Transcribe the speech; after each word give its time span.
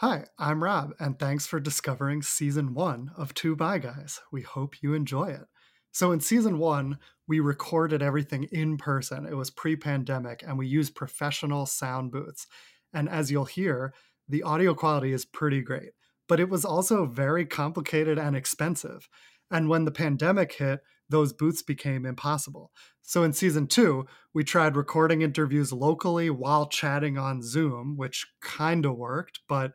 Hi, 0.00 0.24
I'm 0.38 0.64
Rob, 0.64 0.94
and 0.98 1.18
thanks 1.18 1.46
for 1.46 1.60
discovering 1.60 2.22
season 2.22 2.72
one 2.72 3.10
of 3.18 3.34
Two 3.34 3.54
Bi 3.54 3.76
Guys. 3.76 4.22
We 4.32 4.40
hope 4.40 4.82
you 4.82 4.94
enjoy 4.94 5.26
it. 5.26 5.44
So, 5.92 6.10
in 6.10 6.20
season 6.20 6.58
one, 6.58 6.96
we 7.28 7.38
recorded 7.38 8.00
everything 8.00 8.44
in 8.44 8.78
person. 8.78 9.26
It 9.26 9.36
was 9.36 9.50
pre 9.50 9.76
pandemic, 9.76 10.42
and 10.42 10.56
we 10.56 10.66
used 10.66 10.94
professional 10.94 11.66
sound 11.66 12.12
booths. 12.12 12.46
And 12.94 13.10
as 13.10 13.30
you'll 13.30 13.44
hear, 13.44 13.92
the 14.26 14.42
audio 14.42 14.72
quality 14.72 15.12
is 15.12 15.26
pretty 15.26 15.60
great, 15.60 15.90
but 16.30 16.40
it 16.40 16.48
was 16.48 16.64
also 16.64 17.04
very 17.04 17.44
complicated 17.44 18.18
and 18.18 18.34
expensive. 18.34 19.06
And 19.50 19.68
when 19.68 19.84
the 19.84 19.92
pandemic 19.92 20.54
hit, 20.54 20.80
those 21.10 21.32
booths 21.32 21.62
became 21.62 22.06
impossible. 22.06 22.70
So 23.02 23.24
in 23.24 23.32
season 23.32 23.66
two, 23.66 24.06
we 24.32 24.44
tried 24.44 24.76
recording 24.76 25.22
interviews 25.22 25.72
locally 25.72 26.30
while 26.30 26.68
chatting 26.68 27.18
on 27.18 27.42
Zoom, 27.42 27.96
which 27.96 28.26
kind 28.40 28.86
of 28.86 28.96
worked, 28.96 29.40
but 29.48 29.72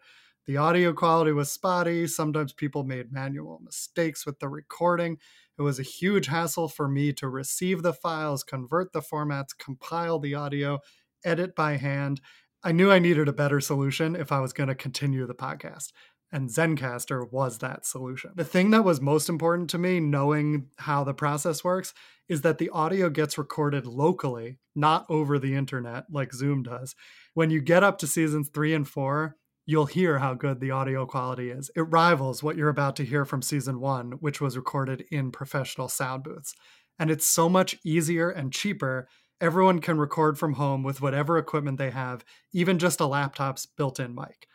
the 0.48 0.58
audio 0.58 0.94
quality 0.94 1.32
was 1.32 1.52
spotty. 1.52 2.07
Sometimes 2.07 2.54
people 2.54 2.84
made 2.84 3.12
manual 3.12 3.60
mistakes 3.64 4.26
with 4.26 4.40
the 4.40 4.48
recording. 4.48 5.18
It 5.57 5.64
was 5.64 5.79
a 5.79 5.84
huge 5.84 6.28
hassle 6.28 6.70
for 6.70 6.88
me 6.88 7.12
to 7.14 7.28
receive 7.28 7.82
the 7.82 7.93
files, 7.93 8.43
convert 8.43 8.93
the 8.93 9.02
formats, 9.02 9.57
compile 9.57 10.20
the 10.20 10.36
audio, 10.36 10.79
edit 11.24 11.56
by 11.56 11.78
hand. 11.78 12.21
I 12.64 12.71
knew 12.71 12.92
I 12.92 13.00
needed 13.00 13.28
a 13.28 13.34
better 13.34 13.60
solution 13.60 14.15
if 14.15 14.32
I 14.32 14.40
was 14.40 14.54
going 14.54 14.70
to 14.70 14.76
continue 14.76 15.28
the 15.28 15.36
podcast 15.36 15.92
and 16.36 16.50
Zencastr 16.50 17.32
was 17.32 17.60
that 17.60 17.86
solution. 17.86 18.32
The 18.36 18.43
thing 18.43 18.71
that 18.71 18.84
was 18.84 19.00
most 19.00 19.30
important 19.30 19.70
to 19.70 19.78
me, 19.78 20.02
knowing 20.02 20.68
how 20.80 21.06
the 21.06 21.14
process 21.14 21.64
works, 21.64 21.93
is 22.28 22.42
that 22.42 22.57
the 22.57 22.70
audio 22.71 23.10
gets 23.10 23.38
recorded 23.38 23.88
locally, 23.88 24.60
not 24.76 25.06
over 25.07 25.40
the 25.40 25.56
internet 25.56 26.07
like 26.12 26.34
Zoom 26.34 26.62
does. 26.62 26.93
When 27.36 27.52
you 27.52 27.62
get 27.62 27.86
up 27.86 28.00
to 28.00 28.07
seasons 28.07 28.50
three 28.50 28.74
and 28.74 28.86
four, 28.86 29.38
you'll 29.66 29.86
hear 29.86 30.20
how 30.20 30.34
good 30.34 30.60
the 30.60 30.71
audio 30.71 31.06
quality 31.06 31.52
is. 31.52 31.71
It 31.74 31.84
rivals 31.84 32.44
what 32.44 32.58
you're 32.58 32.67
about 32.67 32.98
to 32.98 33.06
hear 33.06 33.23
from 33.23 33.42
season 33.42 33.80
one, 33.80 34.12
which 34.20 34.42
was 34.42 34.58
recorded 34.58 35.06
in 35.09 35.31
professional 35.31 35.88
sound 35.88 36.24
booths. 36.24 36.54
And 37.00 37.09
it's 37.09 37.26
so 37.26 37.48
much 37.48 37.78
easier 37.86 38.30
and 38.30 38.52
cheaper. 38.52 39.08
Everyone 39.40 39.80
can 39.80 39.98
record 39.98 40.38
from 40.38 40.56
home 40.56 40.84
with 40.84 41.00
whatever 41.00 41.38
equipment 41.38 41.78
they 41.78 41.92
have, 41.92 42.26
even 42.52 42.78
just 42.78 43.00
a 43.00 43.06
laptop's 43.06 43.66
built 43.66 44.02
in 44.02 44.14
mic. 44.14 44.48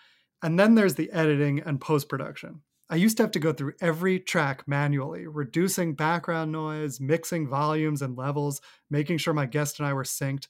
And 0.42 0.58
then 0.58 0.74
there's 0.74 0.94
the 0.94 1.10
editing 1.12 1.60
and 1.60 1.80
post 1.80 2.08
production. 2.08 2.62
I 2.88 2.96
used 2.96 3.16
to 3.18 3.22
have 3.22 3.30
to 3.32 3.38
go 3.38 3.52
through 3.52 3.74
every 3.80 4.18
track 4.18 4.66
manually, 4.66 5.26
reducing 5.26 5.94
background 5.94 6.50
noise, 6.50 6.98
mixing 6.98 7.48
volumes 7.48 8.02
and 8.02 8.16
levels, 8.16 8.60
making 8.90 9.18
sure 9.18 9.32
my 9.32 9.46
guest 9.46 9.78
and 9.78 9.86
I 9.86 9.92
were 9.92 10.02
synced. 10.02 10.48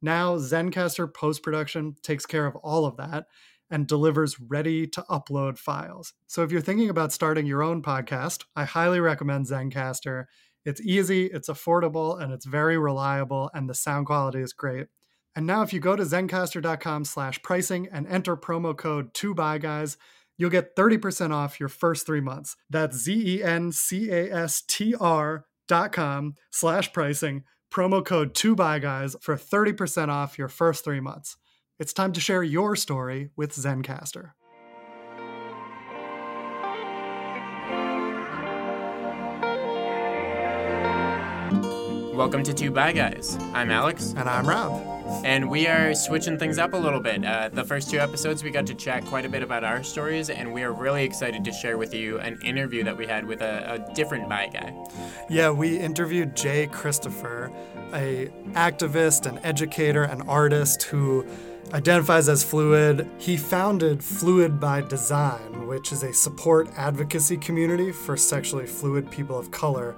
Now, 0.00 0.36
Zencastr 0.36 1.12
post 1.12 1.42
production 1.42 1.96
takes 2.02 2.26
care 2.26 2.46
of 2.46 2.54
all 2.56 2.86
of 2.86 2.96
that 2.98 3.26
and 3.70 3.86
delivers 3.86 4.38
ready 4.40 4.86
to 4.86 5.02
upload 5.10 5.58
files. 5.58 6.12
So, 6.26 6.42
if 6.42 6.52
you're 6.52 6.60
thinking 6.60 6.90
about 6.90 7.12
starting 7.12 7.46
your 7.46 7.62
own 7.62 7.82
podcast, 7.82 8.44
I 8.54 8.64
highly 8.64 9.00
recommend 9.00 9.46
Zencastr. 9.46 10.26
It's 10.64 10.80
easy, 10.80 11.26
it's 11.26 11.48
affordable, 11.48 12.20
and 12.20 12.32
it's 12.32 12.44
very 12.46 12.78
reliable, 12.78 13.50
and 13.52 13.68
the 13.68 13.74
sound 13.74 14.06
quality 14.06 14.40
is 14.40 14.52
great. 14.52 14.88
And 15.36 15.46
now 15.46 15.62
if 15.62 15.72
you 15.72 15.80
go 15.80 15.96
to 15.96 16.02
zencastr.com 16.02 17.04
slash 17.04 17.40
pricing 17.42 17.88
and 17.92 18.06
enter 18.08 18.36
promo 18.36 18.76
code 18.76 19.14
2BYGUYS, 19.14 19.96
you'll 20.36 20.50
get 20.50 20.74
30% 20.76 21.32
off 21.32 21.60
your 21.60 21.68
first 21.68 22.04
three 22.06 22.20
months. 22.20 22.56
That's 22.68 22.96
Z-E-N-C-A-S-T-R 22.96 23.44
dot 25.68 25.92
com 25.92 26.34
slash 26.50 26.92
pricing, 26.92 27.44
promo 27.72 28.04
code 28.04 28.34
2BYGUYS 28.34 29.22
for 29.22 29.36
30% 29.36 30.08
off 30.08 30.36
your 30.36 30.48
first 30.48 30.84
three 30.84 31.00
months. 31.00 31.36
It's 31.78 31.92
time 31.92 32.12
to 32.12 32.20
share 32.20 32.42
your 32.42 32.74
story 32.76 33.30
with 33.36 33.54
Zencastr. 33.54 34.32
Welcome 42.20 42.42
to 42.42 42.52
Two 42.52 42.70
Bi 42.70 42.92
Guys. 42.92 43.38
I'm 43.54 43.70
Alex. 43.70 44.12
And 44.14 44.28
I'm 44.28 44.46
Rob. 44.46 44.99
And 45.24 45.50
we 45.50 45.66
are 45.66 45.94
switching 45.94 46.38
things 46.38 46.58
up 46.58 46.72
a 46.72 46.76
little 46.76 47.00
bit. 47.00 47.24
Uh, 47.24 47.48
the 47.48 47.64
first 47.64 47.90
two 47.90 47.98
episodes, 47.98 48.42
we 48.44 48.50
got 48.50 48.66
to 48.66 48.74
chat 48.74 49.04
quite 49.04 49.24
a 49.24 49.28
bit 49.28 49.42
about 49.42 49.64
our 49.64 49.82
stories, 49.82 50.30
and 50.30 50.52
we 50.52 50.62
are 50.62 50.72
really 50.72 51.04
excited 51.04 51.44
to 51.44 51.52
share 51.52 51.76
with 51.76 51.92
you 51.92 52.18
an 52.20 52.40
interview 52.42 52.84
that 52.84 52.96
we 52.96 53.06
had 53.06 53.26
with 53.26 53.42
a, 53.42 53.74
a 53.74 53.94
different 53.94 54.28
bi 54.28 54.48
guy. 54.48 54.74
Yeah, 55.28 55.50
we 55.50 55.78
interviewed 55.78 56.36
Jay 56.36 56.66
Christopher, 56.68 57.52
a 57.92 58.30
activist, 58.52 59.26
an 59.26 59.38
educator, 59.44 60.04
an 60.04 60.22
artist 60.22 60.84
who 60.84 61.26
identifies 61.74 62.28
as 62.28 62.42
fluid. 62.42 63.08
He 63.18 63.36
founded 63.36 64.02
Fluid 64.02 64.58
by 64.58 64.80
Design, 64.80 65.66
which 65.66 65.92
is 65.92 66.02
a 66.02 66.12
support 66.12 66.68
advocacy 66.76 67.36
community 67.36 67.92
for 67.92 68.16
sexually 68.16 68.66
fluid 68.66 69.10
people 69.10 69.38
of 69.38 69.50
color 69.50 69.96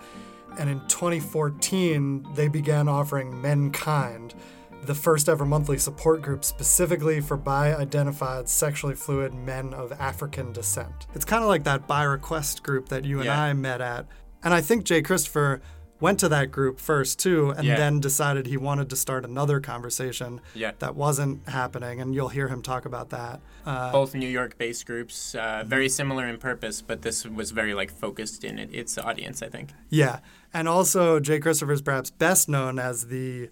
and 0.59 0.69
in 0.69 0.81
2014, 0.89 2.27
they 2.35 2.49
began 2.49 2.89
offering 2.89 3.33
Menkind, 3.33 4.35
the 4.83 4.95
first 4.95 5.29
ever 5.29 5.45
monthly 5.45 5.79
support 5.79 6.23
group 6.23 6.45
specifically 6.45 7.21
for 7.21 7.37
bi 7.37 7.75
identified 7.75 8.49
sexually 8.49 8.95
fluid 8.95 9.33
men 9.33 9.73
of 9.75 9.93
African 9.93 10.53
descent. 10.53 11.07
It's 11.15 11.25
kind 11.25 11.43
of 11.43 11.49
like 11.49 11.65
that 11.65 11.87
BiRequest 11.87 12.63
group 12.63 12.89
that 12.89 13.05
you 13.05 13.19
and 13.19 13.27
yeah. 13.27 13.41
I 13.41 13.53
met 13.53 13.81
at. 13.81 14.07
And 14.43 14.53
I 14.53 14.61
think 14.61 14.85
Jay 14.85 15.03
Christopher 15.03 15.63
went 16.03 16.19
to 16.19 16.29
that 16.29 16.51
group 16.51 16.81
first 16.81 17.21
too 17.21 17.51
and 17.51 17.65
yeah. 17.65 17.77
then 17.77 18.01
decided 18.01 18.45
he 18.47 18.57
wanted 18.57 18.91
to 18.91 18.97
start 18.97 19.25
another 19.25 19.61
conversation 19.61 20.41
yeah. 20.53 20.73
that 20.81 20.97
wasn't 20.97 21.49
happening 21.49 22.01
and 22.01 22.13
you'll 22.13 22.29
hear 22.29 22.49
him 22.49 22.61
talk 22.61 22.85
about 22.85 23.11
that 23.11 23.41
uh, 23.65 23.93
both 23.93 24.13
new 24.13 24.27
york 24.27 24.59
based 24.59 24.85
groups 24.85 25.37
uh, 25.37 25.63
very 25.65 25.89
similar 25.89 26.27
in 26.27 26.37
purpose 26.39 26.83
but 26.83 27.03
this 27.03 27.25
was 27.25 27.53
very 27.53 27.73
like 27.73 27.89
focused 27.89 28.43
in 28.43 28.59
it, 28.59 28.69
its 28.75 28.99
audience 28.99 29.45
i 29.45 29.49
think 29.49 29.71
yeah 29.91 30.19
and 30.53 30.69
also 30.69 31.21
jay 31.21 31.39
christopher 31.39 31.73
is 31.73 31.81
perhaps 31.81 32.11
best 32.11 32.49
known 32.49 32.81
as 32.81 33.07
the 33.07 33.49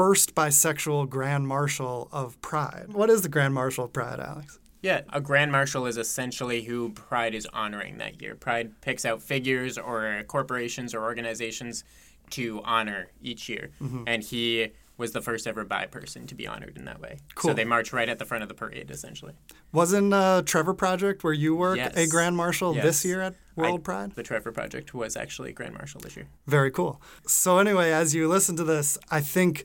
first 0.00 0.34
bisexual 0.34 1.06
grand 1.10 1.46
marshal 1.46 2.08
of 2.10 2.40
pride 2.40 2.86
what 2.92 3.10
is 3.10 3.20
the 3.20 3.28
grand 3.28 3.52
marshal 3.52 3.84
of 3.84 3.92
pride 3.92 4.18
alex 4.18 4.58
yeah, 4.82 5.02
a 5.12 5.20
grand 5.20 5.52
marshal 5.52 5.84
is 5.84 5.98
essentially 5.98 6.62
who 6.62 6.88
Pride 6.90 7.34
is 7.34 7.46
honoring 7.52 7.98
that 7.98 8.22
year. 8.22 8.34
Pride 8.34 8.80
picks 8.80 9.04
out 9.04 9.20
figures 9.20 9.76
or 9.76 10.22
corporations 10.26 10.94
or 10.94 11.02
organizations 11.02 11.84
to 12.30 12.62
honor 12.64 13.08
each 13.20 13.48
year. 13.48 13.72
Mm-hmm. 13.82 14.04
And 14.06 14.22
he 14.22 14.70
was 15.00 15.12
the 15.12 15.22
first 15.22 15.46
ever 15.46 15.64
bi 15.64 15.86
person 15.86 16.26
to 16.26 16.34
be 16.34 16.46
honored 16.46 16.76
in 16.76 16.84
that 16.84 17.00
way. 17.00 17.18
Cool. 17.34 17.50
So 17.50 17.54
they 17.54 17.64
march 17.64 17.92
right 17.92 18.08
at 18.08 18.18
the 18.18 18.24
front 18.24 18.42
of 18.42 18.48
the 18.48 18.54
parade, 18.54 18.90
essentially. 18.90 19.32
Wasn't 19.72 20.12
uh, 20.12 20.42
Trevor 20.44 20.74
Project, 20.74 21.24
where 21.24 21.32
you 21.32 21.54
work, 21.56 21.78
yes. 21.78 21.96
a 21.96 22.06
Grand 22.06 22.36
Marshal 22.36 22.74
yes. 22.74 22.84
this 22.84 23.04
year 23.04 23.22
at 23.22 23.34
World 23.56 23.80
I, 23.80 23.82
Pride? 23.82 24.12
The 24.12 24.22
Trevor 24.22 24.52
Project 24.52 24.92
was 24.92 25.16
actually 25.16 25.52
Grand 25.52 25.74
Marshal 25.74 26.00
this 26.00 26.16
year. 26.16 26.28
Very 26.46 26.70
cool. 26.70 27.00
So, 27.26 27.58
anyway, 27.58 27.90
as 27.90 28.14
you 28.14 28.28
listen 28.28 28.56
to 28.56 28.64
this, 28.64 28.98
I 29.10 29.20
think 29.20 29.64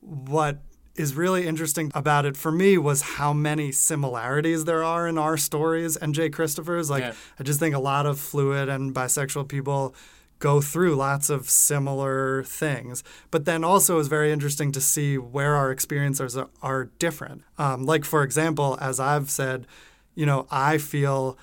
what 0.00 0.58
is 0.96 1.14
really 1.14 1.46
interesting 1.46 1.90
about 1.94 2.26
it 2.26 2.36
for 2.36 2.52
me 2.52 2.76
was 2.76 3.02
how 3.02 3.32
many 3.32 3.72
similarities 3.72 4.64
there 4.64 4.84
are 4.84 5.08
in 5.08 5.16
our 5.16 5.36
stories 5.36 5.96
and 5.96 6.14
Jay 6.14 6.28
Christopher's. 6.28 6.90
Like, 6.90 7.02
yeah. 7.02 7.12
I 7.38 7.42
just 7.42 7.60
think 7.60 7.74
a 7.74 7.78
lot 7.78 8.06
of 8.06 8.18
fluid 8.18 8.68
and 8.68 8.94
bisexual 8.94 9.48
people 9.48 9.94
go 10.40 10.60
through 10.60 10.96
lots 10.96 11.30
of 11.30 11.48
similar 11.48 12.42
things. 12.44 13.04
But 13.30 13.44
then 13.44 13.62
also 13.62 13.98
is 13.98 14.08
very 14.08 14.32
interesting 14.32 14.72
to 14.72 14.80
see 14.80 15.16
where 15.16 15.54
our 15.54 15.70
experiences 15.70 16.36
are, 16.36 16.48
are 16.62 16.84
different. 16.98 17.44
Um, 17.58 17.84
like, 17.84 18.04
for 18.04 18.22
example, 18.22 18.76
as 18.80 18.98
I've 18.98 19.30
said, 19.30 19.66
you 20.14 20.26
know, 20.26 20.46
I 20.50 20.78
feel 20.78 21.38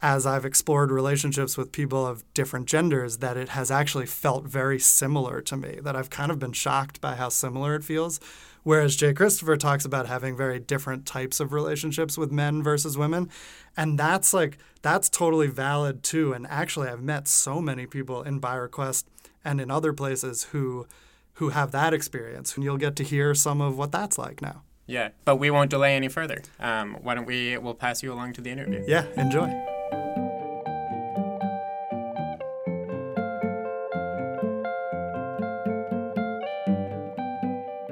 as 0.00 0.26
I've 0.26 0.44
explored 0.44 0.92
relationships 0.92 1.56
with 1.56 1.72
people 1.72 2.06
of 2.06 2.22
different 2.32 2.66
genders 2.66 3.18
that 3.18 3.36
it 3.36 3.50
has 3.50 3.70
actually 3.70 4.06
felt 4.06 4.44
very 4.44 4.78
similar 4.78 5.40
to 5.42 5.56
me, 5.56 5.80
that 5.82 5.96
I've 5.96 6.10
kind 6.10 6.30
of 6.30 6.38
been 6.38 6.52
shocked 6.52 7.00
by 7.00 7.16
how 7.16 7.30
similar 7.30 7.74
it 7.74 7.84
feels. 7.84 8.20
Whereas 8.62 8.96
Jay 8.96 9.14
Christopher 9.14 9.56
talks 9.56 9.84
about 9.84 10.06
having 10.06 10.36
very 10.36 10.58
different 10.60 11.06
types 11.06 11.40
of 11.40 11.52
relationships 11.52 12.18
with 12.18 12.30
men 12.30 12.62
versus 12.62 12.98
women. 12.98 13.30
And 13.76 13.98
that's 13.98 14.34
like, 14.34 14.58
that's 14.82 15.08
totally 15.08 15.46
valid 15.46 16.02
too. 16.02 16.32
And 16.32 16.46
actually, 16.48 16.88
I've 16.88 17.02
met 17.02 17.28
so 17.28 17.60
many 17.60 17.86
people 17.86 18.22
in 18.22 18.40
BiRequest 18.40 19.04
and 19.44 19.60
in 19.60 19.70
other 19.70 19.92
places 19.92 20.44
who 20.52 20.86
who 21.34 21.50
have 21.50 21.70
that 21.70 21.94
experience. 21.94 22.56
And 22.56 22.64
you'll 22.64 22.78
get 22.78 22.96
to 22.96 23.04
hear 23.04 23.32
some 23.32 23.60
of 23.60 23.78
what 23.78 23.92
that's 23.92 24.18
like 24.18 24.42
now. 24.42 24.62
Yeah, 24.86 25.10
but 25.24 25.36
we 25.36 25.50
won't 25.50 25.70
delay 25.70 25.94
any 25.94 26.08
further. 26.08 26.42
Um, 26.58 26.96
why 27.02 27.14
don't 27.14 27.26
we, 27.26 27.56
we'll 27.58 27.74
pass 27.74 28.02
you 28.02 28.12
along 28.12 28.32
to 28.34 28.40
the 28.40 28.50
interview. 28.50 28.84
Yeah, 28.88 29.04
enjoy. 29.16 29.67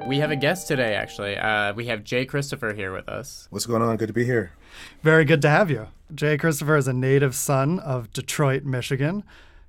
We 0.07 0.19
have 0.19 0.31
a 0.31 0.37
guest 0.37 0.69
today, 0.69 0.95
actually. 0.95 1.37
Uh, 1.37 1.73
we 1.73 1.87
have 1.87 2.05
Jay 2.05 2.25
Christopher 2.25 2.73
here 2.73 2.93
with 2.93 3.09
us. 3.09 3.47
What's 3.49 3.65
going 3.65 3.81
on? 3.81 3.97
Good 3.97 4.07
to 4.07 4.13
be 4.13 4.23
here. 4.23 4.53
Very 5.03 5.25
good 5.25 5.41
to 5.41 5.49
have 5.49 5.69
you. 5.69 5.87
Jay 6.15 6.37
Christopher 6.37 6.77
is 6.77 6.87
a 6.87 6.93
native 6.93 7.35
son 7.35 7.79
of 7.79 8.13
Detroit, 8.13 8.63
Michigan. 8.63 9.25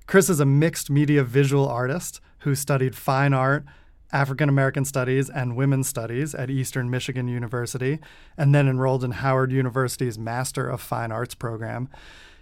Chris 0.07 0.29
is 0.29 0.39
a 0.39 0.45
mixed 0.45 0.89
media 0.89 1.25
visual 1.25 1.67
artist 1.67 2.21
who 2.39 2.55
studied 2.55 2.95
fine 2.95 3.33
art 3.33 3.65
African 4.13 4.47
American 4.47 4.85
Studies 4.85 5.29
and 5.29 5.57
Women's 5.57 5.89
Studies 5.89 6.33
at 6.33 6.49
Eastern 6.49 6.89
Michigan 6.89 7.27
University, 7.27 7.99
and 8.37 8.55
then 8.55 8.67
enrolled 8.67 9.03
in 9.03 9.11
Howard 9.11 9.51
University's 9.51 10.17
Master 10.17 10.67
of 10.67 10.81
Fine 10.81 11.11
Arts 11.11 11.35
program. 11.35 11.89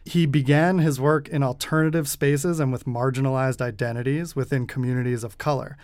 He 0.06 0.26
began 0.26 0.78
his 0.78 1.02
work 1.02 1.28
in 1.28 1.44
alternative 1.44 2.08
spaces 2.08 2.60
and 2.60 2.72
with 2.72 2.86
marginalized 2.86 3.60
identities 3.60 4.36
within 4.36 4.68
communities 4.68 5.24
of 5.24 5.38
color. 5.38 5.78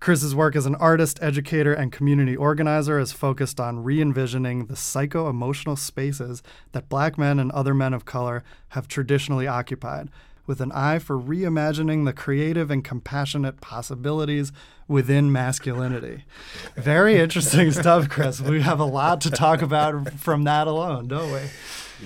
Chris's 0.00 0.34
work 0.34 0.54
as 0.54 0.66
an 0.66 0.76
artist, 0.76 1.18
educator, 1.20 1.72
and 1.72 1.90
community 1.90 2.36
organizer 2.36 2.98
is 2.98 3.12
focused 3.12 3.58
on 3.58 3.82
re 3.82 4.00
envisioning 4.00 4.66
the 4.66 4.76
psycho 4.76 5.28
emotional 5.28 5.76
spaces 5.76 6.42
that 6.72 6.88
black 6.88 7.18
men 7.18 7.38
and 7.38 7.50
other 7.52 7.74
men 7.74 7.92
of 7.92 8.04
color 8.04 8.44
have 8.70 8.86
traditionally 8.86 9.46
occupied, 9.46 10.08
with 10.46 10.60
an 10.60 10.72
eye 10.72 10.98
for 10.98 11.18
reimagining 11.18 12.04
the 12.04 12.12
creative 12.12 12.70
and 12.70 12.84
compassionate 12.84 13.60
possibilities 13.60 14.52
within 14.86 15.30
masculinity. 15.32 16.24
Very 16.76 17.18
interesting 17.18 17.70
stuff, 17.72 18.08
Chris. 18.08 18.40
We 18.40 18.62
have 18.62 18.80
a 18.80 18.84
lot 18.84 19.20
to 19.22 19.30
talk 19.30 19.62
about 19.62 20.12
from 20.14 20.44
that 20.44 20.66
alone, 20.66 21.08
don't 21.08 21.30
we? 21.32 21.40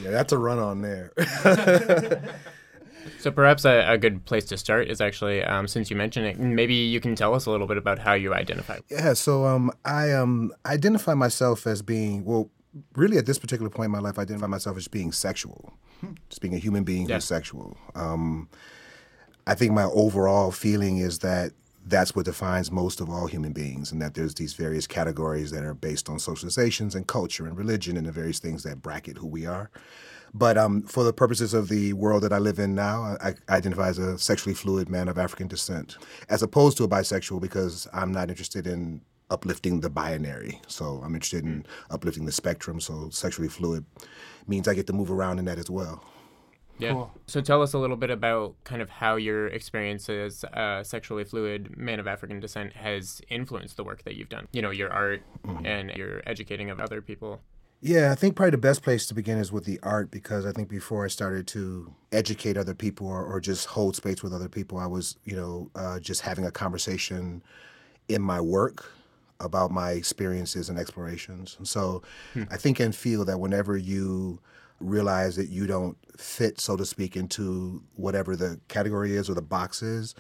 Yeah, 0.03 0.11
that's 0.11 0.33
a 0.33 0.38
run 0.38 0.59
on 0.59 0.81
there. 0.81 1.12
So 3.19 3.31
perhaps 3.31 3.64
a, 3.64 3.93
a, 3.93 3.99
good 3.99 4.25
place 4.25 4.44
to 4.46 4.56
start 4.56 4.88
is 4.88 5.00
actually, 5.00 5.43
um, 5.44 5.69
since 5.69 5.90
you 5.90 5.96
mentioned 5.96 6.26
it, 6.26 6.38
maybe 6.38 6.75
you 6.75 7.00
can 7.00 7.14
tell 7.14 7.34
us 7.34 7.46
a 7.46 7.50
little 7.50 7.66
bit 7.66 7.76
about 7.76 7.99
how 7.99 8.14
you 8.14 8.34
identify. 8.34 8.78
Yeah, 8.90 9.14
so 9.14 9.46
um, 9.46 9.70
I 9.84 10.12
um, 10.12 10.52
identify 10.66 11.14
myself 11.14 11.66
as 11.66 11.82
being 11.82 12.25
well. 12.25 12.50
Really, 12.94 13.19
at 13.19 13.26
this 13.26 13.38
particular 13.38 13.69
point 13.69 13.87
in 13.87 13.90
my 13.93 13.99
life, 13.99 14.19
I 14.19 14.22
identify 14.22 14.46
myself 14.46 14.78
as 14.78 14.88
being 14.88 15.12
sexual, 15.12 15.75
just 16.31 16.40
being 16.40 16.54
a 16.54 16.58
human 16.58 16.84
being 16.84 17.06
yeah. 17.06 17.16
who's 17.16 17.26
sexual. 17.26 17.76
Um, 17.94 18.49
I 19.46 19.54
think 19.54 19.72
my 19.72 19.84
overall 19.84 20.50
feeling 20.52 20.99
is 20.99 21.19
that 21.19 21.52
that's 21.84 22.14
what 22.14 22.25
defines 22.25 22.70
most 22.70 23.00
of 23.00 23.10
all 23.10 23.26
human 23.26 23.52
beings, 23.52 23.93
and 23.93 24.00
that 24.00 24.14
there's 24.14 24.34
these 24.34 24.54
various 24.54 24.87
categories 24.87 25.50
that 25.50 25.64
are 25.64 25.75
based 25.75 26.08
on 26.08 26.16
socializations 26.16 26.94
and 26.94 27.06
culture 27.06 27.46
and 27.46 27.58
religion 27.58 27.96
and 27.96 28.06
the 28.06 28.12
various 28.12 28.38
things 28.38 28.62
that 28.62 28.81
bracket 28.81 29.19
who 29.19 29.26
we 29.26 29.46
are. 29.46 29.70
But 30.34 30.56
um, 30.56 30.82
for 30.82 31.05
the 31.05 31.12
purposes 31.12 31.52
of 31.52 31.69
the 31.69 31.93
world 31.93 32.23
that 32.23 32.32
I 32.32 32.38
live 32.38 32.58
in 32.58 32.75
now, 32.75 33.02
I, 33.20 33.34
I, 33.49 33.56
identify 33.56 33.88
as 33.88 33.99
a 33.99 34.19
sexually 34.19 34.55
fluid 34.55 34.88
man 34.88 35.08
of 35.08 35.19
African 35.19 35.46
descent, 35.46 35.99
as 36.31 36.43
opposed 36.43 36.79
to 36.79 36.84
a 36.84 36.88
bisexual 36.88 37.40
because 37.40 37.87
I'm 37.93 38.12
not 38.12 38.31
interested 38.31 38.67
in 38.67 39.02
uplifting 39.31 39.81
the 39.81 39.90
binary. 39.90 40.61
So 40.69 41.00
I'm 41.05 41.14
interested 41.14 41.44
in 41.44 41.67
uplifting 41.90 42.25
the 42.25 42.32
spectrum. 42.32 42.81
So 42.81 43.08
sexually 43.11 43.49
fluid 43.49 43.84
means 44.46 44.69
I 44.69 44.75
get 44.75 44.87
to 44.87 44.93
move 44.93 45.11
around 45.11 45.38
in 45.38 45.44
that 45.46 45.58
as 45.58 45.70
well. 45.70 46.05
Yeah. 46.78 46.93
Cool. 46.93 47.12
So 47.26 47.40
tell 47.40 47.62
us 47.62 47.75
a 47.75 47.78
little 47.78 47.96
bit 47.96 48.11
about 48.11 48.55
kind 48.64 48.82
of 48.82 48.90
how 48.90 49.17
your 49.17 49.46
experience 49.49 50.08
as 50.08 50.44
a 50.52 50.82
sexually 50.85 51.25
fluid 51.25 51.76
man 51.76 52.00
of 52.00 52.06
African 52.06 52.40
descent 52.40 52.73
has 52.75 53.20
influenced 53.28 53.76
the 53.76 53.85
work 53.85 54.05
that 54.05 54.17
you've 54.17 54.28
done. 54.28 54.49
You 54.52 54.62
know, 54.62 54.70
your 54.70 54.93
art 54.93 55.23
mm-hmm. 55.46 55.64
and 55.64 55.90
your 55.90 56.23
educating 56.26 56.70
of 56.70 56.81
other 56.81 57.00
people. 57.00 57.40
Yeah, 57.84 58.12
I 58.12 58.14
think 58.14 58.37
probably 58.37 58.52
the 58.52 58.58
best 58.58 58.84
place 58.84 59.08
to 59.08 59.14
begin 59.14 59.38
is 59.38 59.50
with 59.50 59.64
the 59.64 59.81
art 59.82 60.12
because 60.12 60.46
I 60.46 60.52
think 60.52 60.69
before 60.69 61.05
I 61.05 61.08
started 61.08 61.49
to 61.49 61.93
educate 62.12 62.56
other 62.56 62.75
people 62.75 63.08
or, 63.08 63.25
or 63.25 63.40
just 63.40 63.67
hold 63.67 63.96
space 63.96 64.23
with 64.23 64.32
other 64.32 64.49
people, 64.49 64.79
I 64.79 64.87
was, 64.87 65.17
you 65.25 65.34
know, 65.34 65.69
uh, 65.75 65.99
just 65.99 66.20
having 66.20 66.46
a 66.46 66.52
conversation 66.52 67.43
in 68.08 68.23
my 68.23 68.40
work 68.40 68.93
about 69.40 69.73
my 69.73 69.90
experiences 69.90 70.69
and 70.69 70.79
explorations. 70.79 71.56
And 71.58 71.67
so 71.67 72.02
hmm. 72.34 72.44
I 72.52 72.56
think 72.56 72.79
and 72.79 72.94
feel 72.94 73.25
that 73.25 73.40
whenever 73.40 73.76
you 73.76 74.38
realize 74.78 75.35
that 75.35 75.49
you 75.49 75.67
don't 75.67 75.96
fit, 76.17 76.61
so 76.61 76.76
to 76.76 76.85
speak, 76.85 77.17
into 77.17 77.82
whatever 77.96 78.37
the 78.37 78.61
category 78.69 79.17
is 79.17 79.28
or 79.28 79.35
the 79.35 79.43
box 79.43 79.82
is, 79.82 80.14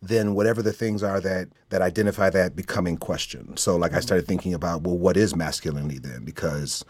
then 0.00 0.34
whatever 0.34 0.62
the 0.62 0.72
things 0.72 1.02
are 1.02 1.20
that 1.20 1.48
that 1.70 1.82
identify 1.82 2.30
that 2.30 2.54
become 2.54 2.86
in 2.86 2.96
question. 2.96 3.56
So 3.56 3.76
like 3.76 3.92
I 3.92 3.96
mm-hmm. 3.96 4.02
started 4.02 4.26
thinking 4.26 4.54
about, 4.54 4.82
well, 4.82 4.96
what 4.96 5.16
is 5.16 5.34
masculinity 5.34 5.98
then? 5.98 6.24
Because 6.24 6.84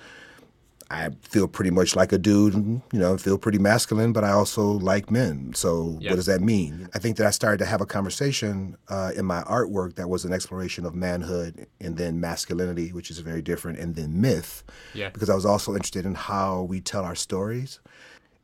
I 0.90 1.10
feel 1.20 1.48
pretty 1.48 1.70
much 1.70 1.94
like 1.94 2.12
a 2.12 2.18
dude, 2.18 2.54
you 2.54 2.98
know, 2.98 3.18
feel 3.18 3.36
pretty 3.36 3.58
masculine, 3.58 4.12
but 4.12 4.24
I 4.24 4.30
also 4.30 4.64
like 4.64 5.10
men. 5.10 5.52
So 5.54 5.98
yep. 6.00 6.10
what 6.10 6.16
does 6.16 6.26
that 6.26 6.40
mean? 6.40 6.88
I 6.94 6.98
think 6.98 7.18
that 7.18 7.26
I 7.26 7.30
started 7.30 7.58
to 7.58 7.66
have 7.66 7.82
a 7.82 7.86
conversation 7.86 8.76
uh, 8.88 9.12
in 9.14 9.26
my 9.26 9.42
artwork 9.42 9.96
that 9.96 10.08
was 10.08 10.24
an 10.24 10.32
exploration 10.32 10.86
of 10.86 10.94
manhood 10.94 11.66
and 11.80 11.98
then 11.98 12.20
masculinity, 12.20 12.92
which 12.92 13.10
is 13.10 13.18
very 13.18 13.42
different, 13.42 13.78
and 13.78 13.96
then 13.96 14.18
myth. 14.20 14.64
Yeah. 14.94 15.10
Because 15.10 15.28
I 15.28 15.34
was 15.34 15.44
also 15.44 15.72
interested 15.72 16.06
in 16.06 16.14
how 16.14 16.62
we 16.62 16.80
tell 16.80 17.04
our 17.04 17.14
stories 17.14 17.80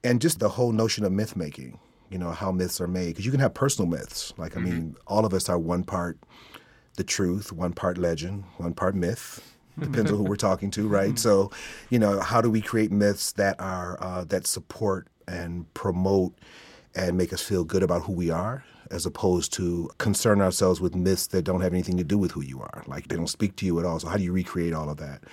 and 0.03 0.21
just 0.21 0.39
the 0.39 0.51
whole 0.51 0.73
notion 0.73 1.05
of 1.05 1.13
myth 1.13 1.37
making 1.37 1.79
you 2.15 2.21
know 2.21 2.31
how 2.31 2.53
myths 2.53 2.81
are 2.81 2.87
made 2.87 3.09
because 3.09 3.27
you 3.27 3.33
can 3.33 3.41
have 3.41 3.53
personal 3.55 3.91
myths. 3.91 4.33
Like 4.37 4.57
i 4.57 4.61
mm-hmm. 4.61 4.71
mean 4.71 4.97
all 5.09 5.27
of 5.27 5.35
us 5.35 5.49
are 5.49 5.59
one 5.59 5.83
part 5.83 6.17
the 6.95 7.03
truth 7.03 7.51
one 7.53 7.73
part 7.73 7.99
legend 7.99 8.45
one 8.59 8.73
part 8.73 8.95
myth. 8.95 9.51
Depends 9.81 10.13
on 10.13 10.19
who 10.19 10.23
we're 10.23 10.37
talking 10.37 10.71
to 10.71 10.87
right? 10.87 11.09
Mm-hmm. 11.09 11.17
so 11.17 11.51
you 11.91 11.99
know 11.99 12.21
how 12.21 12.41
do 12.41 12.49
we 12.49 12.61
create 12.61 12.93
myths 12.93 13.33
that 13.33 13.61
are 13.61 14.01
uh, 14.01 14.23
that 14.27 14.47
support 14.47 15.09
and 15.27 15.73
promote 15.75 16.33
and 16.95 17.19
make 17.19 17.33
us 17.33 17.43
feel 17.43 17.65
good 17.65 17.83
about 17.83 18.03
who 18.03 18.13
we 18.13 18.31
are 18.31 18.65
as 18.93 19.05
opposed 19.07 19.53
to 19.55 19.91
concern 19.99 20.41
ourselves 20.41 20.81
with 20.81 20.95
myths 20.95 21.27
that 21.29 21.43
don't 21.43 21.63
have 21.63 21.73
anything 21.73 21.97
to 21.97 22.05
do 22.05 22.17
with 22.17 22.31
who 22.31 22.43
you 22.43 22.61
are? 22.61 22.85
Like 22.87 23.09
they 23.09 23.17
don't 23.17 23.27
speak 23.27 23.57
to 23.57 23.67
you 23.67 23.81
at 23.81 23.85
all. 23.85 23.99
So 23.99 24.07
how 24.07 24.17
do 24.17 24.23
you 24.23 24.31
recreate 24.31 24.73
all 24.73 24.89
of 24.89 24.99
that? 24.99 25.25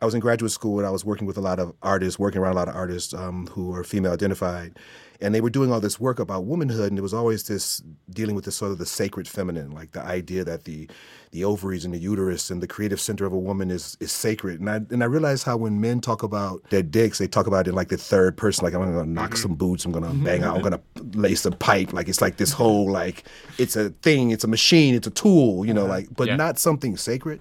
I 0.00 0.04
was 0.04 0.14
in 0.14 0.20
graduate 0.20 0.50
school 0.50 0.78
and 0.78 0.86
I 0.86 0.90
was 0.90 1.04
working 1.04 1.26
with 1.26 1.36
a 1.36 1.40
lot 1.40 1.60
of 1.60 1.74
artists, 1.82 2.18
working 2.18 2.40
around 2.40 2.54
a 2.54 2.56
lot 2.56 2.68
of 2.68 2.74
artists 2.74 3.12
um, 3.12 3.46
who 3.48 3.74
are 3.74 3.84
female 3.84 4.12
identified 4.12 4.78
and 5.22 5.34
they 5.34 5.40
were 5.40 5.50
doing 5.50 5.72
all 5.72 5.80
this 5.80 6.00
work 6.00 6.18
about 6.18 6.44
womanhood 6.44 6.90
and 6.90 6.98
it 6.98 7.02
was 7.02 7.14
always 7.14 7.44
this 7.44 7.82
dealing 8.10 8.34
with 8.34 8.44
this 8.44 8.56
sort 8.56 8.72
of 8.72 8.78
the 8.78 8.86
sacred 8.86 9.28
feminine 9.28 9.70
like 9.70 9.92
the 9.92 10.02
idea 10.02 10.44
that 10.44 10.64
the 10.64 10.90
the 11.30 11.44
ovaries 11.44 11.84
and 11.84 11.94
the 11.94 11.98
uterus 11.98 12.50
and 12.50 12.60
the 12.60 12.66
creative 12.66 13.00
center 13.00 13.24
of 13.24 13.32
a 13.32 13.38
woman 13.38 13.70
is 13.70 13.96
is 14.00 14.10
sacred 14.10 14.60
and 14.60 14.68
i 14.68 14.76
and 14.76 15.02
i 15.02 15.06
realized 15.06 15.44
how 15.44 15.56
when 15.56 15.80
men 15.80 16.00
talk 16.00 16.22
about 16.22 16.62
their 16.70 16.82
dicks 16.82 17.18
they 17.18 17.28
talk 17.28 17.46
about 17.46 17.66
it 17.66 17.70
in 17.70 17.76
like 17.76 17.88
the 17.88 17.96
third 17.96 18.36
person 18.36 18.64
like 18.64 18.74
i'm 18.74 18.80
gonna 18.80 19.06
knock 19.06 19.36
some 19.36 19.54
boots 19.54 19.84
i'm 19.84 19.92
gonna 19.92 20.08
mm-hmm. 20.08 20.24
bang 20.24 20.42
out 20.42 20.56
i'm 20.56 20.62
gonna 20.62 20.80
lace 21.14 21.46
a 21.46 21.52
pipe 21.52 21.92
like 21.92 22.08
it's 22.08 22.20
like 22.20 22.36
this 22.36 22.52
whole 22.52 22.90
like 22.90 23.24
it's 23.58 23.76
a 23.76 23.90
thing 24.02 24.32
it's 24.32 24.44
a 24.44 24.48
machine 24.48 24.94
it's 24.94 25.06
a 25.06 25.10
tool 25.10 25.64
you 25.64 25.72
know 25.72 25.84
uh-huh. 25.84 25.94
like 25.94 26.08
but 26.16 26.28
yeah. 26.28 26.36
not 26.36 26.58
something 26.58 26.96
sacred 26.96 27.40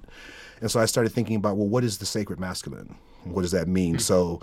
and 0.61 0.69
so 0.69 0.79
i 0.79 0.85
started 0.85 1.11
thinking 1.11 1.35
about 1.35 1.57
well 1.57 1.67
what 1.67 1.83
is 1.83 1.97
the 1.97 2.05
sacred 2.05 2.39
masculine 2.39 2.95
what 3.23 3.41
does 3.41 3.51
that 3.51 3.67
mean 3.67 3.95
mm-hmm. 3.95 3.99
so 3.99 4.39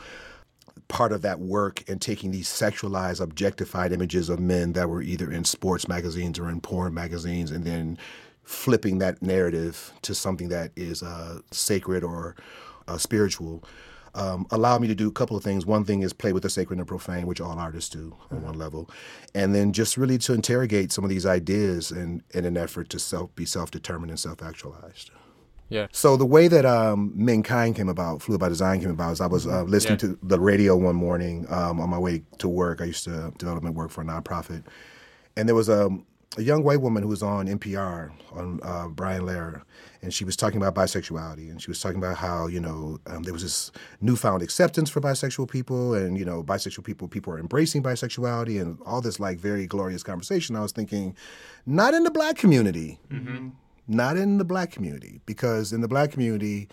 part 0.88 1.12
of 1.12 1.23
that 1.23 1.38
work 1.38 1.85
and 1.88 2.00
taking 2.00 2.31
these 2.31 2.49
sexualized, 2.49 3.20
objectified 3.20 3.93
images 3.93 4.29
of 4.29 4.40
men 4.40 4.73
that 4.73 4.88
were 4.88 5.02
either 5.02 5.31
in 5.31 5.44
sports 5.44 5.87
magazines 5.87 6.38
or 6.38 6.49
in 6.49 6.61
porn 6.61 6.94
magazines, 6.94 7.50
and 7.50 7.64
then 7.64 7.99
flipping 8.43 8.99
that 8.99 9.20
narrative 9.23 9.93
to 10.00 10.14
something 10.14 10.49
that 10.49 10.70
is 10.75 11.02
uh, 11.02 11.40
sacred 11.50 12.02
or 12.02 12.35
uh, 12.88 12.96
spiritual. 12.96 13.62
Um, 14.14 14.46
allowed 14.50 14.81
me 14.81 14.88
to 14.88 14.94
do 14.94 15.06
a 15.06 15.12
couple 15.12 15.37
of 15.37 15.44
things. 15.44 15.67
One 15.67 15.85
thing 15.85 16.00
is 16.00 16.14
play 16.14 16.32
with 16.32 16.43
the 16.43 16.50
sacred 16.50 16.79
and 16.79 16.87
the 16.87 16.88
profane, 16.88 17.26
which 17.26 17.40
all 17.40 17.58
artists 17.58 17.90
do 17.90 18.16
on 18.30 18.42
one 18.42 18.59
level, 18.59 18.90
and 19.35 19.54
then 19.54 19.73
just 19.73 19.99
really 19.99 20.16
to 20.18 20.33
interrogate 20.33 20.90
some 20.90 21.04
of 21.04 21.11
these 21.11 21.26
ideas 21.26 21.92
in, 21.92 22.23
in 22.30 22.47
an 22.47 22.57
effort 22.57 22.88
to 22.88 22.99
self 22.99 23.33
be 23.37 23.45
self 23.45 23.71
determined 23.71 24.11
and 24.11 24.18
self 24.18 24.42
actualized. 24.42 25.11
Yeah. 25.69 25.87
So 25.93 26.17
the 26.17 26.27
way 26.27 26.49
that 26.49 26.65
um, 26.65 27.13
Menkind 27.17 27.77
came 27.77 27.89
about, 27.89 28.23
Fluid 28.23 28.41
by 28.41 28.49
Design 28.49 28.81
came 28.81 28.91
about, 28.91 29.13
is 29.13 29.21
I 29.21 29.27
was 29.27 29.47
uh, 29.47 29.51
mm-hmm. 29.51 29.71
listening 29.71 29.99
yeah. 30.03 30.09
to 30.09 30.19
the 30.23 30.41
radio 30.41 30.77
one 30.77 30.97
morning 30.97 31.47
um, 31.51 31.81
on 31.81 31.91
my 31.91 31.99
way 31.99 32.23
to 32.39 32.49
work. 32.49 32.81
I 32.81 32.87
used 32.87 33.05
to 33.05 33.33
development 33.39 33.75
work 33.77 33.91
for 33.91 34.01
a 34.01 34.05
nonprofit, 34.05 34.65
and 35.37 35.47
there 35.47 35.55
was 35.55 35.69
a, 35.69 35.91
a 36.39 36.43
young 36.43 36.65
white 36.65 36.81
woman 36.81 37.03
who 37.03 37.09
was 37.09 37.23
on 37.23 37.47
NPR 37.47 38.11
on 38.33 38.61
uh, 38.63 38.89
Brian 38.89 39.23
Lehrer, 39.23 39.63
and 40.01 40.13
she 40.13 40.25
was 40.25 40.37
talking 40.37 40.57
about 40.57 40.75
bisexuality, 40.75 41.51
and 41.51 41.61
she 41.61 41.71
was 41.71 41.81
talking 41.81 41.99
about 41.99 42.17
how 42.17 42.47
you 42.47 42.61
know 42.61 42.99
um, 43.07 43.25
there 43.25 43.35
was 43.35 43.43
this 43.43 43.71
newfound 44.01 44.43
acceptance 44.43 44.89
for 44.89 45.03
bisexual 45.03 45.51
people, 45.51 45.93
and 45.93 46.17
you 46.17 46.25
know 46.25 46.43
bisexual 46.43 46.85
people 46.85 47.09
people 47.09 47.31
are 47.35 47.39
embracing 47.39 47.83
bisexuality, 47.83 48.61
and 48.61 48.79
all 48.87 49.03
this 49.03 49.21
like 49.21 49.39
very 49.39 49.67
glorious 49.67 50.03
conversation. 50.03 50.57
I 50.57 50.61
was 50.61 50.73
thinking, 50.73 51.15
not 51.67 51.93
in 51.93 52.05
the 52.05 52.11
black 52.11 52.37
community. 52.37 53.01
Mm-hmm 53.11 53.49
not 53.88 54.16
in 54.16 54.38
the 54.38 54.45
black 54.45 54.71
community, 54.71 55.21
because 55.26 55.73
in 55.73 55.80
the 55.80 55.88
black 55.88 56.12
community, 56.12 56.68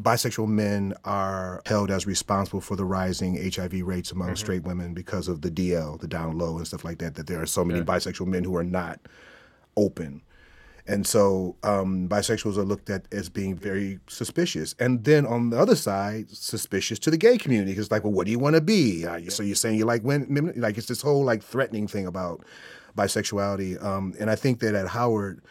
bisexual 0.00 0.48
men 0.48 0.94
are 1.04 1.62
held 1.66 1.90
as 1.90 2.06
responsible 2.06 2.60
for 2.60 2.76
the 2.76 2.84
rising 2.84 3.36
HIV 3.36 3.82
rates 3.82 4.12
among 4.12 4.28
mm-hmm. 4.28 4.36
straight 4.36 4.62
women 4.62 4.94
because 4.94 5.28
of 5.28 5.42
the 5.42 5.50
DL, 5.50 6.00
the 6.00 6.08
down 6.08 6.38
low, 6.38 6.56
and 6.56 6.66
stuff 6.66 6.84
like 6.84 6.98
that. 6.98 7.14
That 7.16 7.26
there 7.26 7.40
are 7.40 7.46
so 7.46 7.64
many 7.64 7.80
yeah. 7.80 7.84
bisexual 7.84 8.26
men 8.26 8.44
who 8.44 8.56
are 8.56 8.64
not 8.64 9.00
open. 9.76 10.22
And 10.86 11.06
so 11.06 11.56
um, 11.62 12.08
bisexuals 12.08 12.56
are 12.56 12.64
looked 12.64 12.90
at 12.90 13.06
as 13.12 13.28
being 13.28 13.54
very 13.54 14.00
suspicious. 14.08 14.74
And 14.80 15.04
then 15.04 15.24
on 15.26 15.50
the 15.50 15.58
other 15.58 15.76
side, 15.76 16.30
suspicious 16.30 16.98
to 17.00 17.10
the 17.10 17.16
gay 17.16 17.38
community. 17.38 17.72
Because 17.72 17.90
like, 17.90 18.02
well, 18.02 18.12
what 18.12 18.24
do 18.24 18.32
you 18.32 18.38
want 18.38 18.56
to 18.56 18.60
be? 18.60 19.02
So 19.28 19.42
you're 19.42 19.54
saying 19.54 19.78
you 19.78 19.84
like 19.84 20.02
women? 20.02 20.52
Like 20.56 20.78
it's 20.78 20.88
this 20.88 21.02
whole 21.02 21.24
like 21.24 21.42
threatening 21.42 21.86
thing 21.86 22.06
about 22.06 22.44
bisexuality. 22.96 23.82
Um, 23.82 24.14
and 24.18 24.30
I 24.30 24.34
think 24.34 24.60
that 24.60 24.74
at 24.74 24.88
Howard, 24.88 25.42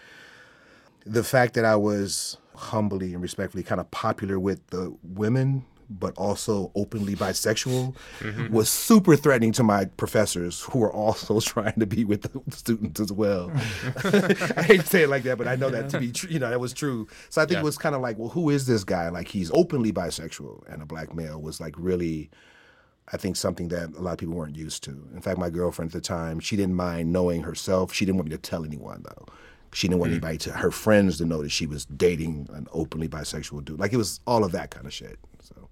the 1.06 1.24
fact 1.24 1.53
that 1.56 1.65
I 1.65 1.75
was 1.75 2.38
humbly 2.56 3.13
and 3.13 3.22
respectfully 3.22 3.63
kind 3.63 3.79
of 3.79 3.89
popular 3.91 4.39
with 4.39 4.65
the 4.68 4.96
women 5.03 5.65
but 5.89 6.15
also 6.18 6.72
openly 6.75 7.15
bisexual 7.15 7.96
mm-hmm. 8.20 8.53
was 8.53 8.70
super 8.70 9.15
threatening 9.15 9.51
to 9.51 9.63
my 9.63 9.86
professors 9.86 10.62
who 10.62 10.79
were 10.79 10.91
also 10.94 11.39
trying 11.39 11.74
to 11.79 11.86
be 11.88 12.06
with 12.06 12.22
the 12.22 12.56
students 12.56 13.00
as 13.00 13.12
well. 13.12 13.51
I 14.03 14.63
hate 14.63 14.82
to 14.82 14.86
say 14.88 15.03
it 15.03 15.10
like 15.10 15.24
that, 15.24 15.38
but 15.38 15.48
I 15.48 15.56
know 15.56 15.70
that 15.70 15.89
to 15.89 16.00
be 16.00 16.12
true. 16.12 16.29
You 16.29 16.39
know, 16.39 16.50
that 16.50 16.60
was 16.60 16.74
true. 16.74 17.08
So 17.29 17.41
I 17.41 17.46
think 17.46 17.53
Yeah. 17.53 17.62
it 17.62 17.63
was 17.63 17.77
kind 17.77 17.96
of 17.96 18.01
like, 18.01 18.20
well, 18.20 18.29
who 18.29 18.50
is 18.50 18.68
this 18.68 18.84
guy? 18.84 19.10
Like 19.10 19.27
he's 19.29 19.50
openly 19.51 19.91
bisexual 19.91 20.72
and 20.72 20.82
a 20.82 20.86
black 20.86 21.15
male 21.15 21.41
was 21.41 21.60
like 21.60 21.74
really. 21.77 22.29
I 23.12 23.18
think 23.18 23.38
something 23.38 23.70
that 23.70 23.89
a 23.98 24.01
lot 24.01 24.12
of 24.12 24.18
people 24.20 24.36
weren't 24.36 24.56
used 24.56 24.84
to. 24.84 24.91
In 25.15 25.22
fact, 25.22 25.39
my 25.39 25.50
girlfriend 25.50 25.89
at 25.89 25.94
the 25.94 26.01
time, 26.01 26.39
she 26.39 26.56
didn't 26.56 26.75
mind 26.75 27.12
knowing 27.12 27.41
herself. 27.41 27.91
She 27.91 28.06
didn't 28.06 28.18
want 28.18 28.29
me 28.29 28.36
to 28.36 28.41
tell 28.41 28.63
anyone 28.63 29.03
though. 29.03 29.25
She 29.73 29.88
didn't 29.88 29.99
want 29.99 30.11
anybody 30.11 30.38
to 30.39 30.51
her 30.51 30.71
friends 30.71 31.17
to 31.19 31.25
know 31.25 31.41
that 31.43 31.49
she 31.51 31.65
was 31.67 31.85
dating 31.85 32.49
an 32.53 32.67
openly 32.71 33.07
bisexual 33.07 33.65
dude. 33.65 33.79
Like 33.79 33.93
it 33.93 33.97
was 33.97 34.19
all 34.25 34.43
of 34.43 34.51
that 34.53 34.71
kind 34.71 34.85
of 34.85 34.93
shit. 34.93 35.19
So 35.41 35.69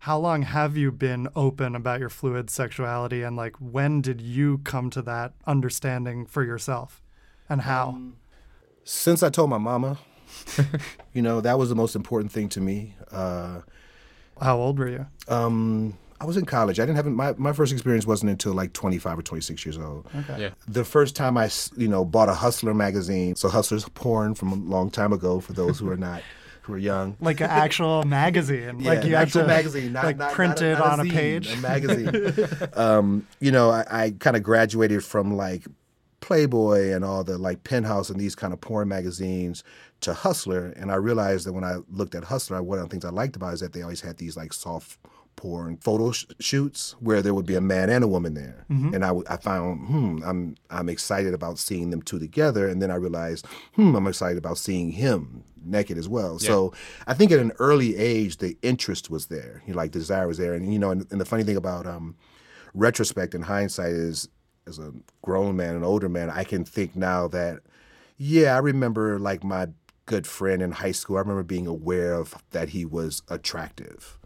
How 0.00 0.18
long 0.18 0.42
have 0.42 0.76
you 0.76 0.92
been 0.92 1.28
open 1.34 1.74
about 1.74 2.00
your 2.00 2.08
fluid 2.08 2.50
sexuality 2.50 3.22
and 3.22 3.36
like 3.36 3.56
when 3.56 4.00
did 4.00 4.20
you 4.20 4.58
come 4.58 4.90
to 4.90 5.02
that 5.02 5.32
understanding 5.46 6.26
for 6.26 6.44
yourself? 6.44 7.02
And 7.48 7.62
how? 7.62 7.98
since 8.84 9.22
I 9.22 9.30
told 9.30 9.50
my 9.50 9.58
mama, 9.58 9.98
you 11.12 11.22
know, 11.22 11.40
that 11.40 11.58
was 11.58 11.68
the 11.68 11.74
most 11.74 11.94
important 11.94 12.32
thing 12.32 12.48
to 12.50 12.60
me. 12.60 12.94
Uh, 13.10 13.60
how 14.40 14.56
old 14.58 14.78
were 14.78 14.88
you? 14.88 15.06
um, 15.28 15.96
I 16.22 16.24
was 16.24 16.36
in 16.36 16.44
college. 16.44 16.78
I 16.78 16.86
didn't 16.86 16.94
have 16.94 17.06
my 17.06 17.34
my 17.36 17.52
first 17.52 17.72
experience 17.72 18.06
wasn't 18.06 18.30
until 18.30 18.52
like 18.52 18.72
25 18.74 19.18
or 19.18 19.22
26 19.22 19.66
years 19.66 19.76
old. 19.76 20.06
Okay. 20.14 20.42
Yeah. 20.42 20.50
The 20.68 20.84
first 20.84 21.16
time 21.16 21.36
I 21.36 21.50
you 21.76 21.88
know, 21.88 22.04
bought 22.04 22.28
a 22.28 22.34
Hustler 22.34 22.74
magazine. 22.74 23.34
So 23.34 23.48
Hustler's 23.48 23.88
porn 23.88 24.36
from 24.36 24.52
a 24.52 24.54
long 24.54 24.88
time 24.88 25.12
ago 25.12 25.40
for 25.40 25.52
those 25.52 25.80
who 25.80 25.90
are 25.90 25.96
not 25.96 26.22
who 26.62 26.74
are 26.74 26.78
young. 26.78 27.16
Like 27.20 27.40
an 27.40 27.50
actual 27.50 28.04
magazine. 28.04 28.78
Yeah, 28.78 28.90
like 28.90 29.02
you 29.02 29.16
an 29.16 29.22
actual 29.22 29.40
to 29.40 29.46
magazine, 29.48 29.92
not, 29.92 30.04
like 30.04 30.16
not, 30.16 30.30
print 30.30 30.60
not 30.60 30.62
it 30.62 30.78
not 30.78 30.92
on 30.92 31.00
a 31.00 31.04
zine, 31.04 31.10
page. 31.10 31.52
a 31.52 31.56
magazine. 31.60 32.68
um, 32.74 33.26
you 33.40 33.50
know, 33.50 33.70
I, 33.70 33.84
I 33.90 34.10
kind 34.12 34.36
of 34.36 34.44
graduated 34.44 35.02
from 35.02 35.36
like 35.36 35.66
Playboy 36.20 36.92
and 36.92 37.04
all 37.04 37.24
the 37.24 37.36
like 37.36 37.64
Penthouse 37.64 38.10
and 38.10 38.20
these 38.20 38.36
kind 38.36 38.52
of 38.52 38.60
porn 38.60 38.86
magazines 38.86 39.64
to 40.02 40.14
Hustler, 40.14 40.72
and 40.76 40.92
I 40.92 40.96
realized 40.96 41.46
that 41.46 41.52
when 41.52 41.64
I 41.64 41.78
looked 41.90 42.14
at 42.14 42.22
Hustler, 42.22 42.62
one 42.62 42.78
of 42.78 42.84
the 42.84 42.90
things 42.90 43.04
I 43.04 43.10
liked 43.10 43.34
about 43.34 43.50
it 43.50 43.54
is 43.54 43.60
that 43.60 43.72
they 43.72 43.82
always 43.82 44.02
had 44.02 44.18
these 44.18 44.36
like 44.36 44.52
soft 44.52 45.00
porn 45.36 45.76
photo 45.78 46.12
sh- 46.12 46.26
shoots 46.38 46.94
where 47.00 47.22
there 47.22 47.34
would 47.34 47.46
be 47.46 47.54
a 47.56 47.60
man 47.60 47.90
and 47.90 48.04
a 48.04 48.08
woman 48.08 48.34
there, 48.34 48.66
and 48.68 49.04
I, 49.04 49.08
w- 49.08 49.24
I 49.28 49.36
found 49.36 49.86
hmm 49.88 50.18
I'm 50.24 50.56
I'm 50.70 50.88
excited 50.88 51.34
about 51.34 51.58
seeing 51.58 51.90
them 51.90 52.02
two 52.02 52.18
together, 52.18 52.68
and 52.68 52.80
then 52.82 52.90
I 52.90 52.94
realized 52.96 53.46
hmm 53.74 53.94
I'm 53.96 54.06
excited 54.06 54.38
about 54.38 54.58
seeing 54.58 54.90
him 54.92 55.44
naked 55.64 55.96
as 55.98 56.08
well. 56.08 56.38
So 56.38 56.72
I 57.06 57.14
think 57.14 57.30
at 57.32 57.38
an 57.40 57.52
early 57.58 57.96
age 57.96 58.38
the 58.38 58.56
interest 58.62 59.10
was 59.10 59.26
there, 59.26 59.62
you 59.66 59.72
know, 59.72 59.78
like 59.78 59.90
desire 59.90 60.26
was 60.28 60.38
there, 60.38 60.54
and 60.54 60.72
you 60.72 60.78
know, 60.78 60.90
and, 60.90 61.06
and 61.10 61.20
the 61.20 61.24
funny 61.24 61.44
thing 61.44 61.56
about 61.56 61.86
um, 61.86 62.16
retrospect 62.74 63.34
and 63.34 63.44
hindsight 63.44 63.92
is 63.92 64.28
as 64.66 64.78
a 64.78 64.92
grown 65.22 65.56
man, 65.56 65.74
an 65.74 65.82
older 65.84 66.08
man, 66.08 66.30
I 66.30 66.44
can 66.44 66.64
think 66.64 66.94
now 66.94 67.26
that 67.28 67.60
yeah, 68.16 68.54
I 68.54 68.58
remember 68.58 69.18
like 69.18 69.42
my 69.42 69.68
good 70.06 70.26
friend 70.26 70.62
in 70.62 70.72
high 70.72 70.92
school. 70.92 71.16
I 71.16 71.20
remember 71.20 71.42
being 71.42 71.66
aware 71.66 72.14
of 72.14 72.34
that 72.50 72.70
he 72.70 72.84
was 72.84 73.22
attractive. 73.28 74.18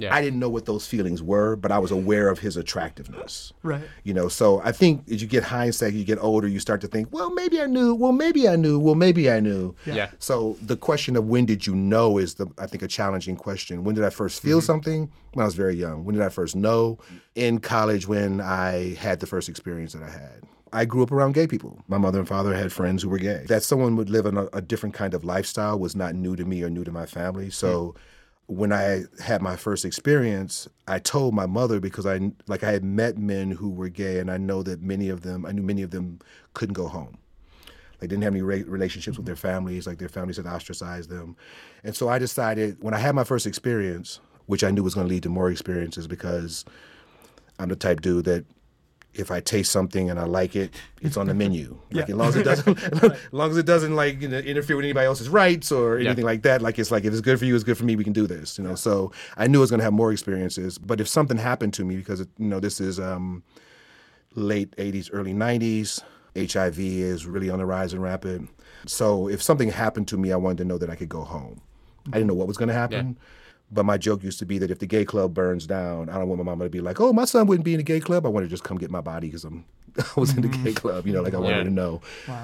Yeah. 0.00 0.14
I 0.14 0.20
didn't 0.20 0.38
know 0.38 0.48
what 0.48 0.66
those 0.66 0.86
feelings 0.86 1.22
were, 1.22 1.56
but 1.56 1.70
I 1.70 1.78
was 1.78 1.90
aware 1.90 2.28
of 2.28 2.38
his 2.38 2.56
attractiveness. 2.56 3.52
Right. 3.62 3.82
You 4.04 4.14
know, 4.14 4.28
so 4.28 4.60
I 4.64 4.72
think 4.72 5.08
as 5.10 5.20
you 5.22 5.28
get 5.28 5.44
hindsight, 5.44 5.92
you 5.92 6.04
get 6.04 6.18
older, 6.20 6.48
you 6.48 6.58
start 6.58 6.80
to 6.82 6.88
think, 6.88 7.08
well, 7.12 7.30
maybe 7.30 7.60
I 7.60 7.66
knew, 7.66 7.94
well, 7.94 8.12
maybe 8.12 8.48
I 8.48 8.56
knew, 8.56 8.78
well, 8.78 8.94
maybe 8.94 9.30
I 9.30 9.40
knew. 9.40 9.74
Yeah. 9.86 10.10
So 10.18 10.56
the 10.62 10.76
question 10.76 11.16
of 11.16 11.26
when 11.26 11.46
did 11.46 11.66
you 11.66 11.74
know 11.74 12.18
is 12.18 12.34
the 12.34 12.46
I 12.58 12.66
think 12.66 12.82
a 12.82 12.88
challenging 12.88 13.36
question. 13.36 13.84
When 13.84 13.94
did 13.94 14.04
I 14.04 14.10
first 14.10 14.42
feel 14.42 14.58
mm-hmm. 14.58 14.66
something? 14.66 15.12
When 15.32 15.42
I 15.42 15.46
was 15.46 15.54
very 15.54 15.74
young. 15.74 16.04
When 16.04 16.14
did 16.14 16.24
I 16.24 16.28
first 16.28 16.56
know? 16.56 16.98
In 17.34 17.60
college 17.60 18.08
when 18.08 18.40
I 18.40 18.94
had 18.94 19.20
the 19.20 19.26
first 19.26 19.48
experience 19.48 19.92
that 19.92 20.02
I 20.02 20.10
had. 20.10 20.42
I 20.72 20.84
grew 20.84 21.02
up 21.02 21.10
around 21.10 21.32
gay 21.32 21.46
people. 21.46 21.82
My 21.88 21.98
mother 21.98 22.18
and 22.18 22.28
father 22.28 22.54
had 22.54 22.72
friends 22.72 23.02
who 23.02 23.08
were 23.08 23.18
gay. 23.18 23.44
That 23.48 23.62
someone 23.62 23.96
would 23.96 24.10
live 24.10 24.26
in 24.26 24.36
a, 24.36 24.46
a 24.52 24.60
different 24.60 24.94
kind 24.94 25.14
of 25.14 25.24
lifestyle 25.24 25.78
was 25.78 25.96
not 25.96 26.14
new 26.14 26.36
to 26.36 26.44
me 26.44 26.62
or 26.62 26.70
new 26.70 26.84
to 26.84 26.92
my 26.92 27.06
family. 27.06 27.50
So 27.50 27.94
hmm. 27.96 27.98
When 28.50 28.72
I 28.72 29.04
had 29.22 29.42
my 29.42 29.54
first 29.54 29.84
experience, 29.84 30.68
I 30.88 30.98
told 30.98 31.34
my 31.34 31.46
mother 31.46 31.78
because 31.78 32.04
I 32.04 32.32
like 32.48 32.64
I 32.64 32.72
had 32.72 32.82
met 32.82 33.16
men 33.16 33.52
who 33.52 33.70
were 33.70 33.88
gay, 33.88 34.18
and 34.18 34.28
I 34.28 34.38
know 34.38 34.64
that 34.64 34.82
many 34.82 35.08
of 35.08 35.22
them, 35.22 35.46
I 35.46 35.52
knew 35.52 35.62
many 35.62 35.82
of 35.82 35.92
them 35.92 36.18
couldn't 36.52 36.72
go 36.72 36.88
home. 36.88 37.16
Like 38.00 38.10
didn't 38.10 38.24
have 38.24 38.32
any 38.32 38.42
re- 38.42 38.64
relationships 38.64 39.16
with 39.16 39.24
mm-hmm. 39.24 39.26
their 39.26 39.36
families. 39.36 39.86
Like 39.86 39.98
their 39.98 40.08
families 40.08 40.36
had 40.36 40.46
ostracized 40.46 41.10
them, 41.10 41.36
and 41.84 41.94
so 41.94 42.08
I 42.08 42.18
decided 42.18 42.82
when 42.82 42.92
I 42.92 42.98
had 42.98 43.14
my 43.14 43.22
first 43.22 43.46
experience, 43.46 44.18
which 44.46 44.64
I 44.64 44.72
knew 44.72 44.82
was 44.82 44.94
going 44.94 45.06
to 45.06 45.14
lead 45.14 45.22
to 45.22 45.28
more 45.28 45.48
experiences 45.48 46.08
because 46.08 46.64
I'm 47.60 47.68
the 47.68 47.76
type 47.76 48.00
dude 48.00 48.24
that 48.24 48.46
if 49.14 49.30
I 49.30 49.40
taste 49.40 49.72
something 49.72 50.08
and 50.08 50.18
I 50.18 50.24
like 50.24 50.54
it, 50.54 50.72
it's 51.02 51.16
on 51.16 51.26
the 51.26 51.34
menu. 51.42 51.78
Like 51.90 52.08
as 52.08 52.14
long 52.14 52.28
as 52.28 52.36
it 52.36 52.44
doesn't, 52.44 52.82
as 53.02 53.32
long 53.32 53.50
as 53.50 53.56
it 53.56 53.66
doesn't 53.66 53.94
like 53.94 54.22
you 54.22 54.28
know, 54.28 54.38
interfere 54.38 54.76
with 54.76 54.84
anybody 54.84 55.06
else's 55.06 55.28
rights 55.28 55.72
or 55.72 55.98
anything 55.98 56.24
like 56.24 56.42
that. 56.42 56.62
Like 56.62 56.78
it's 56.78 56.90
like 56.90 57.04
if 57.04 57.12
it's 57.12 57.20
good 57.20 57.38
for 57.38 57.44
you, 57.44 57.54
it's 57.54 57.64
good 57.64 57.78
for 57.78 57.84
me. 57.84 57.96
We 57.96 58.04
can 58.04 58.12
do 58.12 58.26
this, 58.26 58.58
you 58.58 58.64
know. 58.64 58.74
So 58.74 59.12
I 59.36 59.46
knew 59.46 59.58
I 59.58 59.62
was 59.62 59.70
going 59.70 59.80
to 59.80 59.84
have 59.84 59.92
more 59.92 60.12
experiences. 60.12 60.78
But 60.78 61.00
if 61.00 61.08
something 61.08 61.36
happened 61.36 61.74
to 61.74 61.84
me, 61.84 61.96
because 61.96 62.20
it, 62.20 62.28
you 62.38 62.46
know 62.46 62.60
this 62.60 62.80
is 62.80 63.00
um, 63.00 63.42
late 64.34 64.74
'80s, 64.76 65.10
early 65.12 65.34
'90s, 65.34 66.02
HIV 66.36 66.78
is 66.78 67.26
really 67.26 67.50
on 67.50 67.58
the 67.58 67.66
rise 67.66 67.92
and 67.92 68.02
rapid. 68.02 68.46
So 68.86 69.28
if 69.28 69.42
something 69.42 69.70
happened 69.70 70.08
to 70.08 70.16
me, 70.16 70.32
I 70.32 70.36
wanted 70.36 70.58
to 70.58 70.64
know 70.64 70.78
that 70.78 70.88
I 70.88 70.94
could 70.94 71.08
go 71.08 71.22
home. 71.22 71.60
I 72.06 72.12
didn't 72.12 72.28
know 72.28 72.34
what 72.34 72.48
was 72.48 72.56
going 72.56 72.68
to 72.68 72.74
happen. 72.74 73.18
But 73.72 73.84
my 73.84 73.98
joke 73.98 74.24
used 74.24 74.40
to 74.40 74.46
be 74.46 74.58
that 74.58 74.70
if 74.70 74.80
the 74.80 74.86
gay 74.86 75.04
club 75.04 75.32
burns 75.32 75.66
down, 75.66 76.08
I 76.08 76.14
don't 76.18 76.28
want 76.28 76.38
my 76.38 76.44
mama 76.44 76.64
to 76.64 76.70
be 76.70 76.80
like, 76.80 77.00
"Oh, 77.00 77.12
my 77.12 77.24
son 77.24 77.46
wouldn't 77.46 77.64
be 77.64 77.72
in 77.74 77.78
the 77.78 77.84
gay 77.84 78.00
club." 78.00 78.26
I 78.26 78.28
want 78.28 78.44
to 78.44 78.50
just 78.50 78.64
come 78.64 78.78
get 78.78 78.90
my 78.90 79.00
body 79.00 79.28
because 79.28 79.44
I'm, 79.44 79.64
I 79.98 80.04
was 80.20 80.34
in 80.36 80.42
the 80.42 80.48
gay 80.48 80.72
club. 80.72 81.06
You 81.06 81.12
know, 81.12 81.22
like 81.22 81.34
I 81.34 81.38
wanted 81.38 81.58
Yeah. 81.58 81.62
to 81.64 81.70
know. 81.70 82.00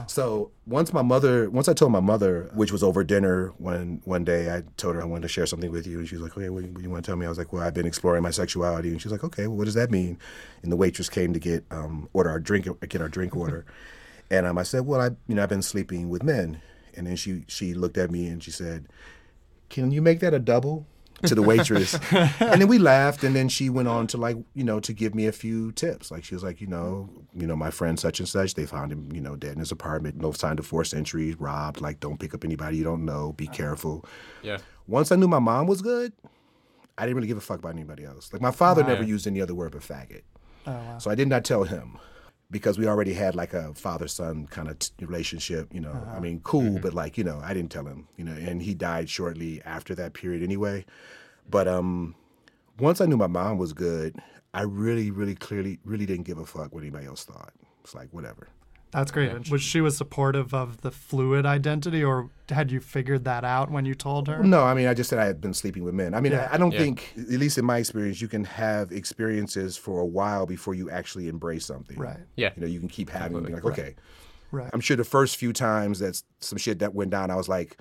So 0.07 0.53
once 0.67 0.93
my 0.93 1.03
mother, 1.03 1.51
once 1.51 1.67
I 1.69 1.73
told 1.73 1.91
my 1.91 1.99
mother, 2.01 2.49
which 2.55 2.71
was 2.71 2.85
over 2.85 3.03
dinner 3.03 3.49
one 3.59 4.03
one 4.05 4.23
day, 4.25 4.55
I 4.55 4.63
told 4.77 4.95
her 4.95 5.03
I 5.03 5.05
wanted 5.05 5.23
to 5.23 5.29
share 5.29 5.47
something 5.47 5.73
with 5.73 5.85
you, 5.85 5.99
and 5.99 6.07
she 6.09 6.15
was 6.15 6.23
like, 6.23 6.37
"Okay, 6.37 6.49
what, 6.49 6.61
do 6.63 6.67
you- 6.69 6.73
what 6.73 6.79
do 6.79 6.85
you 6.85 6.91
want 6.91 7.05
to 7.05 7.09
tell 7.11 7.17
me?" 7.17 7.27
I 7.27 7.29
was 7.29 7.39
like, 7.39 7.53
"Well, 7.53 7.63
I've 7.63 7.75
been 7.75 7.87
exploring 7.87 8.23
my 8.23 8.31
sexuality," 8.31 8.91
and 8.91 9.03
she's 9.03 9.11
like, 9.11 9.25
"Okay, 9.25 9.49
well, 9.49 9.57
what 9.57 9.65
does 9.65 9.75
that 9.75 9.91
mean?" 9.91 10.19
And 10.63 10.71
the 10.71 10.77
waitress 10.77 11.09
came 11.09 11.33
to 11.33 11.41
get 11.41 11.65
um, 11.73 12.09
order 12.13 12.31
our 12.31 12.39
drink, 12.39 12.69
get 12.89 13.01
our 13.01 13.09
drink 13.09 13.35
order, 13.35 13.65
and 14.31 14.47
um, 14.47 14.59
I 14.59 14.63
said, 14.63 14.87
"Well, 14.87 15.01
I, 15.01 15.11
you 15.27 15.35
know, 15.35 15.43
I've 15.43 15.49
been 15.49 15.63
sleeping 15.63 16.09
with 16.09 16.23
men," 16.23 16.61
and 16.97 17.09
then 17.09 17.17
she 17.17 17.45
she 17.49 17.75
looked 17.75 17.99
at 17.99 18.13
me 18.13 18.29
and 18.29 18.41
she 18.45 18.53
said, 18.53 18.87
"Can 19.71 19.91
you 19.91 20.01
make 20.01 20.21
that 20.21 20.33
a 20.33 20.39
double?" 20.39 20.87
To 21.25 21.35
the 21.35 21.43
waitress. 21.43 21.95
and 22.13 22.61
then 22.61 22.69
we 22.69 22.79
laughed 22.79 23.25
and 23.25 23.35
then 23.35 23.49
she 23.49 23.71
went 23.71 23.89
on 23.89 24.07
to 24.09 24.17
like, 24.17 24.37
you 24.55 24.65
know, 24.65 24.81
to 24.81 24.93
give 24.93 25.15
me 25.15 25.27
a 25.27 25.33
few 25.33 25.73
tips. 25.73 26.11
Like 26.11 26.25
she 26.25 26.35
was 26.35 26.43
like, 26.43 26.61
you 26.61 26.67
know, 26.67 27.09
you 27.35 27.47
know, 27.47 27.57
my 27.57 27.71
friend 27.71 27.99
such 27.99 28.21
and 28.21 28.29
such, 28.29 28.55
they 28.55 28.67
found 28.67 28.93
him, 28.93 29.11
you 29.13 29.21
know, 29.21 29.37
dead 29.37 29.53
in 29.53 29.59
his 29.59 29.73
apartment, 29.73 30.17
no 30.21 30.33
sign 30.33 30.59
of 30.59 30.67
forced 30.67 30.95
entry, 30.95 31.35
robbed, 31.39 31.81
like 31.81 32.01
don't 32.01 32.19
pick 32.19 32.35
up 32.35 32.45
anybody 32.45 32.77
you 32.77 32.85
don't 32.85 33.05
know, 33.05 33.33
be 33.33 33.47
uh-huh. 33.47 33.57
careful. 33.57 34.05
Yeah. 34.43 34.59
Once 34.87 35.11
I 35.11 35.17
knew 35.17 35.29
my 35.29 35.39
mom 35.39 35.67
was 35.67 35.83
good, 35.83 36.13
I 36.99 37.03
didn't 37.03 37.17
really 37.17 37.29
give 37.29 37.39
a 37.39 37.43
fuck 37.43 37.59
about 37.59 37.73
anybody 37.73 38.05
else. 38.05 38.33
Like 38.33 38.43
my 38.43 38.51
father 38.51 38.83
never 38.83 39.03
used 39.03 39.27
any 39.27 39.41
other 39.41 39.55
word 39.55 39.73
but 39.73 39.83
faggot. 39.83 40.23
Oh, 40.67 40.73
wow. 40.73 40.99
So 40.99 41.11
I 41.11 41.15
did 41.15 41.29
not 41.29 41.45
tell 41.45 41.65
him 41.65 41.99
because 42.51 42.79
we 42.79 42.87
already 42.87 43.13
had 43.13 43.35
like 43.35 43.55
a 43.55 43.75
father 43.75 44.09
son 44.09 44.47
kind 44.47 44.69
of 44.69 44.79
t- 44.79 44.93
relationship, 45.05 45.73
you 45.75 45.81
know. 45.81 46.07
I 46.15 46.21
mean, 46.21 46.41
cool, 46.45 46.79
but 46.79 46.95
like, 46.95 47.19
you 47.19 47.25
know, 47.25 47.41
I 47.43 47.55
didn't 47.55 47.71
tell 47.73 47.87
him, 47.87 48.09
you 48.17 48.25
know, 48.25 48.33
and 48.33 48.63
he 48.63 48.75
died 48.75 49.11
shortly 49.11 49.61
after 49.65 49.95
that 49.97 50.13
period 50.15 50.43
anyway. 50.43 50.85
But 51.49 51.67
um 51.69 52.15
once 52.79 53.01
I 53.01 53.07
knew 53.07 53.17
my 53.17 53.27
mom 53.27 53.59
was 53.59 53.73
good, 53.73 54.21
I 54.55 54.63
really, 54.63 55.11
really 55.11 55.35
clearly 55.35 55.79
really 55.85 56.07
didn't 56.07 56.25
give 56.25 56.39
a 56.39 56.47
fuck 56.47 56.73
what 56.73 56.83
anybody 56.83 57.07
else 57.07 57.25
thought. 57.25 57.53
It's 57.83 57.95
like 57.95 58.09
whatever. 58.13 58.49
That's 58.93 59.11
great. 59.11 59.31
And 59.31 59.47
Was 59.49 59.63
she 59.63 59.81
was 59.81 59.97
supportive 59.97 60.55
of 60.55 60.81
the 60.81 60.91
fluid 60.91 61.45
identity, 61.45 62.03
or 62.03 62.31
had 62.49 62.71
you 62.71 62.81
figured 62.81 63.25
that 63.25 63.45
out 63.45 63.71
when 63.71 63.85
you 63.85 63.95
told 63.95 64.29
her? 64.29 64.43
No, 64.43 64.63
I 64.63 64.75
mean, 64.75 64.87
I 64.87 64.95
just 64.95 65.11
said 65.11 65.19
I 65.19 65.27
had 65.27 65.41
been 65.41 65.53
sleeping 65.53 65.83
with 65.85 65.93
men. 65.93 66.15
I 66.15 66.21
mean, 66.21 66.33
I, 66.33 66.55
I 66.55 66.57
don't 66.57 66.73
Yeah. 66.73 66.79
think, 66.79 67.13
at 67.19 67.29
least 67.29 67.59
in 67.59 67.65
my 67.65 67.79
experience, 67.79 68.21
you 68.23 68.29
can 68.29 68.45
have 68.45 68.93
experiences 68.93 69.77
for 69.77 70.01
a 70.01 70.07
while 70.07 70.47
before 70.47 70.75
you 70.75 70.89
actually 70.91 71.29
embrace 71.29 71.67
something. 71.67 71.99
Right. 71.99 72.19
Yeah. 72.37 72.53
You 72.57 72.63
know, 72.63 72.69
you 72.69 72.79
can 72.81 72.89
keep 72.89 73.11
having 73.11 73.37
them. 73.37 73.45
Be 73.47 73.53
like, 73.53 73.65
okay. 73.65 73.97
Right. 74.53 74.71
I'm 74.73 74.81
sure 74.81 74.97
the 74.97 75.05
first 75.05 75.37
few 75.37 75.53
times 75.53 75.99
that 75.99 76.23
some 76.41 76.57
shit 76.57 76.79
that 76.79 76.95
went 76.95 77.11
down, 77.11 77.31
I 77.31 77.35
was 77.37 77.49
like, 77.49 77.77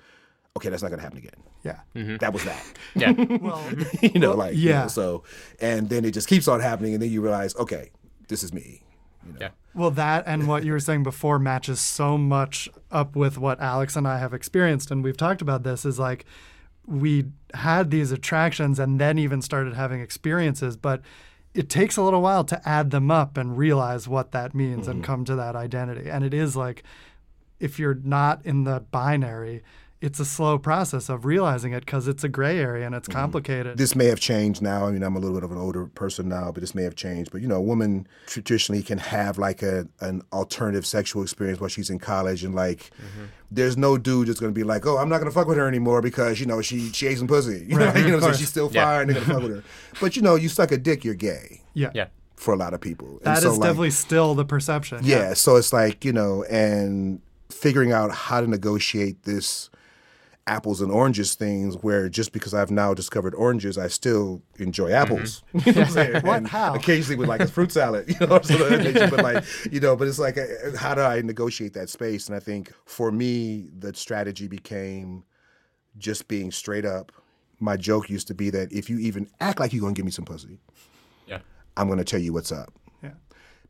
okay, 0.56 0.68
that's 0.68 0.82
not 0.82 0.90
gonna 0.90 1.02
happen 1.02 1.18
again. 1.18 1.30
Yeah. 1.64 1.80
Mm-hmm. 1.94 2.16
That 2.16 2.32
was 2.32 2.44
that. 2.44 2.64
Yeah. 2.96 3.12
Well, 3.40 3.62
you 4.02 4.18
know, 4.18 4.34
like 4.34 4.54
you 4.56 4.70
know, 4.70 4.70
yeah. 4.74 4.86
so, 4.88 5.22
and 5.60 5.88
then 5.88 6.04
it 6.04 6.10
just 6.12 6.28
keeps 6.28 6.48
on 6.48 6.60
happening, 6.60 6.94
and 6.94 7.02
then 7.02 7.10
you 7.10 7.20
realize, 7.22 7.54
okay, 7.56 7.90
this 8.28 8.42
is 8.42 8.52
me. 8.52 8.82
You 9.26 9.32
know? 9.32 9.38
Yeah. 9.40 9.50
well, 9.74 9.90
that 9.92 10.24
and 10.26 10.48
what 10.48 10.64
you 10.64 10.72
were 10.72 10.80
saying 10.80 11.02
before 11.02 11.38
matches 11.38 11.80
so 11.80 12.16
much 12.16 12.68
up 12.90 13.16
with 13.16 13.38
what 13.38 13.60
Alex 13.60 13.96
and 13.96 14.06
I 14.06 14.18
have 14.18 14.32
experienced, 14.32 14.90
and 14.90 15.02
we've 15.02 15.16
talked 15.16 15.42
about 15.42 15.62
this. 15.62 15.84
Is 15.84 15.98
like 15.98 16.24
we 16.86 17.26
had 17.54 17.90
these 17.90 18.12
attractions 18.12 18.78
and 18.78 19.00
then 19.00 19.18
even 19.18 19.42
started 19.42 19.74
having 19.74 20.00
experiences, 20.00 20.76
but 20.76 21.02
it 21.54 21.68
takes 21.68 21.96
a 21.96 22.02
little 22.02 22.22
while 22.22 22.44
to 22.44 22.68
add 22.68 22.90
them 22.90 23.10
up 23.10 23.36
and 23.36 23.56
realize 23.56 24.06
what 24.06 24.32
that 24.32 24.54
means 24.54 24.86
and 24.86 24.96
mm-hmm. 24.96 25.06
come 25.06 25.24
to 25.24 25.34
that 25.36 25.56
identity. 25.56 26.08
And 26.08 26.22
it 26.22 26.34
is 26.34 26.54
like 26.54 26.84
if 27.58 27.78
you're 27.78 27.98
not 28.02 28.44
in 28.44 28.64
the 28.64 28.84
binary, 28.90 29.62
it's 30.00 30.20
a 30.20 30.24
slow 30.24 30.58
process 30.58 31.08
of 31.08 31.24
realizing 31.24 31.72
it 31.72 31.80
because 31.80 32.06
it's 32.06 32.22
a 32.22 32.28
gray 32.28 32.58
area 32.58 32.84
and 32.84 32.94
it's 32.94 33.08
mm-hmm. 33.08 33.18
complicated. 33.18 33.78
This 33.78 33.94
may 33.94 34.06
have 34.06 34.20
changed 34.20 34.60
now. 34.60 34.86
I 34.86 34.90
mean, 34.90 35.02
I'm 35.02 35.16
a 35.16 35.18
little 35.18 35.34
bit 35.34 35.44
of 35.44 35.50
an 35.50 35.58
older 35.58 35.86
person 35.86 36.28
now, 36.28 36.52
but 36.52 36.60
this 36.60 36.74
may 36.74 36.82
have 36.82 36.94
changed. 36.94 37.30
But 37.30 37.40
you 37.40 37.48
know, 37.48 37.56
a 37.56 37.62
woman 37.62 38.06
traditionally 38.26 38.82
can 38.82 38.98
have 38.98 39.38
like 39.38 39.62
a 39.62 39.88
an 40.00 40.22
alternative 40.32 40.84
sexual 40.84 41.22
experience 41.22 41.60
while 41.60 41.68
she's 41.68 41.88
in 41.88 41.98
college, 41.98 42.44
and 42.44 42.54
like, 42.54 42.90
mm-hmm. 42.90 43.24
there's 43.50 43.76
no 43.76 43.96
dude 43.96 44.28
that's 44.28 44.40
gonna 44.40 44.52
be 44.52 44.64
like, 44.64 44.86
oh, 44.86 44.98
I'm 44.98 45.08
not 45.08 45.18
gonna 45.18 45.30
fuck 45.30 45.48
with 45.48 45.56
her 45.56 45.66
anymore 45.66 46.02
because 46.02 46.40
you 46.40 46.46
know 46.46 46.60
she 46.60 46.90
she 46.92 47.06
ate 47.06 47.18
some 47.18 47.28
pussy. 47.28 47.66
You 47.76 47.78
know, 47.78 47.86
Right, 47.86 47.96
you 47.98 48.10
know, 48.10 48.16
of 48.18 48.22
so 48.22 48.32
she's 48.32 48.48
still 48.48 48.70
Yeah. 48.72 48.84
fine. 48.84 49.06
They're 49.08 49.20
gonna 49.20 49.34
fuck 49.34 49.42
with 49.42 49.52
her. 49.52 49.64
But 50.00 50.16
you 50.16 50.22
know, 50.22 50.34
you 50.34 50.48
suck 50.48 50.72
a 50.72 50.78
dick, 50.78 51.04
you're 51.04 51.14
gay 51.14 51.62
yeah. 51.74 51.90
Yeah. 51.94 52.08
for 52.36 52.52
a 52.52 52.56
lot 52.56 52.74
of 52.74 52.80
people. 52.80 53.18
And 53.18 53.24
That 53.24 53.38
is 53.38 53.44
so, 53.44 53.50
like, 53.52 53.62
definitely 53.62 53.90
still 53.90 54.34
the 54.34 54.44
perception. 54.44 55.00
yeah, 55.02 55.34
so 55.34 55.56
it's 55.56 55.72
like, 55.72 56.04
you 56.04 56.12
know, 56.12 56.44
and 56.44 57.20
figuring 57.50 57.92
out 57.92 58.10
how 58.10 58.40
to 58.40 58.46
negotiate 58.46 59.22
this 59.22 59.70
apples 60.48 60.80
and 60.80 60.92
oranges 60.92 61.34
things 61.34 61.74
where 61.78 62.08
just 62.08 62.32
because 62.32 62.54
I've 62.54 62.70
now 62.70 62.94
discovered 62.94 63.34
oranges, 63.34 63.76
I 63.76 63.88
still 63.88 64.42
enjoy 64.58 64.92
apples. 64.92 65.42
You 65.66 65.72
know 65.72 65.80
what 65.80 65.86
I'm 65.88 65.92
saying? 65.92 66.12
What? 66.26 66.36
And 66.38 66.48
How? 66.48 66.74
Occasionally 66.74 67.16
with 67.16 67.28
like 67.28 67.40
a 67.40 67.48
fruit 67.48 67.72
salad, 67.72 68.08
you 68.20 68.26
know, 68.26 68.40
so 68.42 68.56
that 68.68 68.82
nature, 68.84 69.08
but 69.10 69.22
like, 69.24 69.44
you 69.72 69.80
know, 69.80 69.96
but 69.96 70.06
it's 70.06 70.18
like, 70.20 70.38
uh, 70.38 70.76
how 70.76 70.94
do 70.94 71.00
I 71.00 71.20
negotiate 71.22 71.72
that 71.74 71.88
space? 71.88 72.28
And 72.28 72.36
I 72.36 72.40
think 72.40 72.72
for 72.84 73.10
me, 73.10 73.68
the 73.76 73.92
strategy 73.94 74.46
became 74.46 75.24
just 75.98 76.28
being 76.28 76.52
straight 76.52 76.84
up. 76.84 77.10
My 77.58 77.76
joke 77.76 78.08
used 78.08 78.28
to 78.28 78.34
be 78.34 78.50
that 78.50 78.72
if 78.72 78.88
you 78.88 78.98
even 78.98 79.28
act 79.40 79.58
like 79.58 79.72
you're 79.72 79.80
going 79.80 79.94
to 79.94 79.98
give 79.98 80.04
me 80.04 80.12
some 80.12 80.24
pussy, 80.26 80.60
Yeah. 81.26 81.38
I'm 81.76 81.88
going 81.88 81.98
to 81.98 82.04
tell 82.04 82.20
you 82.20 82.32
what's 82.32 82.52
up 82.52 82.72
Yeah. 83.02 83.10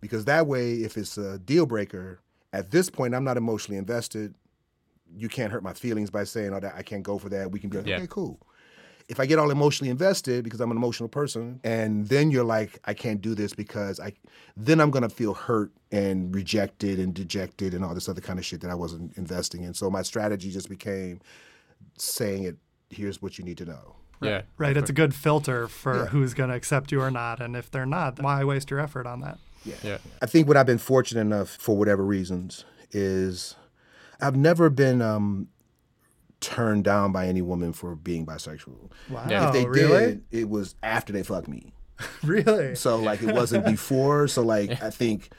because 0.02 0.26
that 0.26 0.47
way, 0.47 0.73
if 0.75 0.99
it's 0.99 1.16
a 1.16 1.38
deal 1.38 1.64
breaker, 1.66 2.21
at 2.52 2.71
this 2.71 2.90
point, 2.90 3.14
I'm 3.14 3.25
not 3.25 3.37
emotionally 3.37 3.78
invested. 3.78 4.35
You 5.15 5.29
can't 5.29 5.53
hurt 5.53 5.63
my 5.63 5.73
feelings 5.73 6.11
by 6.11 6.25
saying, 6.25 6.53
"Oh, 6.53 6.61
that 6.61 6.75
I 6.77 6.83
can't 6.83 7.03
go 7.03 7.19
for 7.19 7.29
that." 7.31 7.51
We 7.51 7.61
can 7.61 7.71
be 7.71 7.79
like, 7.79 7.87
Yeah. 7.87 7.97
"Okay, 7.97 8.07
cool." 8.09 8.41
If 9.09 9.21
I 9.21 9.27
get 9.27 9.39
all 9.39 9.51
emotionally 9.53 9.89
invested 9.91 10.43
because 10.43 10.61
I'm 10.61 10.71
an 10.73 10.77
emotional 10.77 11.09
person, 11.09 11.61
and 11.63 12.09
then 12.09 12.31
you're 12.33 12.45
like, 12.45 12.81
"I 12.85 12.93
can't 12.95 13.21
do 13.21 13.35
this 13.37 13.55
because 13.55 14.01
I," 14.01 14.13
then 14.57 14.81
I'm 14.81 14.91
gonna 14.91 15.09
feel 15.09 15.33
hurt 15.35 15.71
and 15.93 16.35
rejected 16.35 16.99
and 16.99 17.15
dejected 17.15 17.73
and 17.73 17.85
all 17.85 17.95
this 17.95 18.09
other 18.09 18.21
kind 18.21 18.39
of 18.39 18.45
shit 18.45 18.61
that 18.63 18.71
I 18.71 18.75
wasn't 18.75 19.17
investing 19.17 19.63
in. 19.63 19.75
So 19.75 19.89
my 19.91 20.03
strategy 20.03 20.51
just 20.51 20.69
became 20.69 21.21
saying 21.99 22.45
it. 22.45 22.57
Here's 22.91 23.23
what 23.23 23.39
you 23.39 23.45
need 23.45 23.59
to 23.59 23.65
know. 23.65 23.97
Yeah. 24.23 24.43
Right. 24.59 24.77
It's 24.77 24.91
a 24.91 24.95
good 24.95 25.15
filter 25.15 25.69
for 25.69 25.97
Yeah. 25.97 26.07
who's 26.07 26.35
going 26.35 26.49
to 26.51 26.57
accept 26.57 26.91
you 26.91 27.01
or 27.03 27.11
not. 27.11 27.41
And 27.41 27.55
if 27.55 27.71
they're 27.71 27.85
not, 27.87 28.21
why 28.23 28.43
waste 28.45 28.71
your 28.71 28.81
effort 28.81 29.07
on 29.07 29.21
that? 29.21 29.39
Yeah. 29.65 29.75
Yeah. 29.83 29.99
I 30.23 30.27
think 30.27 30.49
what 30.49 30.57
I've 30.57 30.67
been 30.67 30.79
fortunate 30.79 31.21
enough 31.21 31.51
for 31.51 31.77
whatever 31.77 32.05
reasons 32.05 32.65
is 32.93 33.57
I've 34.20 34.37
never 34.37 34.70
been 34.70 35.02
um, 35.02 35.49
turned 36.40 36.85
down 36.85 37.12
by 37.12 37.26
any 37.26 37.42
woman 37.42 37.73
for 37.73 37.94
being 37.96 38.25
bisexual. 38.26 38.90
Wow. 39.11 39.26
Yeah. 39.28 39.46
if 39.49 39.52
they 39.52 39.66
really? 39.66 40.06
did, 40.06 40.25
it 40.30 40.49
was 40.49 40.75
after 40.82 41.12
they 41.12 41.23
fucked 41.23 41.49
me. 41.49 41.73
Really? 42.23 42.75
So 42.75 42.96
like 42.99 43.23
it 43.23 43.32
wasn't 43.35 43.64
before. 43.76 44.28
So 44.28 44.42
like 44.42 44.82
I 44.82 44.90
think, 44.90 45.30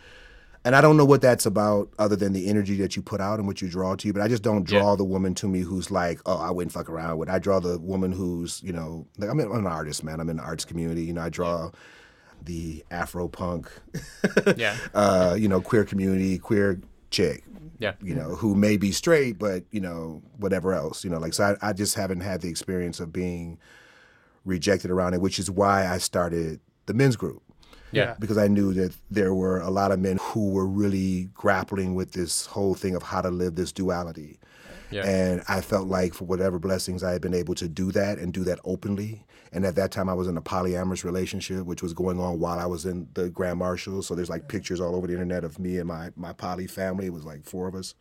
and 0.65 0.75
I 0.75 0.81
don't 0.81 0.97
know 0.97 1.05
what 1.05 1.21
that's 1.21 1.45
about 1.45 1.89
other 1.99 2.15
than 2.15 2.33
the 2.33 2.47
energy 2.47 2.75
that 2.77 2.95
you 2.95 3.01
put 3.03 3.21
out 3.21 3.37
and 3.37 3.47
what 3.47 3.61
you 3.61 3.69
draw 3.69 3.95
to 3.95 4.07
you. 4.07 4.11
But 4.13 4.23
I 4.23 4.27
just 4.27 4.41
don't 4.41 4.63
draw 4.63 4.95
the 4.95 5.03
woman 5.03 5.35
to 5.35 5.47
me 5.47 5.59
who's 5.61 5.91
like, 5.91 6.19
oh, 6.25 6.37
I 6.37 6.49
wouldn't 6.49 6.71
fuck 6.71 6.89
around 6.89 7.19
with. 7.19 7.29
I 7.29 7.37
draw 7.39 7.59
the 7.59 7.77
woman 7.77 8.11
who's 8.11 8.61
you 8.63 8.73
know, 8.73 9.05
like 9.19 9.29
I'm, 9.29 9.39
I'm 9.39 9.51
an 9.51 9.67
artist, 9.67 10.03
man. 10.03 10.19
I'm 10.19 10.29
in 10.29 10.37
the 10.37 10.43
arts 10.43 10.65
community. 10.65 11.03
You 11.03 11.13
know, 11.13 11.21
I 11.21 11.29
draw. 11.29 11.71
The 12.43 12.85
Afro 12.91 13.27
punk, 13.27 13.69
Yeah. 14.57 14.77
uh, 14.93 15.35
you 15.37 15.47
know, 15.49 15.59
queer 15.59 15.83
community, 15.83 16.37
queer 16.37 16.79
chick, 17.09 17.43
Yeah. 17.79 17.93
you 18.01 18.15
know, 18.15 18.35
who 18.35 18.55
may 18.55 18.77
be 18.77 18.91
straight, 18.91 19.37
but 19.37 19.63
you 19.71 19.79
know, 19.79 20.21
whatever 20.37 20.73
else, 20.73 21.03
you 21.03 21.09
know, 21.09 21.19
like 21.19 21.33
so. 21.33 21.55
I, 21.61 21.69
I 21.69 21.73
just 21.73 21.95
haven't 21.95 22.21
had 22.21 22.41
the 22.41 22.49
experience 22.49 22.99
of 22.99 23.13
being 23.13 23.59
rejected 24.45 24.89
around 24.91 25.13
it, 25.13 25.21
which 25.21 25.39
is 25.39 25.51
why 25.51 25.87
I 25.87 25.97
started 25.97 26.59
the 26.85 26.93
men's 26.93 27.15
group 27.17 27.41
Yeah. 27.91 28.15
because 28.19 28.37
I 28.37 28.47
knew 28.47 28.73
that 28.73 28.95
there 29.11 29.33
were 29.33 29.59
a 29.59 29.69
lot 29.69 29.91
of 29.91 29.99
men 29.99 30.17
who 30.21 30.51
were 30.51 30.65
really 30.65 31.29
grappling 31.33 31.95
with 31.95 32.11
this 32.13 32.45
whole 32.45 32.73
thing 32.73 32.95
of 32.95 33.03
how 33.03 33.21
to 33.21 33.29
live 33.29 33.55
this 33.55 33.71
duality. 33.71 34.39
Yeah. 34.91 35.05
And 35.05 35.43
I 35.47 35.61
felt 35.61 35.87
like 35.87 36.13
for 36.13 36.25
whatever 36.25 36.59
blessings 36.59 37.03
I 37.03 37.11
had 37.11 37.21
been 37.21 37.33
able 37.33 37.55
to 37.55 37.67
do 37.67 37.91
that 37.91 38.17
and 38.17 38.33
do 38.33 38.43
that 38.45 38.59
openly. 38.63 39.25
And 39.51 39.65
at 39.65 39.75
that 39.75 39.91
time 39.91 40.09
I 40.09 40.13
was 40.13 40.27
in 40.27 40.37
a 40.37 40.41
polyamorous 40.41 41.03
relationship, 41.03 41.65
which 41.65 41.81
was 41.81 41.93
going 41.93 42.19
on 42.19 42.39
while 42.39 42.59
I 42.59 42.65
was 42.65 42.85
in 42.85 43.07
the 43.13 43.29
Grand 43.29 43.59
Marshal. 43.59 44.01
So 44.01 44.15
there's 44.15 44.29
like 44.29 44.47
pictures 44.47 44.79
all 44.79 44.95
over 44.95 45.07
the 45.07 45.13
internet 45.13 45.43
of 45.43 45.59
me 45.59 45.77
and 45.77 45.87
my 45.87 46.11
my 46.15 46.33
poly 46.33 46.67
family. 46.67 47.07
It 47.07 47.13
was 47.13 47.25
like 47.25 47.43
four 47.43 47.67
of 47.67 47.75
us. 47.75 47.95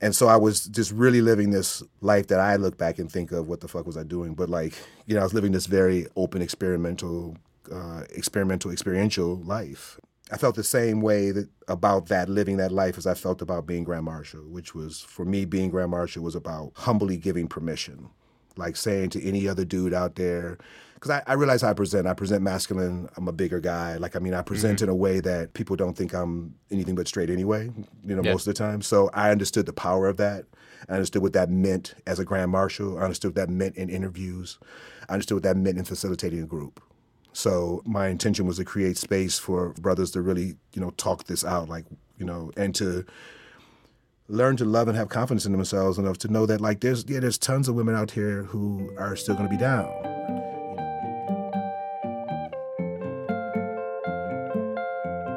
And 0.00 0.14
so 0.14 0.26
I 0.26 0.36
was 0.36 0.66
just 0.66 0.90
really 0.92 1.20
living 1.20 1.50
this 1.50 1.82
life 2.00 2.26
that 2.26 2.40
I 2.40 2.56
look 2.56 2.76
back 2.76 2.98
and 2.98 3.10
think 3.10 3.32
of 3.32 3.48
what 3.48 3.60
the 3.60 3.68
fuck 3.68 3.86
was 3.86 3.96
I 3.96 4.02
doing? 4.02 4.34
But 4.34 4.50
like, 4.50 4.74
you 5.06 5.14
know, 5.14 5.20
I 5.20 5.24
was 5.24 5.34
living 5.34 5.52
this 5.52 5.66
very 5.66 6.06
open, 6.16 6.42
experimental, 6.42 7.36
uh, 7.72 8.02
experimental, 8.10 8.70
experiential 8.70 9.36
life. 9.36 9.98
I 10.34 10.36
felt 10.36 10.56
the 10.56 10.64
same 10.64 11.00
way 11.00 11.30
that 11.30 11.48
about 11.68 12.06
that 12.06 12.28
living 12.28 12.56
that 12.56 12.72
life 12.72 12.98
as 12.98 13.06
I 13.06 13.14
felt 13.14 13.40
about 13.40 13.66
being 13.66 13.84
Grand 13.84 14.04
Marshal, 14.04 14.40
which 14.40 14.74
was 14.74 15.00
for 15.00 15.24
me 15.24 15.44
being 15.44 15.70
Grand 15.70 15.92
Marshal 15.92 16.24
was 16.24 16.34
about 16.34 16.72
humbly 16.74 17.16
giving 17.16 17.46
permission, 17.46 18.08
like 18.56 18.74
saying 18.74 19.10
to 19.10 19.24
any 19.24 19.46
other 19.46 19.64
dude 19.64 19.94
out 19.94 20.16
there, 20.16 20.58
because 20.94 21.12
I, 21.12 21.22
I 21.28 21.34
realize 21.34 21.62
how 21.62 21.70
I 21.70 21.74
present. 21.74 22.08
I 22.08 22.14
present 22.14 22.42
masculine. 22.42 23.08
I'm 23.16 23.28
a 23.28 23.32
bigger 23.32 23.60
guy. 23.60 23.96
Like 23.96 24.16
I 24.16 24.18
mean, 24.18 24.34
I 24.34 24.38
mm-hmm. 24.38 24.46
present 24.46 24.82
in 24.82 24.88
a 24.88 24.94
way 24.94 25.20
that 25.20 25.54
people 25.54 25.76
don't 25.76 25.96
think 25.96 26.12
I'm 26.12 26.56
anything 26.68 26.96
but 26.96 27.06
straight 27.06 27.30
anyway. 27.30 27.70
You 28.04 28.16
know, 28.16 28.22
Yeah. 28.24 28.32
most 28.32 28.48
of 28.48 28.54
the 28.54 28.58
time. 28.58 28.82
So 28.82 29.10
I 29.14 29.30
understood 29.30 29.66
the 29.66 29.72
power 29.72 30.08
of 30.08 30.16
that. 30.16 30.46
I 30.88 30.94
understood 30.94 31.22
what 31.22 31.32
that 31.34 31.48
meant 31.48 31.94
as 32.08 32.18
a 32.18 32.24
Grand 32.24 32.50
Marshal. 32.50 32.98
I 32.98 33.02
understood 33.02 33.36
what 33.36 33.46
that 33.46 33.50
meant 33.50 33.76
in 33.76 33.88
interviews. 33.88 34.58
I 35.08 35.12
understood 35.12 35.36
what 35.36 35.44
that 35.44 35.56
meant 35.56 35.78
in 35.78 35.84
facilitating 35.84 36.42
a 36.42 36.46
group. 36.46 36.82
So 37.36 37.82
my 37.84 38.06
intention 38.06 38.46
was 38.46 38.58
to 38.58 38.64
create 38.64 38.96
space 38.96 39.40
for 39.40 39.70
brothers 39.70 40.12
to 40.12 40.22
really, 40.22 40.54
you 40.72 40.80
know, 40.80 40.90
talk 40.90 41.24
this 41.24 41.44
out, 41.44 41.68
like, 41.68 41.84
you 42.16 42.24
know, 42.24 42.52
and 42.56 42.72
to 42.76 43.04
learn 44.28 44.56
to 44.56 44.64
love 44.64 44.86
and 44.86 44.96
have 44.96 45.08
confidence 45.08 45.44
in 45.44 45.50
themselves 45.50 45.98
enough 45.98 46.16
to 46.18 46.28
know 46.28 46.46
that, 46.46 46.60
like, 46.60 46.78
there's 46.80 47.04
yeah, 47.08 47.18
there's 47.18 47.36
tons 47.36 47.68
of 47.68 47.74
women 47.74 47.96
out 47.96 48.12
here 48.12 48.44
who 48.44 48.88
are 48.98 49.16
still 49.16 49.34
going 49.34 49.48
to 49.48 49.52
be 49.52 49.60
down. 49.60 49.90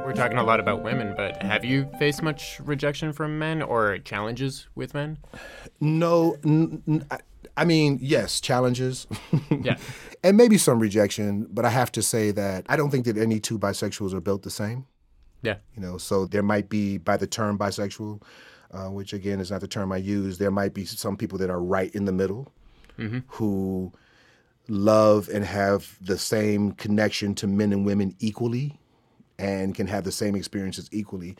We're 0.05 0.13
talking 0.13 0.38
a 0.38 0.43
lot 0.43 0.60
about 0.60 0.83
women, 0.83 1.15
but 1.17 1.41
have 1.41 1.65
you 1.65 1.89
faced 1.97 2.21
much 2.21 2.60
rejection 2.60 3.12
from 3.12 3.39
men 3.39 3.63
or 3.63 3.97
challenges 3.97 4.67
with 4.75 4.93
men? 4.93 5.17
No, 5.81 6.38
n- 6.45 6.83
n- 6.88 7.05
I, 7.10 7.17
I 7.57 7.65
mean, 7.65 7.97
yes, 8.01 8.39
challenges, 8.39 9.07
Yeah. 9.49 9.77
and 10.23 10.37
maybe 10.37 10.57
some 10.57 10.79
rejection, 10.79 11.47
but 11.51 11.65
I 11.65 11.69
have 11.69 11.91
to 11.93 12.01
say 12.03 12.31
that 12.31 12.65
I 12.69 12.75
don't 12.77 12.91
think 12.91 13.05
that 13.05 13.17
any 13.17 13.39
two 13.39 13.57
bisexuals 13.59 14.13
are 14.13 14.21
built 14.21 14.43
the 14.43 14.49
same. 14.51 14.85
Yeah. 15.41 15.55
You 15.75 15.81
know, 15.81 15.97
so 15.97 16.25
there 16.25 16.43
might 16.43 16.69
be 16.69 16.97
by 16.99 17.17
the 17.17 17.27
term 17.27 17.57
bisexual, 17.57 18.21
uh, 18.71 18.85
which 18.89 19.11
again 19.11 19.39
is 19.39 19.49
not 19.51 19.61
the 19.61 19.67
term 19.67 19.91
I 19.91 19.97
use. 19.97 20.37
There 20.37 20.51
might 20.51 20.73
be 20.73 20.85
some 20.85 21.17
people 21.17 21.37
that 21.39 21.49
are 21.49 21.61
right 21.61 21.93
in 21.95 22.05
the 22.05 22.11
middle, 22.11 22.51
who 23.27 23.91
love 24.67 25.29
and 25.31 25.45
have 25.45 25.97
the 26.01 26.17
same 26.17 26.71
connection 26.73 27.35
to 27.35 27.47
men 27.47 27.71
and 27.71 27.85
women 27.85 28.15
equally, 28.19 28.79
and 29.39 29.75
can 29.75 29.87
have 29.87 30.03
the 30.03 30.11
same 30.11 30.35
experiences 30.35 30.89
equally. 30.91 31.35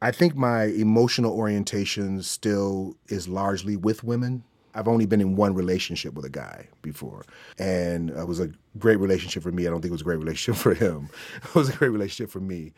I 0.00 0.10
think 0.12 0.36
my 0.36 0.64
emotional 0.64 1.32
orientation 1.32 2.22
still 2.22 2.96
is 3.08 3.26
largely 3.28 3.76
with 3.76 4.04
women. 4.04 4.44
I've 4.74 4.88
only 4.88 5.06
been 5.06 5.20
in 5.20 5.36
one 5.36 5.54
relationship 5.54 6.14
with 6.14 6.24
a 6.24 6.30
guy 6.30 6.68
before, 6.82 7.24
and 7.58 8.10
it 8.10 8.26
was 8.26 8.40
a 8.40 8.50
great 8.78 8.98
relationship 8.98 9.42
for 9.42 9.52
me. 9.52 9.66
I 9.66 9.70
don't 9.70 9.80
think 9.80 9.90
it 9.90 9.92
was 9.92 10.00
a 10.00 10.04
great 10.04 10.18
relationship 10.18 10.60
for 10.62 10.74
him. 10.74 11.08
It 11.44 11.54
was 11.54 11.68
a 11.68 11.72
great 11.76 11.90
relationship 11.90 12.30
for 12.30 12.40
me. 12.40 12.72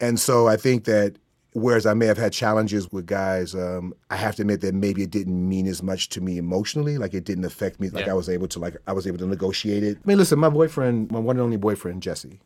And 0.00 0.18
so 0.18 0.48
I 0.48 0.56
think 0.56 0.84
that 0.84 1.16
whereas 1.54 1.84
I 1.86 1.94
may 1.94 2.06
have 2.06 2.16
had 2.18 2.32
challenges 2.32 2.90
with 2.90 3.06
guys, 3.06 3.54
um, 3.54 3.92
I 4.10 4.16
have 4.16 4.36
to 4.36 4.42
admit 4.42 4.60
that 4.62 4.74
maybe 4.74 5.02
it 5.02 5.10
didn't 5.10 5.48
mean 5.48 5.66
as 5.66 5.82
much 5.82 6.08
to 6.10 6.20
me 6.20 6.38
emotionally. 6.38 6.96
Like 6.98 7.12
it 7.14 7.24
didn't 7.24 7.44
affect 7.44 7.78
me. 7.78 7.90
Like 7.90 8.06
Yeah. 8.06 8.12
I 8.12 8.14
was 8.14 8.28
able 8.28 8.48
to 8.48 8.58
like 8.58 8.76
I 8.86 8.92
was 8.92 9.06
able 9.06 9.18
to 9.18 9.26
negotiate 9.26 9.82
it. 9.84 9.98
I 10.02 10.08
mean, 10.08 10.18
listen, 10.18 10.38
my 10.38 10.48
boyfriend, 10.48 11.10
my 11.10 11.18
one 11.18 11.36
and 11.36 11.42
only 11.42 11.56
boyfriend, 11.58 12.02
Jesse. 12.02 12.40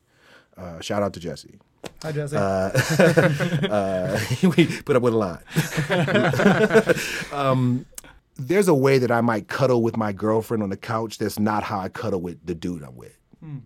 Uh, 0.56 0.80
shout 0.80 1.02
out 1.02 1.12
to 1.12 1.20
Jesse. 1.20 1.58
Hi, 2.02 2.12
Jesse. 2.12 2.36
Uh, 2.36 4.18
we 4.56 4.66
put 4.82 4.96
up 4.96 5.02
with 5.02 5.12
a 5.12 5.16
lot. 5.16 5.42
um, 7.32 7.84
there's 8.38 8.68
a 8.68 8.74
way 8.74 8.98
that 8.98 9.10
I 9.10 9.20
might 9.20 9.48
cuddle 9.48 9.82
with 9.82 9.96
my 9.96 10.12
girlfriend 10.12 10.62
on 10.62 10.70
the 10.70 10.76
couch 10.76 11.18
that's 11.18 11.38
not 11.38 11.62
how 11.62 11.78
I 11.80 11.88
cuddle 11.88 12.20
with 12.20 12.44
the 12.44 12.54
dude 12.54 12.82
I'm 12.82 12.96
with. 12.96 13.18
Hmm. 13.40 13.58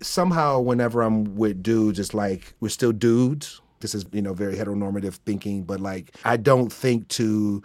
Somehow, 0.00 0.60
whenever 0.60 1.02
I'm 1.02 1.36
with 1.36 1.62
dudes, 1.62 1.98
it's 1.98 2.14
like 2.14 2.54
we're 2.60 2.68
still 2.68 2.92
dudes. 2.92 3.60
This 3.80 3.94
is, 3.94 4.06
you 4.12 4.22
know, 4.22 4.32
very 4.32 4.56
heteronormative 4.56 5.14
thinking, 5.26 5.62
but 5.64 5.80
like 5.80 6.14
I 6.24 6.36
don't 6.36 6.72
think 6.72 7.08
to 7.08 7.62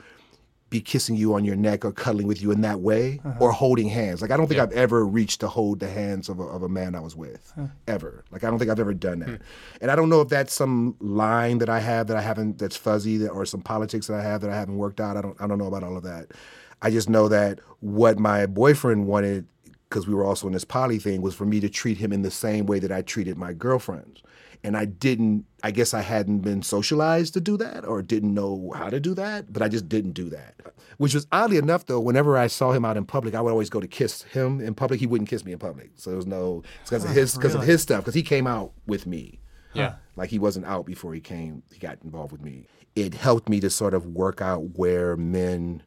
be 0.70 0.82
kissing 0.82 1.16
you 1.16 1.34
on 1.34 1.44
your 1.44 1.56
neck 1.56 1.84
or 1.84 1.92
cuddling 1.92 2.28
with 2.28 2.42
you 2.42 2.52
in 2.52 2.62
that 2.62 2.80
way 2.80 3.20
uh-huh. 3.26 3.38
or 3.40 3.52
holding 3.52 3.88
hands. 3.90 4.22
Like 4.22 4.32
I 4.32 4.38
don't 4.38 4.48
think 4.48 4.58
Yeah. 4.58 4.64
I've 4.64 4.72
ever 4.74 5.06
reached 5.06 5.40
to 5.42 5.48
hold 5.48 5.80
the 5.80 5.90
hands 5.90 6.30
of 6.30 6.40
a, 6.40 6.44
of 6.44 6.64
a 6.64 6.70
man 6.70 6.96
I 6.96 7.00
was 7.00 7.16
with 7.16 7.54
ever. 7.88 8.24
Like 8.32 8.44
I 8.44 8.50
don't 8.50 8.60
think 8.60 8.70
I've 8.70 8.80
ever 8.80 8.94
done 8.94 9.20
that. 9.20 9.30
Hmm. 9.30 9.36
And 9.82 9.92
I 9.92 9.96
don't 9.96 10.10
know 10.10 10.22
if 10.22 10.30
that's 10.30 10.54
some 10.54 10.96
line 11.00 11.58
that 11.60 11.70
I 11.70 11.80
have 11.80 12.08
that 12.08 12.18
I 12.18 12.22
haven't 12.22 12.60
that's 12.60 12.78
fuzzy 12.78 13.18
that, 13.18 13.30
or 13.30 13.46
some 13.46 13.62
politics 13.62 14.08
that 14.08 14.20
I 14.20 14.22
have 14.22 14.42
that 14.42 14.50
I 14.52 14.56
haven't 14.56 14.78
worked 14.78 15.00
out. 15.00 15.18
I 15.18 15.22
don't 15.22 15.40
I 15.42 15.48
don't 15.48 15.58
know 15.58 15.68
about 15.68 15.84
all 15.84 15.98
of 15.98 16.04
that. 16.04 16.28
I 16.82 16.92
just 16.92 17.10
know 17.10 17.28
that 17.28 17.60
what 17.80 18.20
my 18.20 18.46
boyfriend 18.46 19.08
wanted 19.08 19.48
because 19.90 20.08
we 20.08 20.14
were 20.14 20.24
also 20.24 20.46
in 20.46 20.54
this 20.54 20.64
poly 20.64 21.00
thing 21.00 21.22
was 21.22 21.34
for 21.34 21.46
me 21.46 21.60
to 21.60 21.70
treat 21.70 21.98
him 21.98 22.14
in 22.14 22.22
the 22.22 22.32
same 22.32 22.68
way 22.68 22.78
that 22.80 22.92
I 22.92 23.02
treated 23.02 23.38
my 23.38 23.54
girlfriends. 23.54 24.22
And 24.64 24.76
I 24.76 24.86
didn't, 24.86 25.46
I 25.64 25.72
guess 25.72 25.94
I 25.94 26.02
hadn't 26.02 26.40
been 26.40 26.62
socialized 26.62 27.34
to 27.36 27.42
do 27.42 27.56
that 27.58 27.86
or 27.86 28.02
didn't 28.02 28.34
know 28.34 28.74
how 28.76 28.90
to 28.90 29.00
do 29.00 29.14
that, 29.14 29.54
but 29.54 29.62
I 29.62 29.70
just 29.70 29.88
didn't 29.88 30.12
do 30.12 30.30
that. 30.32 30.56
Which 30.98 31.14
was 31.14 31.28
oddly 31.32 31.56
enough, 31.56 31.86
though, 31.86 32.02
whenever 32.02 32.38
I 32.38 32.48
saw 32.48 32.74
him 32.74 32.84
out 32.84 32.98
in 32.98 33.06
public, 33.06 33.36
I 33.36 33.42
would 33.42 33.52
always 33.52 33.70
go 33.70 33.80
to 33.80 33.88
kiss 33.88 34.24
him 34.24 34.60
in 34.60 34.76
public. 34.76 35.00
He 35.00 35.08
wouldn't 35.08 35.30
kiss 35.30 35.46
me 35.46 35.54
in 35.54 35.60
public. 35.60 35.92
So 35.96 36.10
there 36.10 36.18
was 36.18 36.28
no, 36.28 36.64
it's 36.82 36.90
because 36.90 37.06
of 37.06 37.12
his, 37.12 37.36
because 37.36 37.56
of 37.56 37.64
his 37.64 37.82
stuff, 37.82 38.02
because 38.02 38.16
he 38.16 38.24
came 38.24 38.48
out 38.48 38.74
with 38.86 39.08
me. 39.08 39.40
Yeah. 39.74 39.96
Like 40.18 40.30
he 40.30 40.40
wasn't 40.40 40.66
out 40.66 40.86
before 40.86 41.14
he 41.14 41.22
came, 41.22 41.64
he 41.72 41.80
got 41.80 42.00
involved 42.04 42.34
with 42.34 42.42
me. 42.42 42.68
It 42.96 43.14
helped 43.14 43.48
me 43.48 43.62
to 43.62 43.70
sort 43.70 43.94
of 43.94 44.08
work 44.08 44.42
out 44.42 44.78
where 44.78 45.16
men 45.16 45.84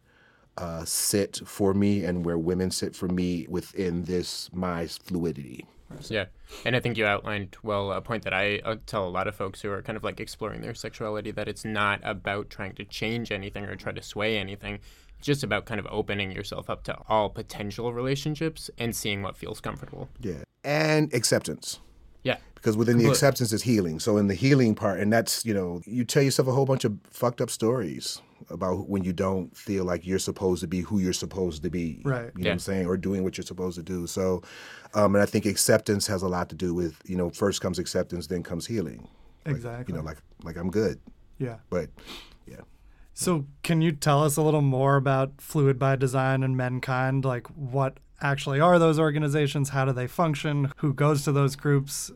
uh, 0.56 0.85
sit 0.85 1.40
for 1.44 1.74
me 1.74 2.04
and 2.04 2.24
where 2.24 2.38
women 2.38 2.70
sit 2.70 2.94
for 2.94 3.08
me 3.08 3.46
within 3.48 4.04
this 4.04 4.48
my 4.52 4.87
fluidity. 4.87 5.66
Yeah. 6.11 6.26
And 6.64 6.76
I 6.76 6.81
think 6.81 6.96
you 6.96 7.07
outlined 7.07 7.57
well 7.62 7.92
a 7.92 8.00
point 8.00 8.24
that 8.24 8.35
I 8.35 8.59
uh, 8.64 8.76
tell 8.87 9.07
a 9.07 9.11
lot 9.11 9.28
of 9.28 9.35
folks 9.35 9.61
who 9.61 9.70
are 9.70 9.83
kind 9.83 9.96
of 9.96 10.05
like 10.05 10.20
exploring 10.20 10.61
their 10.61 10.74
sexuality 10.74 11.31
that 11.33 11.48
it's 11.48 11.64
not 11.64 12.00
about 12.02 12.50
trying 12.50 12.74
to 12.74 12.85
change 12.85 13.33
anything 13.33 13.64
or 13.64 13.76
try 13.76 13.92
to 13.92 14.02
sway 14.02 14.38
anything. 14.38 14.78
It's 15.18 15.26
just 15.26 15.42
about 15.42 15.66
kind 15.66 15.81
of 15.81 15.87
opening 15.90 16.33
yourself 16.33 16.68
up 16.68 16.85
to 16.85 16.96
all 17.09 17.31
potential 17.31 17.92
relationships 17.92 18.70
and 18.78 18.94
seeing 18.94 19.22
what 19.22 19.37
feels 19.37 19.61
comfortable. 19.61 20.09
Yeah. 20.20 20.42
And 20.64 21.12
acceptance. 21.14 21.81
Yeah. 22.62 22.66
Because 22.66 22.77
within 22.77 22.96
the 22.96 23.05
Completely. 23.05 23.14
acceptance 23.16 23.53
is 23.53 23.62
healing. 23.62 23.98
So 23.98 24.18
in 24.18 24.29
the 24.29 24.35
healing 24.35 24.77
part, 24.77 25.01
and 25.01 25.12
that's, 25.12 25.44
you 25.44 25.53
know, 25.53 25.83
you 25.85 26.05
tell 26.05 26.22
yourself 26.22 26.46
a 26.46 26.53
whole 26.53 26.64
bunch 26.64 26.85
of 26.85 26.96
fucked 27.11 27.40
up 27.40 27.51
stories 27.51 28.22
about 28.51 28.88
when 28.88 29.03
you 29.03 29.12
don't 29.12 29.57
feel 29.57 29.85
like 29.85 30.07
you're 30.07 30.20
supposed 30.20 30.61
to 30.61 30.68
be 30.68 30.81
who 30.81 31.01
you're 31.01 31.12
supposed 31.12 31.64
to 31.64 31.70
be. 31.70 32.03
Right. 32.05 32.31
You 32.37 32.44
know 32.44 32.51
what 32.51 32.53
I'm 32.53 32.59
saying? 32.61 32.87
Or 32.87 32.96
doing 32.96 33.25
what 33.25 33.37
you're 33.37 33.44
supposed 33.44 33.77
to 33.79 33.83
do. 33.83 34.07
So, 34.07 34.42
um, 34.94 35.14
and 35.16 35.22
I 35.22 35.27
think 35.27 35.44
acceptance 35.44 36.07
has 36.07 36.22
a 36.22 36.29
lot 36.29 36.48
to 36.51 36.55
do 36.55 36.72
with, 36.72 37.01
you 37.05 37.16
know, 37.16 37.31
first 37.31 37.61
comes 37.61 37.79
acceptance, 37.81 38.29
then 38.29 38.42
comes 38.44 38.66
healing. 38.66 39.09
Like, 39.44 39.57
Exactly. 39.57 39.92
You 39.92 39.98
know, 39.98 40.05
like, 40.05 40.18
like 40.44 40.57
I'm 40.57 40.70
good. 40.70 41.01
Yeah. 41.38 41.57
But 41.68 41.90
yeah. 42.46 42.61
So, 43.14 43.46
can 43.64 43.83
you 43.83 43.92
tell 43.92 44.22
us 44.22 44.37
a 44.37 44.42
little 44.42 44.62
more 44.62 44.96
about 44.96 45.40
Fluid 45.40 45.79
by 45.79 45.96
Design 45.96 46.42
and 46.44 46.57
Menkind? 46.57 47.25
Like, 47.25 47.48
what 47.48 47.98
actually 48.20 48.61
are 48.61 48.79
those 48.79 48.98
organizations? 49.01 49.70
How 49.70 49.85
do 49.85 49.92
they 49.92 50.07
function? 50.07 50.72
Who 50.77 50.94
goes 50.94 51.25
to 51.25 51.33
those 51.33 51.57
groups? 51.57 52.12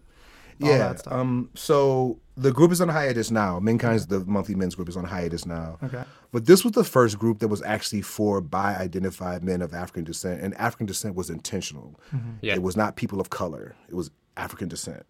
All 0.63 0.69
yeah. 0.69 0.79
that 0.79 0.99
stuff. 1.01 1.13
Um, 1.13 1.51
so 1.55 2.19
the 2.37 2.53
group 2.53 2.71
is 2.71 2.81
on 2.81 2.89
hiatus 2.89 3.31
now. 3.31 3.59
Menkind's 3.61 4.07
the 4.07 4.21
monthly 4.21 4.55
men's 4.55 4.75
group 4.75 4.89
is 4.89 4.97
on 4.97 5.05
hiatus 5.05 5.47
now. 5.47 5.79
Okay. 5.83 6.03
But 6.33 6.47
this 6.47 6.65
was 6.65 6.73
the 6.73 6.85
first 6.85 7.19
group 7.19 7.39
that 7.39 7.49
was 7.49 7.63
actually 7.63 8.03
for 8.03 8.41
bi 8.41 8.77
identified 8.77 9.43
men 9.43 9.63
of 9.63 9.73
African 9.75 10.05
descent. 10.05 10.43
And 10.43 10.55
African 10.55 10.87
descent 10.87 11.15
was 11.15 11.31
intentional. 11.31 11.99
Yeah. 12.41 12.55
It 12.55 12.63
was 12.63 12.77
not 12.77 12.97
people 12.97 13.21
of 13.21 13.31
color, 13.31 13.75
it 13.89 13.95
was 13.95 14.11
African 14.37 14.69
descent. 14.69 15.05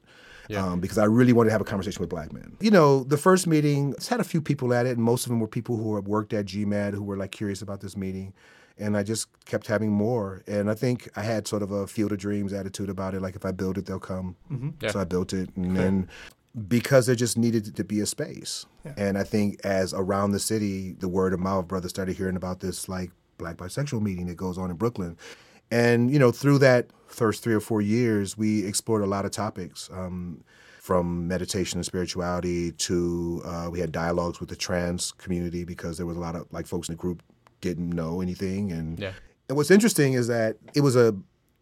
Yeah. 0.49 0.65
Um, 0.65 0.79
because 0.79 0.97
I 0.97 1.05
really 1.05 1.33
wanted 1.33 1.49
to 1.49 1.53
have 1.53 1.61
a 1.61 1.65
conversation 1.65 2.01
with 2.01 2.09
black 2.09 2.33
men. 2.33 2.57
You 2.61 2.71
know, 2.71 3.03
the 3.03 3.17
first 3.17 3.49
meeting 3.49 3.95
it's 3.97 4.07
had 4.07 4.21
a 4.21 4.25
few 4.25 4.41
people 4.41 4.73
at 4.73 4.87
it, 4.87 4.97
and 4.97 5.03
most 5.03 5.27
of 5.27 5.31
them 5.31 5.41
were 5.41 5.49
people 5.49 5.77
who 5.77 5.97
had 5.97 6.07
worked 6.07 6.33
at 6.33 6.47
GMAD 6.47 6.95
who 6.95 7.03
were 7.03 7.17
like 7.17 7.33
curious 7.33 7.63
about 7.63 7.81
this 7.81 7.97
meeting. 7.97 8.33
And 8.79 8.97
I 8.97 9.03
just 9.03 9.29
kept 9.47 9.67
having 9.67 9.91
more. 9.91 10.43
And 10.47 10.71
I 10.71 10.75
think 10.75 11.09
I 11.17 11.23
had 11.23 11.49
sort 11.49 11.63
of 11.63 11.71
a 11.71 11.87
field 11.87 12.13
of 12.13 12.19
dreams 12.19 12.53
attitude 12.53 12.91
about 12.91 13.15
it. 13.15 13.23
Like, 13.23 13.35
if 13.35 13.45
I 13.45 13.53
build 13.53 13.79
it, 13.79 13.87
they'll 13.87 13.99
come. 13.99 14.37
Yeah. 14.81 14.91
So 14.91 15.01
I 15.01 15.05
built 15.05 15.33
it. 15.33 15.49
And 15.57 15.77
then 15.77 16.09
because 16.69 17.07
there 17.07 17.15
just 17.15 17.37
needed 17.37 17.75
to 17.77 17.85
be 17.85 18.01
a 18.01 18.07
space. 18.07 18.67
Yeah. 18.85 18.95
And 18.97 19.19
I 19.19 19.25
think 19.25 19.61
as 19.65 19.93
around 19.93 20.33
the 20.33 20.41
city, 20.41 20.93
the 20.93 21.09
word 21.09 21.33
of 21.33 21.41
mouth, 21.41 21.69
brothers 21.69 21.91
started 21.91 22.17
hearing 22.17 22.37
about 22.37 22.61
this 22.61 22.89
like 22.89 23.11
black 23.39 23.57
bisexual 23.57 24.01
meeting 24.01 24.27
that 24.27 24.37
goes 24.37 24.59
on 24.59 24.71
in 24.71 24.77
Brooklyn. 24.77 25.17
And, 25.71 26.11
you 26.11 26.19
know, 26.19 26.31
through 26.31 26.59
that 26.59 26.87
first 27.07 27.43
three 27.43 27.55
or 27.55 27.61
four 27.61 27.83
years, 27.83 28.39
we 28.39 28.65
explored 28.65 29.03
a 29.03 29.07
lot 29.07 29.25
of 29.25 29.33
topics. 29.33 29.91
Um, 29.93 30.45
from 30.87 31.27
meditation 31.27 31.79
and 31.79 31.85
spirituality 31.85 32.71
to 32.71 33.43
uh, 33.45 33.69
we 33.69 33.81
had 33.81 33.91
dialogues 33.91 34.39
with 34.39 34.49
the 34.49 34.55
trans 34.55 35.11
community 35.11 35.65
because 35.65 35.97
there 35.97 36.07
was 36.07 36.17
a 36.17 36.21
lot 36.21 36.37
of 36.37 36.47
like 36.53 36.65
folks 36.65 36.89
in 36.89 36.93
the 36.93 36.97
group 36.97 37.25
didn't 37.61 37.91
know 37.91 38.21
anything 38.21 38.73
and 38.73 38.99
Yeah. 38.99 39.13
and 39.49 39.57
what's 39.57 39.71
interesting 39.71 40.13
is 40.15 40.27
that 40.29 40.57
it 40.75 40.81
was 40.83 40.97
a 40.97 41.15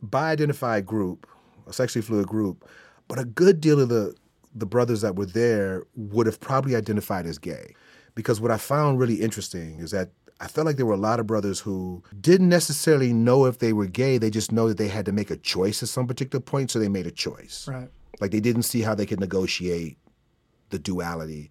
bi-identified 0.03 0.87
group, 0.87 1.27
a 1.67 1.73
sexually 1.73 2.03
fluid 2.05 2.27
group, 2.27 2.69
but 3.09 3.19
a 3.19 3.25
good 3.25 3.61
deal 3.61 3.81
of 3.81 3.89
the 3.89 4.15
the 4.57 4.67
brothers 4.67 5.01
that 5.01 5.17
were 5.17 5.27
there 5.27 5.83
would 5.97 6.27
have 6.27 6.39
probably 6.39 6.77
identified 6.77 7.27
as 7.27 7.39
gay. 7.39 7.75
Because 8.15 8.41
what 8.41 8.53
I 8.53 8.57
found 8.57 9.01
really 9.01 9.17
interesting 9.17 9.81
is 9.81 9.91
that 9.91 10.11
I 10.41 10.47
felt 10.47 10.65
like 10.67 10.77
there 10.77 10.87
were 10.87 10.95
a 10.95 11.09
lot 11.11 11.19
of 11.19 11.27
brothers 11.27 11.59
who 11.59 12.05
didn't 12.21 12.51
necessarily 12.51 13.13
know 13.13 13.47
if 13.47 13.59
they 13.59 13.73
were 13.73 13.87
gay. 13.87 14.17
They 14.19 14.31
just 14.31 14.53
know 14.53 14.69
that 14.69 14.77
they 14.79 14.87
had 14.87 15.07
to 15.07 15.13
make 15.13 15.31
a 15.33 15.37
choice 15.37 15.83
at 15.83 15.89
some 15.89 16.07
particular 16.07 16.41
point, 16.41 16.71
so 16.71 16.79
they 16.79 16.89
made 16.89 17.07
a 17.09 17.11
choice. 17.11 17.67
Right. 17.67 17.89
Like 18.21 18.31
they 18.31 18.39
didn't 18.41 18.63
see 18.63 18.83
how 18.83 18.95
they 18.95 19.07
could 19.07 19.19
negotiate 19.19 19.99
the 20.71 20.79
duality. 20.79 21.51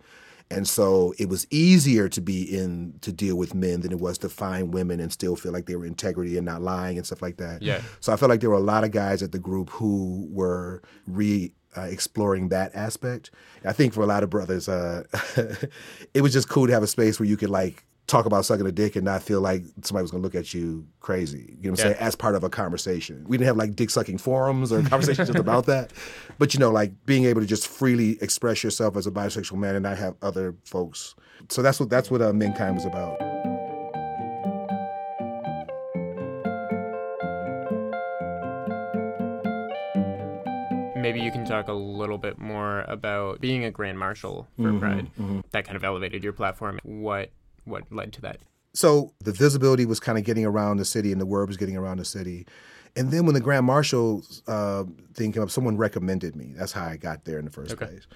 And 0.54 0.68
so 0.68 1.14
it 1.18 1.30
was 1.30 1.48
easier 1.50 2.10
to 2.10 2.22
be 2.22 2.44
in 2.44 2.96
to 3.02 3.12
deal 3.12 3.36
with 3.36 3.54
men 3.54 3.82
than 3.82 3.92
it 3.92 4.00
was 4.00 4.18
to 4.20 4.30
find 4.30 4.74
women 4.74 5.00
and 5.00 5.12
still 5.12 5.36
feel 5.36 5.52
like 5.52 5.66
they 5.66 5.76
were 5.76 5.86
integrity 5.86 6.38
and 6.38 6.46
not 6.46 6.62
lying 6.62 6.98
and 6.98 7.06
stuff 7.06 7.22
like 7.22 7.38
that. 7.38 7.62
Yeah. 7.62 7.82
So 8.00 8.14
I 8.14 8.16
felt 8.16 8.30
like 8.30 8.42
there 8.42 8.50
were 8.50 8.56
a 8.56 8.60
lot 8.60 8.84
of 8.84 8.92
guys 8.92 9.24
at 9.24 9.32
the 9.32 9.40
group 9.40 9.70
who 9.70 10.28
were 10.32 10.82
re 11.08 11.54
uh, 11.76 11.82
exploring 11.82 12.50
that 12.50 12.74
aspect. 12.76 13.32
I 13.66 13.74
think 13.74 13.94
for 13.94 14.02
a 14.02 14.06
lot 14.06 14.24
of 14.24 14.30
brothers, 14.30 14.70
uh, 14.70 15.04
it 16.14 16.22
was 16.22 16.34
just 16.34 16.50
cool 16.50 16.68
to 16.68 16.74
have 16.74 16.84
a 16.84 16.88
space 16.88 17.20
where 17.20 17.28
you 17.28 17.38
could 17.38 17.50
like 17.50 17.84
talk 18.08 18.26
about 18.26 18.44
sucking 18.46 18.66
a 18.68 18.72
dick 18.72 18.96
and 18.96 19.06
not 19.06 19.24
feel 19.24 19.40
like 19.40 19.64
somebody 19.82 20.02
was 20.04 20.12
gonna 20.12 20.24
look 20.24 20.36
at 20.36 20.54
you 20.54 20.86
crazy. 21.00 21.38
You 21.40 21.46
know 21.46 21.52
what 21.54 21.66
I'm 21.66 21.72
Yeah. 21.72 21.94
saying? 21.94 21.96
As 22.00 22.16
part 22.16 22.36
of 22.36 22.44
a 22.44 22.50
conversation. 22.50 23.24
We 23.28 23.38
didn't 23.38 23.48
have 23.48 23.58
like 23.58 23.76
dick 23.76 23.90
sucking 23.90 24.18
forums 24.18 24.72
or 24.74 24.82
conversations 24.90 25.30
just 25.30 25.40
about 25.40 25.66
that. 25.68 25.92
But 26.38 26.54
you 26.54 26.60
know, 26.60 26.70
like 26.72 26.92
being 27.06 27.26
able 27.26 27.42
to 27.42 27.48
just 27.48 27.68
freely 27.68 28.18
express 28.22 28.64
yourself 28.64 28.98
as 28.98 29.08
a 29.08 29.12
bisexual 29.12 29.58
man 29.58 29.76
and 29.76 29.84
not 29.84 29.98
have 29.98 30.16
other 30.22 30.56
folks. 30.66 31.16
So 31.50 31.62
that's 31.62 31.80
what 31.80 31.90
that's 31.90 32.12
what 32.12 32.22
uh, 32.22 32.32
Menkind 32.32 32.76
was 32.76 32.86
about. 32.86 33.18
Maybe 40.96 41.20
you 41.20 41.32
can 41.32 41.44
talk 41.44 41.68
a 41.68 41.74
little 41.74 42.18
bit 42.18 42.40
more 42.40 42.82
about 42.88 43.42
being 43.42 43.66
a 43.66 43.72
grand 43.72 44.00
marshal 44.00 44.48
for 44.58 44.72
Pride. 44.80 45.10
That 45.52 45.66
kind 45.66 45.76
of 45.76 45.84
elevated 45.84 46.24
your 46.24 46.32
platform. 46.32 46.80
What 46.84 47.32
what 47.66 47.84
led 47.92 48.14
to 48.14 48.22
that? 48.22 48.38
so 48.76 49.14
the 49.24 49.32
visibility 49.32 49.86
was 49.86 50.00
kind 50.00 50.18
of 50.18 50.24
getting 50.24 50.44
around 50.46 50.78
the 50.78 50.86
city 50.86 51.12
and 51.12 51.22
the 51.22 51.26
word 51.28 51.48
was 51.48 51.58
getting 51.58 51.78
around 51.78 51.98
the 51.98 52.06
city 52.06 52.48
and 52.96 53.12
then 53.12 53.24
when 53.26 53.36
the 53.36 53.40
grand 53.40 53.66
marshal 53.68 54.24
uh, 54.48 54.84
thing 55.14 55.32
came 55.32 55.44
up 55.44 55.52
someone 55.52 55.78
recommended 55.78 56.36
me 56.36 56.54
that's 56.58 56.72
how 56.72 56.84
i 56.86 56.98
got 56.98 57.24
there 57.26 57.38
in 57.38 57.46
the 57.46 57.52
first 57.52 57.74
Okay. 57.74 57.86
place 57.86 58.08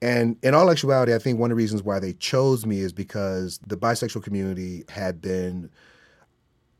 and 0.00 0.36
in 0.44 0.54
all 0.54 0.70
actuality 0.70 1.12
i 1.12 1.18
think 1.18 1.40
one 1.40 1.50
of 1.50 1.56
the 1.56 1.60
reasons 1.60 1.82
why 1.82 1.98
they 1.98 2.12
chose 2.12 2.64
me 2.64 2.78
is 2.78 2.92
because 2.92 3.58
the 3.66 3.76
bisexual 3.76 4.22
community 4.22 4.84
had 4.88 5.20
been 5.20 5.68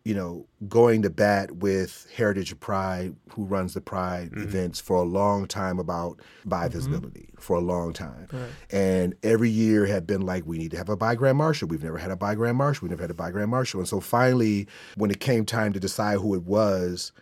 you 0.05 0.15
know 0.15 0.47
going 0.69 1.03
to 1.03 1.11
bat 1.11 1.51
with 1.57 2.09
heritage 2.15 2.53
of 2.53 2.61
pride 2.61 3.15
who 3.31 3.45
runs 3.45 3.75
the 3.75 3.81
pride 3.81 4.31
mm-hmm. 4.31 4.43
events 4.43 4.81
for 4.81 4.97
a 4.97 5.03
long 5.03 5.47
time 5.47 5.79
about 5.79 6.21
bi 6.45 6.65
mm-hmm. 6.65 6.73
visibility 6.73 7.29
for 7.39 7.57
a 7.57 7.61
long 7.61 7.93
time. 7.93 8.27
And 8.71 9.15
every 9.23 9.51
year 9.51 9.87
had 9.87 10.07
been 10.07 10.23
like 10.23 10.47
we 10.47 10.59
need 10.59 10.71
to 10.73 10.77
have 10.77 10.89
a 10.89 10.97
bi 10.97 11.15
grand 11.15 11.39
marshal. 11.39 11.69
We've 11.69 11.85
never 11.85 11.99
had 11.99 12.11
a 12.11 12.17
bi 12.17 12.35
grand 12.35 12.57
marshal. 12.57 12.87
We've 12.87 12.91
never 12.91 13.03
had 13.03 13.11
a 13.11 13.15
bi 13.15 13.31
grand 13.31 13.51
marshal. 13.51 13.81
And 13.81 13.89
so 13.89 14.01
finally 14.01 14.67
when 14.97 15.11
it 15.11 15.21
came 15.21 15.45
time 15.45 15.73
to 15.73 15.81
decide 15.81 16.19
who 16.19 16.35
it 16.35 16.45
was 16.45 17.13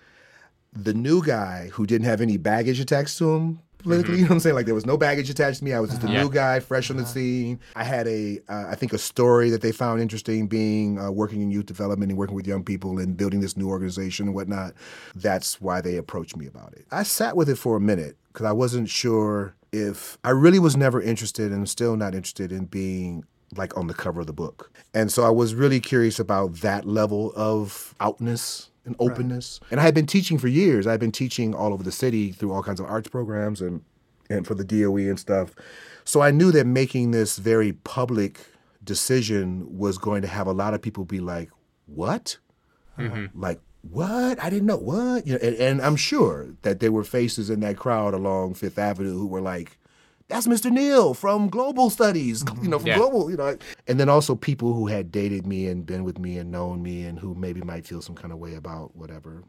the 0.73 0.95
new 0.95 1.25
guy 1.25 1.71
who 1.73 1.87
didn't 1.87 2.07
have 2.07 2.21
any 2.21 2.37
baggage 2.37 2.79
attached 2.79 3.17
to 3.19 3.35
him 3.35 3.61
politically, 3.87 4.17
you 4.17 4.23
know 4.23 4.29
what 4.29 4.35
I'm 4.35 4.41
saying? 4.41 4.57
Like 4.57 4.67
there 4.67 4.75
was 4.75 4.87
no 4.87 4.97
baggage 4.97 5.31
attached 5.31 5.59
to 5.61 5.65
me. 5.65 5.73
I 5.73 5.81
was 5.81 5.91
just 5.91 6.03
a 6.03 6.09
new 6.09 6.29
guy, 6.29 6.61
fresh 6.61 6.91
on 6.91 6.97
the 6.97 7.07
scene. 7.07 7.61
I 7.77 7.85
had 7.85 8.07
a, 8.09 8.41
uh, 8.49 8.67
I 8.69 8.75
think, 8.75 8.93
a 8.93 8.99
story 8.99 9.51
that 9.51 9.63
they 9.63 9.73
found 9.73 10.01
interesting, 10.01 10.47
being 10.49 10.99
uh, 10.99 11.11
working 11.11 11.41
in 11.41 11.51
youth 11.51 11.67
development 11.67 12.11
and 12.11 12.19
working 12.19 12.35
with 12.35 12.47
young 12.47 12.65
people 12.65 12.99
and 12.99 13.17
building 13.17 13.41
this 13.41 13.57
new 13.57 13.69
organization 13.69 14.27
and 14.27 14.35
whatnot. 14.35 14.75
That's 15.15 15.61
why 15.61 15.81
they 15.81 15.97
approached 15.97 16.37
me 16.37 16.47
about 16.47 16.73
it. 16.73 16.87
I 16.91 17.05
sat 17.05 17.37
with 17.37 17.49
it 17.49 17.57
for 17.57 17.77
a 17.77 17.81
minute 17.81 18.17
because 18.33 18.47
I 18.47 18.53
wasn't 18.53 18.89
sure 18.89 19.55
if 19.73 20.19
I 20.25 20.31
really 20.31 20.59
was 20.59 20.77
never 20.77 21.01
interested 21.01 21.53
and 21.53 21.69
still 21.69 21.97
not 21.97 22.15
interested 22.15 22.51
in 22.51 22.67
being 22.67 23.25
like 23.57 23.77
on 23.77 23.87
the 23.87 23.95
cover 23.95 24.21
of 24.21 24.27
the 24.27 24.33
book. 24.33 24.73
And 24.93 25.13
so 25.13 25.25
I 25.25 25.31
was 25.31 25.55
really 25.55 25.81
curious 25.81 26.19
about 26.19 26.55
that 26.57 26.85
level 26.85 27.33
of 27.37 27.95
outness 28.01 28.71
and 28.87 28.97
openness. 28.99 29.61
And 29.71 29.81
I 29.81 29.83
had 29.83 29.95
been 29.95 30.07
teaching 30.07 30.39
for 30.39 30.49
years. 30.49 30.87
I 30.87 30.93
had 30.93 31.01
been 31.01 31.13
teaching 31.13 31.55
all 31.55 31.73
over 31.73 31.83
the 31.83 31.93
city 31.93 32.33
through 32.33 32.53
all 32.53 32.63
kinds 32.63 32.81
of 32.81 32.87
arts 32.87 33.09
programs 33.09 33.61
and 33.61 33.83
and 34.31 34.47
for 34.47 34.55
the 34.55 34.65
DOE 34.65 34.97
and 34.97 35.21
stuff. 35.21 35.55
So 36.05 36.21
I 36.21 36.31
knew 36.31 36.51
that 36.53 36.67
making 36.67 37.11
this 37.11 37.39
very 37.39 37.73
public 37.73 38.41
decision 38.83 39.79
was 39.79 39.99
going 39.99 40.23
to 40.23 40.29
have 40.29 40.47
a 40.47 40.53
lot 40.53 40.75
of 40.75 40.83
people 40.83 41.05
be 41.05 41.21
like, 41.21 41.51
what? 41.87 42.39
Mm-hmm. 42.99 43.39
Like, 43.41 43.61
what? 43.83 44.43
I 44.43 44.51
didn't 44.51 44.67
know 44.67 44.79
what? 44.79 45.27
You 45.27 45.35
know, 45.35 45.39
and, 45.43 45.57
and 45.57 45.83
I'm 45.83 45.97
sure 45.97 46.55
that 46.63 46.81
there 46.81 46.93
were 46.93 47.05
faces 47.05 47.51
in 47.51 47.61
that 47.61 47.77
crowd 47.77 48.15
along 48.15 48.55
Fifth 48.55 48.79
Avenue 48.79 49.13
who 49.13 49.27
were 49.27 49.41
like, 49.41 49.79
that's 50.29 50.47
Mr. 50.47 50.71
Neal 50.71 51.15
from 51.15 51.49
Global 51.49 51.91
Studies, 51.91 52.45
you 52.63 52.69
know, 52.69 52.79
from 52.79 52.89
Yeah. 52.89 52.97
Global, 52.97 53.31
you 53.31 53.37
know. 53.37 53.57
And 53.87 54.01
then 54.01 54.09
also 54.09 54.35
people 54.35 54.73
who 54.75 54.87
had 54.87 55.13
dated 55.13 55.47
me 55.47 55.67
and 55.67 55.87
been 55.87 56.05
with 56.05 56.19
me 56.19 56.39
and 56.39 56.51
known 56.51 56.83
me 56.83 57.05
and 57.05 57.19
who 57.19 57.35
maybe 57.35 57.61
might 57.63 57.87
feel 57.87 58.03
some 58.03 58.15
kind 58.15 58.33
of 58.33 58.39
way 58.39 58.55
about 58.55 58.97
whatever. 58.97 59.45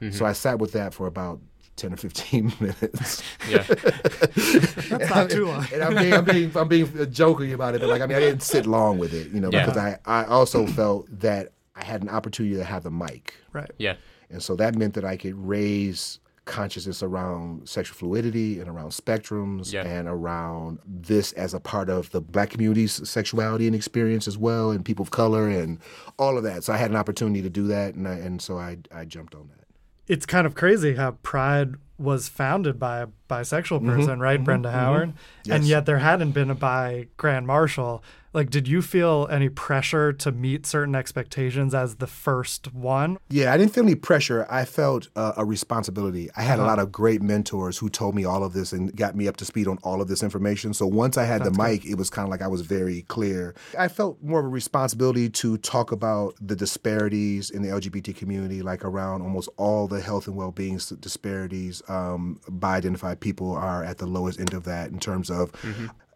So 0.00 0.06
mm-hmm. 0.06 0.24
I 0.24 0.32
sat 0.32 0.58
with 0.58 0.72
that 0.72 0.92
for 0.92 1.06
about 1.06 1.40
10 1.76 1.92
or 1.92 1.96
15 1.96 2.52
minutes. 2.60 3.22
Yeah. 3.48 3.62
That's 3.62 5.10
not 5.10 5.30
too 5.30 5.46
long. 5.46 5.66
And 5.72 5.82
I'm 5.82 5.94
being, 5.94 6.12
I'm 6.12 6.24
being, 6.24 6.56
I'm 6.56 6.68
being 6.68 7.12
joking 7.12 7.52
about 7.52 7.74
it, 7.74 7.80
but 7.80 7.88
like, 7.88 8.02
I 8.02 8.06
mean, 8.06 8.16
I 8.16 8.20
didn't 8.20 8.42
sit 8.42 8.66
long 8.66 8.98
with 8.98 9.14
it, 9.14 9.30
you 9.30 9.40
know, 9.40 9.50
Yeah. 9.52 9.64
because 9.64 9.78
I, 9.78 9.98
I 10.04 10.24
also 10.24 10.66
felt 10.66 11.06
that 11.20 11.52
I 11.74 11.84
had 11.84 12.02
an 12.02 12.08
opportunity 12.08 12.56
to 12.56 12.64
have 12.64 12.82
the 12.82 12.90
mic. 12.90 13.34
Right. 13.52 13.70
Yeah. 13.78 13.96
And 14.30 14.42
so 14.42 14.56
that 14.56 14.74
meant 14.74 14.94
that 14.94 15.04
I 15.04 15.16
could 15.16 15.34
raise 15.34 16.18
consciousness 16.44 17.02
around 17.02 17.68
sexual 17.68 17.96
fluidity 17.96 18.60
and 18.60 18.68
around 18.68 18.90
spectrums 18.90 19.72
Yeah. 19.72 19.84
and 19.86 20.06
around 20.08 20.78
this 20.86 21.32
as 21.32 21.54
a 21.54 21.60
part 21.60 21.88
of 21.88 22.10
the 22.10 22.20
black 22.20 22.50
community's 22.50 23.08
sexuality 23.08 23.66
and 23.66 23.74
experience 23.74 24.28
as 24.28 24.36
well, 24.36 24.70
and 24.70 24.84
people 24.84 25.02
of 25.02 25.10
color 25.10 25.48
and 25.48 25.78
all 26.18 26.36
of 26.36 26.44
that. 26.44 26.64
So 26.64 26.72
I 26.72 26.76
had 26.76 26.90
an 26.90 26.96
opportunity 26.96 27.40
to 27.42 27.50
do 27.50 27.66
that, 27.68 27.94
and 27.94 28.06
I, 28.06 28.14
and 28.14 28.40
so 28.42 28.58
I 28.58 28.78
I 28.94 29.04
jumped 29.04 29.34
on 29.34 29.48
that. 29.56 29.64
It's 30.06 30.26
kind 30.26 30.46
of 30.46 30.54
crazy 30.54 30.94
how 30.96 31.12
Pride 31.22 31.76
was 31.96 32.28
founded 32.28 32.78
by 32.78 32.98
a 32.98 33.06
bisexual 33.28 33.84
person, 33.86 34.20
right? 34.20 34.42
Brenda 34.42 34.70
Howard. 34.70 35.02
And 35.02 35.14
Mm-hmm. 35.14 35.50
Yes. 35.62 35.64
yet 35.68 35.86
there 35.86 35.98
hadn't 35.98 36.32
been 36.32 36.50
a 36.50 36.54
bi 36.54 37.08
grand 37.18 37.46
marshal. 37.46 38.02
Like, 38.32 38.50
did 38.50 38.66
you 38.66 38.82
feel 38.82 39.28
any 39.30 39.48
pressure 39.48 40.12
to 40.12 40.32
meet 40.32 40.66
certain 40.66 40.96
expectations 40.96 41.72
as 41.72 41.96
the 41.96 42.08
first 42.08 42.72
one? 42.74 43.18
Yeah, 43.30 43.52
I 43.52 43.56
didn't 43.58 43.72
feel 43.72 43.84
any 43.84 43.94
pressure. 43.94 44.44
I 44.50 44.64
felt 44.64 45.08
uh, 45.14 45.34
a 45.36 45.44
responsibility. 45.44 46.30
I 46.30 46.40
Uh-huh. 46.40 46.48
had 46.50 46.58
a 46.58 46.64
lot 46.64 46.80
of 46.80 46.90
great 46.90 47.22
mentors 47.22 47.78
who 47.78 47.88
told 47.88 48.16
me 48.16 48.24
all 48.24 48.42
of 48.42 48.52
this 48.52 48.72
and 48.72 48.94
got 48.96 49.14
me 49.14 49.28
up 49.28 49.36
to 49.36 49.44
speed 49.44 49.68
on 49.68 49.78
all 49.84 50.00
of 50.02 50.08
this 50.08 50.22
information. 50.24 50.74
So 50.74 50.84
once 50.86 51.16
I 51.16 51.24
had 51.24 51.44
the 51.44 51.52
mic, 51.52 51.84
it 51.84 51.94
was 51.96 52.10
kind 52.10 52.26
of 52.26 52.30
like 52.30 52.42
I 52.42 52.48
was 52.48 52.62
very 52.62 53.02
clear. 53.02 53.54
I 53.78 53.86
felt 53.86 54.20
more 54.20 54.40
of 54.40 54.46
a 54.46 54.48
responsibility 54.48 55.28
to 55.30 55.56
talk 55.58 55.92
about 55.92 56.34
the 56.40 56.56
disparities 56.56 57.50
in 57.50 57.62
the 57.62 57.68
LGBT 57.68 58.16
community, 58.16 58.62
like 58.62 58.84
around 58.84 59.22
almost 59.22 59.48
all 59.58 59.86
the 59.86 60.00
health 60.00 60.26
and 60.26 60.34
well-being 60.36 60.80
disparities. 60.98 61.82
Um, 61.88 62.40
bi 62.50 62.76
identified 62.78 63.13
people 63.20 63.52
are 63.52 63.84
at 63.84 63.98
the 63.98 64.06
lowest 64.06 64.40
end 64.40 64.54
of 64.54 64.64
that 64.64 64.90
in 64.90 64.98
terms 64.98 65.30
of 65.30 65.52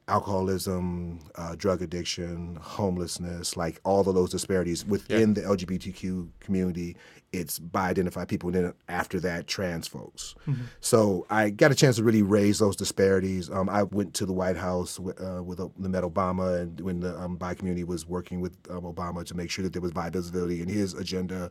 alcoholism, 0.08 1.20
uh, 1.36 1.54
drug 1.56 1.82
addiction, 1.82 2.56
homelessness, 2.60 3.56
like 3.56 3.80
all 3.84 4.00
of 4.08 4.14
those 4.14 4.30
disparities 4.30 4.84
within 4.86 5.34
the 5.34 5.42
LGBTQ 5.42 6.28
community. 6.40 6.96
It's 7.30 7.58
bi 7.58 7.90
identified 7.90 8.26
people, 8.28 8.48
and 8.48 8.64
then 8.64 8.72
after 8.88 9.20
that, 9.20 9.46
trans 9.46 9.86
folks. 9.86 10.34
So 10.80 11.26
I 11.28 11.50
got 11.50 11.70
a 11.70 11.74
chance 11.74 11.96
to 11.96 12.02
really 12.02 12.22
raise 12.22 12.58
those 12.58 12.74
disparities. 12.74 13.50
Um, 13.50 13.68
I 13.68 13.82
went 13.82 14.14
to 14.14 14.24
the 14.24 14.32
White 14.32 14.56
House 14.56 14.96
wi- 14.96 15.14
uh, 15.22 15.42
with 15.42 15.60
uh, 15.60 15.68
met 15.76 16.04
Obama, 16.04 16.60
and 16.62 16.80
when 16.80 17.00
the 17.00 17.14
um, 17.20 17.36
bi 17.36 17.52
community 17.52 17.84
was 17.84 18.06
working 18.06 18.40
with 18.40 18.56
um, 18.70 18.82
Obama 18.84 19.26
to 19.26 19.34
make 19.36 19.50
sure 19.50 19.62
that 19.62 19.74
there 19.74 19.82
was 19.82 19.92
bi 19.92 20.08
visibility 20.08 20.62
in 20.62 20.68
his 20.68 20.94
agenda, 20.94 21.50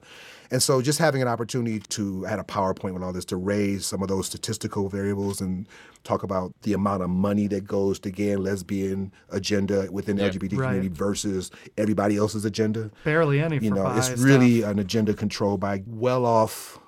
and 0.50 0.64
so 0.64 0.82
just 0.82 0.98
having 0.98 1.22
an 1.22 1.28
opportunity 1.28 1.80
to 1.90 2.26
I 2.26 2.32
had 2.32 2.40
a 2.40 2.44
PowerPoint 2.44 2.96
with 2.96 3.04
all 3.04 3.14
this 3.14 3.26
to 3.26 3.38
raise 3.38 3.86
some 3.86 4.02
of 4.02 4.08
those 4.08 4.26
statistical 4.26 4.90
variables 4.90 5.42
and 5.42 5.68
talk 6.04 6.24
about 6.24 6.54
the 6.62 6.74
amount 6.74 7.04
of 7.04 7.10
money 7.10 7.48
that 7.48 7.66
goes 7.68 8.00
to 8.00 8.10
gay 8.10 8.32
and 8.32 8.42
lesbian 8.44 9.12
agenda 9.30 9.90
within 9.92 10.16
the 10.16 10.24
Yeah. 10.24 10.30
LGBT 10.30 10.58
Right. 10.58 10.68
community 10.70 10.88
versus 10.88 11.52
everybody 11.78 12.16
else's 12.16 12.46
agenda. 12.46 12.90
Barely 13.04 13.42
any 13.42 13.60
You 13.60 13.72
know, 13.72 13.84
bi 13.84 13.98
it's 13.98 14.08
stuff. 14.08 14.24
really 14.24 14.62
an 14.64 14.80
agenda 14.80 15.14
controlled 15.14 15.60
by 15.60 15.67
well-off 15.86 16.80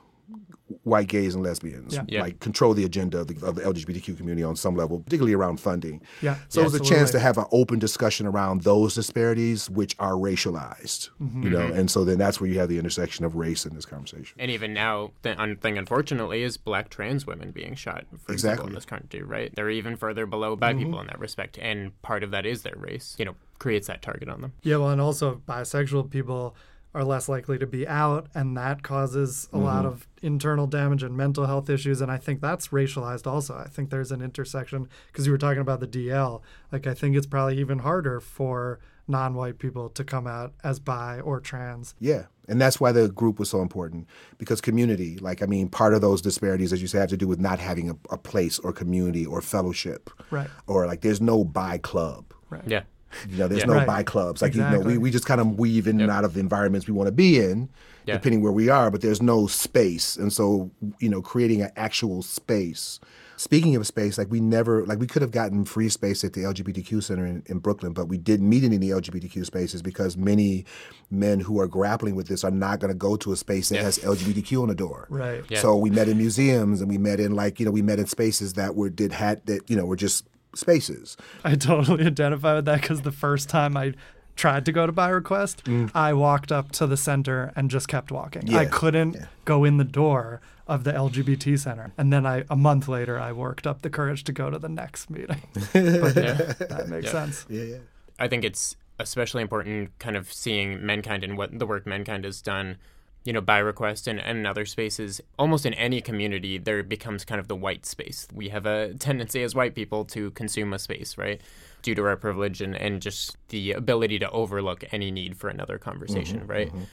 white 0.83 1.07
gays 1.07 1.33
and 1.33 1.43
lesbians. 1.43 1.95
Yeah. 1.95 2.03
Yeah. 2.07 2.21
Like 2.21 2.39
control 2.39 2.73
the 2.75 2.85
agenda 2.85 3.19
of 3.19 3.27
the, 3.27 3.45
of 3.45 3.55
the 3.55 3.61
LGBTQ 3.61 4.17
community 4.17 4.43
on 4.43 4.55
some 4.55 4.75
level, 4.75 4.99
particularly 4.99 5.33
around 5.33 5.59
funding. 5.59 6.01
Yeah, 6.21 6.35
So 6.47 6.61
it 6.61 6.65
was 6.65 6.75
a 6.75 6.79
chance 6.79 7.09
to 7.11 7.19
have 7.19 7.37
an 7.39 7.45
open 7.51 7.79
discussion 7.79 8.27
around 8.27 8.61
those 8.61 8.93
disparities, 8.93 9.67
which 9.69 9.95
are 9.99 10.13
racialized. 10.13 11.09
Mm-hmm. 11.21 11.43
You 11.43 11.49
know, 11.49 11.65
and 11.67 11.89
so 11.89 12.05
then 12.05 12.19
that's 12.19 12.39
where 12.39 12.49
you 12.49 12.59
have 12.59 12.69
the 12.69 12.77
intersection 12.77 13.25
of 13.25 13.35
race 13.35 13.65
in 13.65 13.73
this 13.73 13.85
conversation. 13.85 14.35
And 14.39 14.51
even 14.51 14.73
now, 14.73 15.11
the 15.23 15.39
un- 15.41 15.55
thing 15.57 15.77
unfortunately 15.77 16.43
is 16.43 16.57
black 16.57 16.89
trans 16.89 17.25
women 17.25 17.49
being 17.51 17.73
shot, 17.75 18.05
for 18.23 18.31
example, 18.31 18.33
Exactly. 18.33 18.67
in 18.67 18.73
this 18.75 18.85
country, 18.85 19.21
right? 19.23 19.53
They're 19.55 19.71
even 19.71 19.95
further 19.95 20.25
below 20.27 20.55
bi 20.55 20.73
people 20.75 20.99
in 21.01 21.07
that 21.07 21.19
respect, 21.19 21.57
and 21.59 21.99
part 22.03 22.23
of 22.23 22.29
that 22.31 22.45
is 22.45 22.61
their 22.61 22.75
race. 22.77 23.15
You 23.17 23.25
know, 23.25 23.35
creates 23.57 23.87
that 23.87 24.01
target 24.03 24.29
on 24.29 24.41
them. 24.41 24.53
Yeah, 24.61 24.77
well, 24.77 24.89
and 24.89 25.01
also 25.01 25.41
bisexual 25.47 26.09
people 26.11 26.55
are 26.93 27.03
less 27.03 27.29
likely 27.29 27.57
to 27.59 27.67
be 27.67 27.87
out, 27.87 28.27
and 28.33 28.57
that 28.57 28.81
causes 28.81 29.47
a 29.53 29.57
lot 29.57 29.85
mm-hmm. 29.85 29.93
of 29.93 30.07
internal 30.21 30.65
damage 30.65 31.03
and 31.03 31.15
mental 31.15 31.45
health 31.45 31.69
issues. 31.69 32.01
And 32.01 32.11
I 32.11 32.17
think 32.17 32.41
that's 32.41 32.69
racialized 32.69 33.27
also. 33.27 33.55
I 33.55 33.67
think 33.67 33.89
there's 33.89 34.11
an 34.11 34.21
intersection 34.21 34.89
because 35.07 35.25
you 35.27 35.31
were 35.31 35.37
talking 35.37 35.61
about 35.61 35.81
the 35.81 35.87
DL. 35.87 36.41
Like, 36.71 36.87
I 36.87 36.95
think 36.95 37.15
it's 37.15 37.27
probably 37.27 37.59
even 37.59 37.79
harder 37.79 38.19
for 38.19 38.79
non 39.07 39.33
white 39.35 39.59
people 39.59 39.89
to 39.89 40.03
come 40.03 40.25
out 40.25 40.53
as 40.63 40.79
bi 40.79 41.19
or 41.19 41.39
trans. 41.39 41.95
Yeah. 41.99 42.25
And 42.47 42.59
that's 42.59 42.79
why 42.79 42.91
the 42.91 43.09
group 43.09 43.37
was 43.37 43.49
so 43.49 43.61
important 43.61 44.07
because 44.39 44.59
community, 44.59 45.17
like, 45.17 45.43
I 45.43 45.45
mean, 45.45 45.69
part 45.69 45.93
of 45.93 46.01
those 46.01 46.21
disparities, 46.21 46.73
as 46.73 46.81
you 46.81 46.87
say, 46.87 46.99
have 46.99 47.09
to 47.09 47.17
do 47.17 47.27
with 47.27 47.39
not 47.39 47.59
having 47.59 47.91
a, 47.91 47.95
a 48.09 48.17
place 48.17 48.57
or 48.57 48.71
community 48.71 49.25
or 49.25 49.41
fellowship. 49.41 50.09
Right. 50.31 50.49
Or 50.65 50.87
like, 50.87 51.01
there's 51.01 51.21
no 51.21 51.43
bi 51.43 51.77
club. 51.77 52.33
Right. 52.49 52.63
Yeah. 52.65 52.83
You 53.29 53.37
know, 53.37 53.47
there's 53.47 53.61
Yeah. 53.61 53.67
no 53.67 53.73
Right. 53.75 53.87
bi 53.87 54.03
clubs. 54.03 54.41
Like, 54.41 54.55
you 54.55 54.61
know, 54.61 54.79
we, 54.79 54.97
we 54.97 55.11
just 55.11 55.25
kind 55.25 55.41
of 55.41 55.57
weave 55.59 55.87
in 55.87 55.99
and 56.01 56.11
out 56.11 56.23
of 56.25 56.33
the 56.33 56.39
environments 56.39 56.87
we 56.87 56.93
want 56.93 57.07
to 57.07 57.11
be 57.11 57.39
in, 57.39 57.69
Yeah. 58.05 58.15
depending 58.15 58.41
where 58.41 58.51
we 58.51 58.69
are, 58.69 58.89
but 58.91 59.01
there's 59.01 59.21
no 59.21 59.47
space. 59.47 60.15
And 60.17 60.31
so, 60.31 60.71
you 60.99 61.09
know, 61.09 61.21
creating 61.21 61.61
an 61.61 61.71
actual 61.75 62.21
space. 62.21 62.99
Speaking 63.37 63.75
of 63.77 63.87
space, 63.87 64.17
like 64.17 64.29
we 64.29 64.41
never, 64.41 64.85
like 64.85 64.99
we 64.99 65.07
could 65.07 65.21
have 65.21 65.31
gotten 65.31 65.63
free 65.63 65.87
space 65.87 66.25
at 66.25 66.33
the 66.33 66.41
LGBTQ 66.43 67.01
Center 67.01 67.25
in, 67.25 67.41
in 67.45 67.59
Brooklyn, 67.59 67.93
but 67.93 68.09
we 68.09 68.17
didn't 68.17 68.49
meet 68.49 68.65
in 68.65 68.73
any 68.73 68.89
LGBTQ 68.89 69.45
spaces 69.45 69.81
because 69.81 70.17
many 70.17 70.65
men 71.09 71.39
who 71.39 71.57
are 71.61 71.67
grappling 71.67 72.15
with 72.15 72.27
this 72.27 72.43
are 72.43 72.51
not 72.51 72.79
going 72.81 72.91
to 72.91 72.97
go 72.97 73.15
to 73.15 73.31
a 73.31 73.37
space 73.37 73.69
that 73.69 73.75
Yeah. 73.75 73.83
has 73.83 73.97
LGBTQ 73.99 74.61
on 74.61 74.67
the 74.67 74.75
door. 74.75 75.07
Right. 75.09 75.41
Yeah. 75.47 75.61
So 75.61 75.77
we 75.77 75.89
met 75.89 76.09
in 76.09 76.17
museums 76.17 76.81
and 76.81 76.89
we 76.89 76.97
met 76.97 77.21
in 77.21 77.33
like, 77.33 77.61
you 77.61 77.65
know, 77.65 77.71
we 77.71 77.81
met 77.81 77.97
in 77.97 78.07
spaces 78.07 78.53
that 78.53 78.75
were, 78.75 78.89
did 78.89 79.13
had, 79.13 79.45
that, 79.45 79.69
you 79.69 79.77
know, 79.77 79.85
were 79.85 79.95
just 79.95 80.25
spaces. 80.55 81.17
I 81.43 81.55
totally 81.55 82.05
identify 82.07 82.55
with 82.55 82.65
that 82.65 82.81
because 82.81 83.01
the 83.01 83.11
first 83.11 83.49
time 83.49 83.75
I 83.77 83.93
tried 84.35 84.65
to 84.65 84.71
go 84.71 84.85
to 84.87 84.93
BiRequest, 84.93 85.63
mm. 85.63 85.91
I 85.93 86.13
walked 86.13 86.51
up 86.51 86.71
to 86.73 86.87
the 86.87 86.95
center 86.97 87.51
and 87.55 87.69
just 87.69 87.87
kept 87.87 88.11
walking. 88.11 88.53
I 88.53 88.65
couldn't 88.65 89.17
go 89.45 89.63
in 89.65 89.77
the 89.77 89.83
door 89.83 90.41
of 90.67 90.83
the 90.83 90.91
LGBT 90.93 91.59
center. 91.59 91.91
And 91.97 92.13
then 92.13 92.25
I 92.25 92.43
a 92.49 92.55
month 92.55 92.87
later 92.87 93.19
I 93.19 93.31
worked 93.31 93.65
up 93.67 93.81
the 93.81 93.89
courage 93.89 94.23
to 94.25 94.31
go 94.31 94.49
to 94.49 94.59
the 94.59 94.69
next 94.69 95.09
meeting. 95.09 95.41
but 95.73 96.15
yeah, 96.15 96.53
that 96.69 96.85
makes 96.87 97.05
Yeah. 97.07 97.11
sense. 97.11 97.45
Yeah, 97.49 97.63
yeah. 97.63 97.77
I 98.19 98.27
think 98.27 98.43
it's 98.45 98.75
especially 98.99 99.41
important 99.41 99.97
kind 99.99 100.15
of 100.15 100.31
seeing 100.31 100.77
Menkind 100.79 101.23
and 101.23 101.37
what 101.37 101.57
the 101.57 101.65
work 101.65 101.85
Menkind 101.85 102.23
has 102.25 102.41
done, 102.41 102.77
you 103.23 103.33
know, 103.33 103.41
BiRequest 103.41 104.07
and, 104.07 104.19
and 104.19 104.39
in 104.39 104.45
other 104.45 104.65
spaces. 104.65 105.21
Almost 105.37 105.65
in 105.65 105.73
any 105.73 106.01
community, 106.01 106.57
there 106.57 106.83
becomes 106.83 107.25
kind 107.25 107.39
of 107.39 107.47
the 107.47 107.55
white 107.55 107.85
space. 107.85 108.27
We 108.33 108.49
have 108.49 108.65
a 108.65 108.93
tendency 108.99 109.43
as 109.43 109.55
white 109.55 109.75
people 109.75 110.05
to 110.05 110.31
consume 110.31 110.73
a 110.73 110.79
space, 110.79 111.17
right? 111.17 111.41
Due 111.81 111.95
to 111.95 112.03
our 112.05 112.15
privilege 112.15 112.61
and, 112.61 112.75
and 112.75 113.01
just 113.01 113.37
the 113.49 113.73
ability 113.73 114.19
to 114.19 114.29
overlook 114.31 114.83
any 114.91 115.11
need 115.11 115.37
for 115.37 115.49
another 115.49 115.77
conversation, 115.77 116.39
mm-hmm, 116.39 116.51
right? 116.51 116.67
Mm-hmm. 116.69 116.83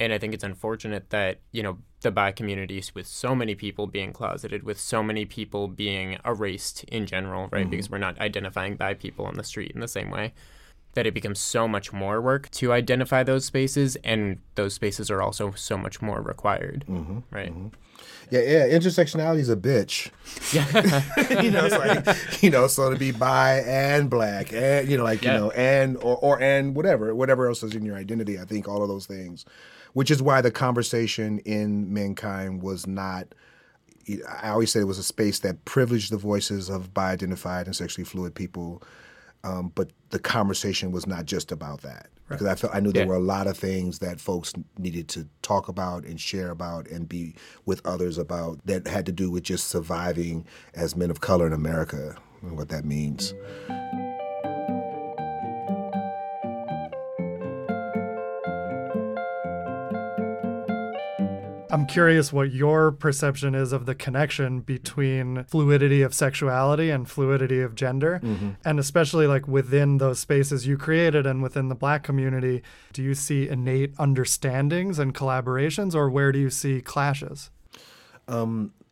And 0.00 0.14
I 0.14 0.18
think 0.18 0.32
it's 0.32 0.44
unfortunate 0.44 1.10
that, 1.10 1.40
you 1.52 1.62
know, 1.62 1.78
the 2.00 2.10
bi 2.10 2.32
communities 2.32 2.94
with 2.94 3.06
so 3.06 3.34
many 3.34 3.54
people 3.54 3.86
being 3.86 4.14
closeted, 4.14 4.62
with 4.62 4.80
so 4.80 5.02
many 5.02 5.26
people 5.26 5.68
being 5.68 6.18
erased 6.24 6.84
in 6.84 7.04
general, 7.04 7.48
right? 7.52 7.62
Mm-hmm. 7.62 7.70
Because 7.70 7.90
we're 7.90 7.98
not 7.98 8.18
identifying 8.18 8.76
bi 8.76 8.94
people 8.94 9.26
on 9.26 9.34
the 9.34 9.44
street 9.44 9.72
in 9.72 9.80
the 9.80 9.88
same 9.88 10.10
way 10.10 10.32
that 10.94 11.06
it 11.06 11.14
becomes 11.14 11.40
so 11.40 11.68
much 11.68 11.92
more 11.92 12.20
work 12.20 12.50
to 12.50 12.72
identify 12.72 13.22
those 13.22 13.44
spaces, 13.44 13.96
and 14.02 14.38
those 14.54 14.74
spaces 14.74 15.10
are 15.10 15.22
also 15.22 15.52
so 15.52 15.76
much 15.76 16.02
more 16.02 16.20
required, 16.20 16.84
mm-hmm. 16.88 17.18
right? 17.30 17.52
Mm-hmm. 17.52 17.68
Yeah, 18.30 18.40
yeah. 18.40 18.68
Intersectionality 18.68 19.40
is 19.40 19.50
a 19.50 19.56
bitch. 19.56 20.10
Yeah. 20.52 21.42
you 21.42 21.50
know, 21.50 21.66
it's 21.66 21.76
like, 21.76 22.42
you 22.42 22.50
know, 22.50 22.68
so 22.68 22.90
to 22.90 22.96
be 22.96 23.10
bi 23.10 23.60
and 23.66 24.08
black 24.08 24.52
and, 24.52 24.88
you 24.88 24.96
know, 24.96 25.04
like, 25.04 25.22
Yeah. 25.22 25.34
you 25.34 25.40
know, 25.40 25.50
and, 25.50 25.96
or, 25.96 26.16
or, 26.16 26.40
and 26.40 26.76
whatever, 26.76 27.14
whatever 27.14 27.48
else 27.48 27.62
is 27.62 27.74
in 27.74 27.84
your 27.84 27.96
identity. 27.96 28.38
I 28.38 28.44
think 28.44 28.68
all 28.68 28.82
of 28.82 28.88
those 28.88 29.06
things, 29.06 29.44
which 29.94 30.10
is 30.10 30.22
why 30.22 30.40
the 30.40 30.52
conversation 30.52 31.40
in 31.40 31.90
Menkind 31.90 32.60
was 32.60 32.86
not, 32.86 33.34
I 34.40 34.50
always 34.50 34.70
say 34.70 34.80
it 34.80 34.84
was 34.84 34.98
a 34.98 35.04
space 35.04 35.40
that 35.40 35.64
privileged 35.64 36.12
the 36.12 36.16
voices 36.16 36.68
of 36.68 36.94
bi 36.94 37.10
identified 37.10 37.66
and 37.66 37.74
sexually 37.74 38.04
fluid 38.04 38.34
people. 38.34 38.82
Um, 39.44 39.72
but 39.74 39.90
the 40.10 40.18
conversation 40.18 40.92
was 40.92 41.06
not 41.06 41.24
just 41.26 41.50
about 41.52 41.82
that 41.82 42.08
because 42.28 42.46
I 42.46 42.54
felt 42.54 42.74
I 42.74 42.80
knew 42.80 42.92
there 42.92 43.04
Yeah. 43.04 43.08
were 43.08 43.14
a 43.16 43.20
lot 43.20 43.46
of 43.46 43.56
things 43.56 43.98
that 44.00 44.20
folks 44.20 44.52
needed 44.78 45.08
to 45.08 45.26
talk 45.42 45.68
about 45.68 46.04
and 46.04 46.20
share 46.20 46.50
about 46.50 46.86
and 46.88 47.08
be 47.08 47.34
with 47.64 47.84
others 47.86 48.18
about 48.18 48.60
that 48.66 48.86
had 48.86 49.06
to 49.06 49.12
do 49.12 49.30
with 49.30 49.42
just 49.44 49.68
surviving 49.68 50.44
as 50.74 50.94
men 50.94 51.10
of 51.10 51.20
color 51.20 51.46
in 51.46 51.52
America 51.52 52.16
and 52.42 52.56
what 52.56 52.68
that 52.68 52.84
means. 52.84 53.34
I'm 61.72 61.86
curious 61.86 62.32
what 62.32 62.52
your 62.52 62.90
perception 62.90 63.54
is 63.54 63.72
of 63.72 63.86
the 63.86 63.94
connection 63.94 64.60
between 64.60 65.44
fluidity 65.44 66.02
of 66.02 66.12
sexuality 66.12 66.90
and 66.90 67.08
fluidity 67.08 67.60
of 67.60 67.74
gender. 67.74 68.20
And 68.64 68.78
especially 68.80 69.26
like 69.26 69.46
within 69.46 69.98
those 69.98 70.18
spaces 70.18 70.66
you 70.66 70.76
created 70.76 71.26
and 71.26 71.42
within 71.42 71.68
the 71.68 71.74
black 71.76 72.02
community, 72.02 72.62
do 72.92 73.02
you 73.02 73.14
see 73.14 73.48
innate 73.48 73.94
understandings 73.98 74.98
and 74.98 75.14
collaborations 75.14 75.94
or 75.94 76.10
where 76.10 76.32
do 76.32 76.38
you 76.40 76.50
see 76.50 76.80
clashes? 76.80 77.50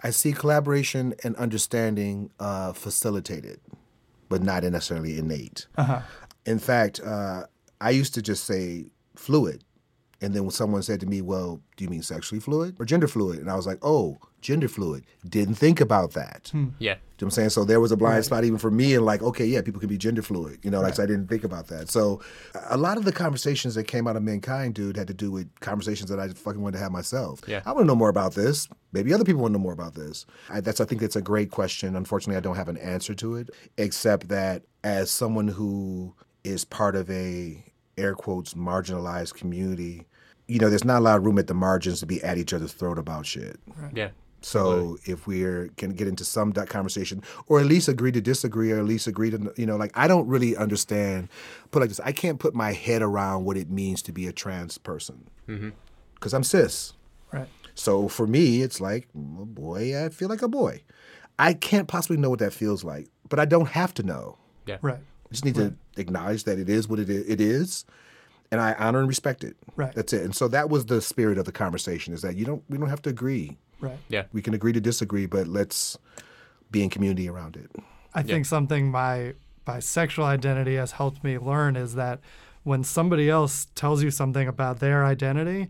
I 0.00 0.10
see 0.10 0.32
collaboration 0.32 1.14
and 1.24 1.34
understanding 1.36 2.30
uh, 2.38 2.72
facilitated, 2.72 3.60
but 4.28 4.42
not 4.42 4.62
necessarily 4.62 5.18
innate. 5.18 5.66
In 6.46 6.58
fact, 6.60 7.00
uh, 7.04 7.44
I 7.80 7.90
used 7.90 8.14
to 8.14 8.22
just 8.22 8.44
say 8.44 8.86
fluid. 9.16 9.64
And 10.20 10.34
then 10.34 10.42
when 10.42 10.50
someone 10.50 10.82
said 10.82 11.00
to 11.00 11.06
me, 11.06 11.20
Well, 11.20 11.60
do 11.76 11.84
you 11.84 11.90
mean 11.90 12.02
sexually 12.02 12.40
fluid 12.40 12.76
or 12.78 12.84
gender 12.84 13.06
fluid? 13.06 13.38
And 13.38 13.50
I 13.50 13.56
was 13.56 13.66
like, 13.66 13.78
Oh, 13.82 14.18
gender 14.40 14.68
fluid. 14.68 15.04
Didn't 15.28 15.54
think 15.54 15.80
about 15.80 16.12
that. 16.12 16.48
Hmm. 16.52 16.68
Yeah. 16.78 16.94
Do 16.94 17.24
you 17.24 17.26
know 17.26 17.26
what 17.26 17.26
I'm 17.26 17.30
saying? 17.30 17.50
So 17.50 17.64
there 17.64 17.80
was 17.80 17.90
a 17.90 17.96
blind 17.96 18.24
spot 18.24 18.44
even 18.44 18.58
for 18.58 18.70
me, 18.70 18.94
and 18.94 19.04
like, 19.04 19.22
okay, 19.22 19.44
yeah, 19.44 19.60
people 19.60 19.80
can 19.80 19.88
be 19.88 19.98
gender 19.98 20.22
fluid, 20.22 20.60
you 20.62 20.70
know, 20.70 20.80
like 20.80 20.94
so 20.94 21.02
I 21.02 21.06
didn't 21.06 21.26
think 21.26 21.42
about 21.42 21.66
that. 21.66 21.90
So 21.90 22.20
a 22.70 22.76
lot 22.76 22.96
of 22.96 23.04
the 23.04 23.10
conversations 23.10 23.74
that 23.74 23.84
came 23.84 24.06
out 24.06 24.14
of 24.14 24.22
Menkind, 24.22 24.74
dude, 24.74 24.96
had 24.96 25.08
to 25.08 25.14
do 25.14 25.32
with 25.32 25.48
conversations 25.58 26.10
that 26.10 26.20
I 26.20 26.28
fucking 26.28 26.60
wanted 26.62 26.76
to 26.76 26.82
have 26.84 26.92
myself. 26.92 27.40
Yeah. 27.48 27.62
I 27.66 27.72
want 27.72 27.84
to 27.84 27.86
know 27.86 27.96
more 27.96 28.08
about 28.08 28.34
this. 28.34 28.68
Maybe 28.92 29.12
other 29.12 29.24
people 29.24 29.42
want 29.42 29.52
to 29.52 29.58
know 29.58 29.62
more 29.62 29.72
about 29.72 29.94
this. 29.94 30.26
I, 30.48 30.60
that's 30.60 30.80
I 30.80 30.84
think 30.84 31.00
that's 31.00 31.16
a 31.16 31.22
great 31.22 31.50
question. 31.50 31.96
Unfortunately, 31.96 32.36
I 32.36 32.40
don't 32.40 32.56
have 32.56 32.68
an 32.68 32.78
answer 32.78 33.14
to 33.14 33.34
it, 33.34 33.50
except 33.78 34.28
that 34.28 34.62
as 34.84 35.10
someone 35.10 35.48
who 35.48 36.14
is 36.44 36.64
part 36.64 36.94
of 36.94 37.10
a 37.10 37.64
air 37.98 38.14
quotes 38.14 38.54
marginalized 38.54 39.34
community, 39.34 40.06
you 40.46 40.58
know, 40.58 40.70
there's 40.70 40.84
not 40.84 40.98
a 40.98 41.00
lot 41.00 41.18
of 41.18 41.26
room 41.26 41.38
at 41.38 41.46
the 41.46 41.54
margins 41.54 42.00
to 42.00 42.06
be 42.06 42.22
at 42.22 42.38
each 42.38 42.52
other's 42.54 42.72
throat 42.72 42.98
about 42.98 43.26
shit. 43.26 43.60
Yeah. 43.92 44.10
So 44.40 44.98
if 45.04 45.26
we're 45.26 45.68
can 45.76 45.90
get 45.90 46.06
into 46.06 46.24
some 46.24 46.52
that 46.52 46.68
conversation, 46.68 47.22
or 47.48 47.58
at 47.58 47.66
least 47.66 47.88
agree 47.88 48.12
to 48.12 48.20
disagree, 48.20 48.70
or 48.70 48.78
at 48.78 48.84
least 48.84 49.06
agree 49.06 49.30
to 49.30 49.52
you 49.56 49.66
know, 49.66 49.76
like 49.76 49.90
I 49.94 50.06
don't 50.06 50.28
really 50.28 50.56
understand. 50.56 51.28
Put 51.70 51.80
it 51.80 51.80
like 51.80 51.88
this, 51.90 52.00
I 52.00 52.12
can't 52.12 52.38
put 52.38 52.54
my 52.54 52.72
head 52.72 53.02
around 53.02 53.44
what 53.44 53.56
it 53.56 53.70
means 53.70 54.00
to 54.02 54.12
be 54.12 54.26
a 54.28 54.32
trans 54.32 54.78
person 54.78 55.28
mm-hmm. 55.48 55.70
because 56.14 56.34
I'm 56.34 56.44
cis. 56.44 56.92
Right. 57.32 57.48
So 57.74 58.08
for 58.08 58.26
me, 58.26 58.62
it's 58.62 58.80
like, 58.80 59.08
well, 59.12 59.44
boy, 59.44 60.04
I 60.04 60.08
feel 60.08 60.28
like 60.28 60.42
a 60.42 60.48
boy. 60.48 60.82
I 61.38 61.54
can't 61.54 61.88
possibly 61.88 62.16
know 62.16 62.30
what 62.30 62.40
that 62.40 62.52
feels 62.52 62.82
like, 62.84 63.08
but 63.28 63.38
I 63.38 63.44
don't 63.44 63.68
have 63.68 63.92
to 63.94 64.02
know. 64.02 64.38
Yeah. 64.66 64.78
Right. 64.82 64.98
I 64.98 65.30
just 65.30 65.44
need 65.44 65.56
to 65.56 65.74
acknowledge 65.98 66.44
that 66.44 66.58
it 66.58 66.68
is 66.68 66.88
what 66.88 66.98
it 66.98 67.10
it 67.10 67.40
is, 67.40 67.84
and 68.50 68.60
I 68.60 68.74
honor 68.74 69.00
and 69.00 69.08
respect 69.08 69.44
it. 69.44 69.56
Right. 69.76 69.94
That's 69.94 70.12
it. 70.12 70.22
And 70.22 70.34
so 70.34 70.48
that 70.48 70.70
was 70.70 70.86
the 70.86 71.00
spirit 71.00 71.38
of 71.38 71.44
the 71.44 71.52
conversation: 71.52 72.14
is 72.14 72.22
that 72.22 72.36
you 72.36 72.44
don't 72.44 72.62
we 72.68 72.78
don't 72.78 72.88
have 72.88 73.02
to 73.02 73.10
agree. 73.10 73.56
Right. 73.80 73.98
Yeah. 74.08 74.24
We 74.32 74.42
can 74.42 74.54
agree 74.54 74.72
to 74.72 74.80
disagree, 74.80 75.26
but 75.26 75.46
let's 75.46 75.98
be 76.70 76.82
in 76.82 76.90
community 76.90 77.28
around 77.28 77.56
it. 77.56 77.70
I 78.14 78.22
think 78.22 78.46
something 78.46 78.90
my 78.90 79.34
bisexual 79.66 80.24
identity 80.24 80.76
has 80.76 80.92
helped 80.92 81.22
me 81.22 81.38
learn 81.38 81.76
is 81.76 81.94
that 81.94 82.20
when 82.64 82.82
somebody 82.82 83.30
else 83.30 83.68
tells 83.74 84.02
you 84.02 84.10
something 84.10 84.48
about 84.48 84.80
their 84.80 85.04
identity, 85.04 85.68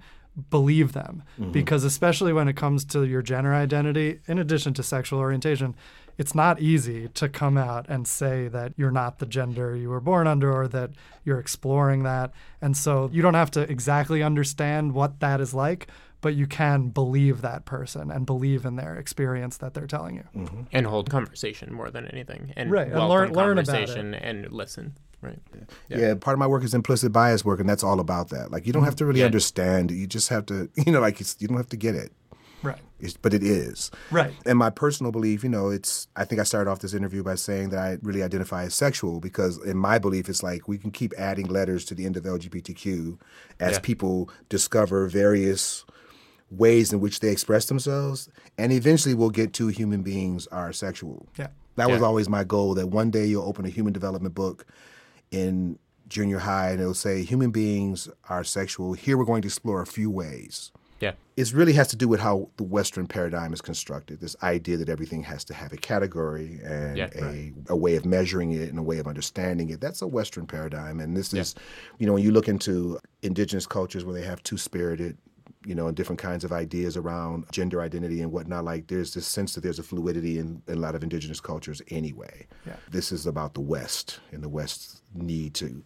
believe 0.51 0.93
them. 0.93 1.23
Mm-hmm. 1.39 1.53
Because 1.53 1.85
especially 1.85 2.33
when 2.33 2.49
it 2.49 2.57
comes 2.57 2.85
to 2.87 3.05
your 3.05 3.23
gender 3.23 3.55
identity, 3.55 4.21
in 4.27 4.39
addition 4.39 4.73
to 4.75 4.83
sexual 4.83 5.19
orientation, 5.19 5.75
it's 6.19 6.35
not 6.35 6.61
easy 6.61 7.09
to 7.09 7.29
come 7.29 7.57
out 7.57 7.87
and 7.89 8.07
say 8.07 8.49
that 8.49 8.73
you're 8.77 8.91
not 8.91 9.19
the 9.21 9.27
gender 9.27 9.75
you 9.77 9.89
were 9.89 10.01
born 10.01 10.27
under 10.27 10.53
or 10.53 10.69
that 10.69 10.91
you're 11.25 11.39
exploring 11.39 12.03
that. 12.03 12.33
And 12.61 12.77
so 12.77 13.09
you 13.13 13.23
don't 13.23 13.35
have 13.35 13.51
to 13.53 13.61
exactly 13.63 14.23
understand 14.23 14.93
what 14.93 15.21
that 15.21 15.41
is 15.41 15.55
like, 15.55 15.87
but 16.21 16.35
you 16.35 16.47
can 16.49 16.89
believe 16.89 17.41
that 17.43 17.65
person 17.65 18.11
and 18.11 18.27
believe 18.27 18.65
in 18.65 18.75
their 18.75 18.97
experience 18.97 19.57
that 19.59 19.75
they're 19.75 19.87
telling 19.87 20.17
you. 20.17 20.25
Mm-hmm. 20.37 20.63
And 20.73 20.87
hold 20.87 21.09
conversation 21.09 21.73
more 21.73 21.91
than 21.91 22.07
anything. 22.09 22.53
And 22.57 22.71
Right, 22.71 22.89
and 22.89 22.97
welcome 22.97 23.09
learn- 23.11 23.33
learn 23.33 23.59
about 23.59 23.75
it. 23.75 23.87
conversation 23.87 24.15
and 24.15 24.53
listen. 24.53 24.95
Right. 25.21 25.39
Yeah. 25.89 26.15
part 26.15 26.35
of 26.35 26.39
my 26.39 26.47
work 26.47 26.63
is 26.63 26.75
implicit 26.75 27.13
bias 27.13 27.45
work, 27.45 27.59
and 27.59 27.69
that's 27.69 27.83
all 27.83 27.99
about 27.99 28.29
that. 28.31 28.53
Like 28.53 28.67
you 28.67 28.73
don't 28.73 28.83
mm-hmm. 28.83 28.87
have 28.87 28.97
to 28.97 29.07
really 29.07 29.21
Yeah. 29.21 29.27
understand; 29.27 29.91
you 29.91 30.07
just 30.07 30.29
have 30.29 30.47
to, 30.47 30.69
you 30.87 30.93
know, 30.93 31.01
like 31.01 31.21
it's, 31.21 31.37
you 31.41 31.49
don't 31.49 31.57
have 31.57 31.69
to 31.71 31.77
get 31.77 31.97
it. 31.97 32.13
It's, 33.01 33.17
but 33.17 33.33
it 33.33 33.43
is. 33.45 33.91
Right. 34.11 34.33
And 34.45 34.59
my 34.59 34.71
personal 34.71 35.13
belief, 35.13 35.43
you 35.45 35.49
know, 35.49 35.69
it's, 35.71 36.09
I 36.17 36.25
think 36.25 36.41
I 36.41 36.45
started 36.45 36.69
off 36.71 36.81
this 36.81 36.95
interview 36.95 37.23
by 37.23 37.37
saying 37.37 37.71
that 37.71 37.79
I 37.79 37.99
really 38.03 38.23
identify 38.23 38.65
as 38.65 38.75
sexual 38.75 39.21
because, 39.21 39.63
in 39.65 39.77
my 39.77 39.99
belief, 39.99 40.29
it's 40.29 40.43
like 40.43 40.67
we 40.67 40.79
can 40.79 40.91
keep 40.91 41.13
adding 41.17 41.47
letters 41.47 41.85
to 41.87 41.95
the 41.95 42.05
end 42.07 42.17
of 42.17 42.25
LGBTQ 42.25 43.19
as 43.61 43.73
Yeah. 43.75 43.79
people 43.81 44.29
discover 44.49 45.07
various 45.07 45.85
ways 46.51 46.93
in 46.93 47.01
which 47.01 47.21
they 47.21 47.29
express 47.31 47.67
themselves. 47.67 48.29
And 48.57 48.73
eventually 48.73 49.15
we'll 49.15 49.31
get 49.31 49.53
to 49.55 49.69
human 49.69 50.03
beings 50.03 50.47
are 50.49 50.73
sexual. 50.73 51.29
Yeah. 51.37 51.49
That 51.77 51.91
was 51.91 52.03
always 52.03 52.29
my 52.29 52.43
goal 52.43 52.75
that 52.75 52.89
one 52.89 53.11
day 53.11 53.27
you'll 53.27 53.45
open 53.47 53.65
a 53.65 53.69
human 53.69 53.93
development 53.93 54.35
book 54.35 54.67
in 55.31 55.79
junior 56.09 56.39
high 56.39 56.71
and 56.71 56.81
it'll 56.81 56.95
say 56.95 57.23
human 57.23 57.51
beings 57.53 58.09
are 58.29 58.43
sexual. 58.43 58.95
Here 58.95 59.17
we're 59.17 59.25
going 59.27 59.43
to 59.43 59.47
explore 59.49 59.81
a 59.83 59.87
few 59.87 60.11
ways 60.11 60.73
Yeah. 61.01 61.13
it 61.37 61.53
really 61.53 61.73
has 61.75 61.89
to 61.89 61.97
do 61.97 62.09
with 62.09 62.21
how 62.21 62.49
the 62.57 62.65
Western 62.65 63.07
paradigm 63.07 63.53
is 63.53 63.61
constructed. 63.61 64.21
This 64.21 64.35
idea 64.43 64.77
that 64.79 64.89
everything 64.89 65.23
has 65.23 65.45
to 65.45 65.55
have 65.55 65.73
a 65.73 65.77
category 65.77 66.61
and 66.65 66.97
Yeah, 66.97 67.11
a, 67.15 67.53
a 67.69 67.77
way 67.77 67.97
of 67.97 68.05
measuring 68.05 68.53
it 68.53 68.69
and 68.69 68.79
a 68.79 68.83
way 68.83 68.99
of 68.99 69.07
understanding 69.07 69.71
it. 69.71 69.81
That's 69.81 70.03
a 70.03 70.07
Western 70.07 70.47
paradigm. 70.47 71.01
And 71.01 71.17
this 71.17 71.33
is, 71.33 71.55
you 71.99 72.07
know, 72.07 72.15
when 72.15 72.23
you 72.25 72.33
look 72.33 72.49
into 72.49 72.99
indigenous 73.23 73.67
cultures 73.67 74.05
where 74.05 74.15
they 74.15 74.27
have 74.27 74.43
two 74.43 74.59
spirited, 74.59 75.17
you 75.65 75.75
know, 75.75 75.87
and 75.89 75.97
different 75.97 76.21
kinds 76.21 76.45
of 76.45 76.53
ideas 76.53 76.97
around 76.97 77.45
gender 77.53 77.81
identity 77.83 78.21
and 78.23 78.33
whatnot, 78.33 78.65
like 78.65 78.87
there's 78.87 79.13
this 79.15 79.27
sense 79.27 79.55
that 79.55 79.61
there's 79.63 79.79
a 79.79 79.83
fluidity 79.83 80.39
in, 80.39 80.63
in 80.67 80.75
a 80.79 80.81
lot 80.81 80.95
of 80.95 81.03
indigenous 81.03 81.41
cultures 81.41 81.83
anyway. 81.89 82.47
Yeah. 82.67 82.77
This 82.91 83.13
is 83.13 83.27
about 83.27 83.55
the 83.55 83.61
West 83.61 84.21
and 84.33 84.43
the 84.43 84.49
West's 84.49 85.03
need 85.15 85.55
to 85.55 85.85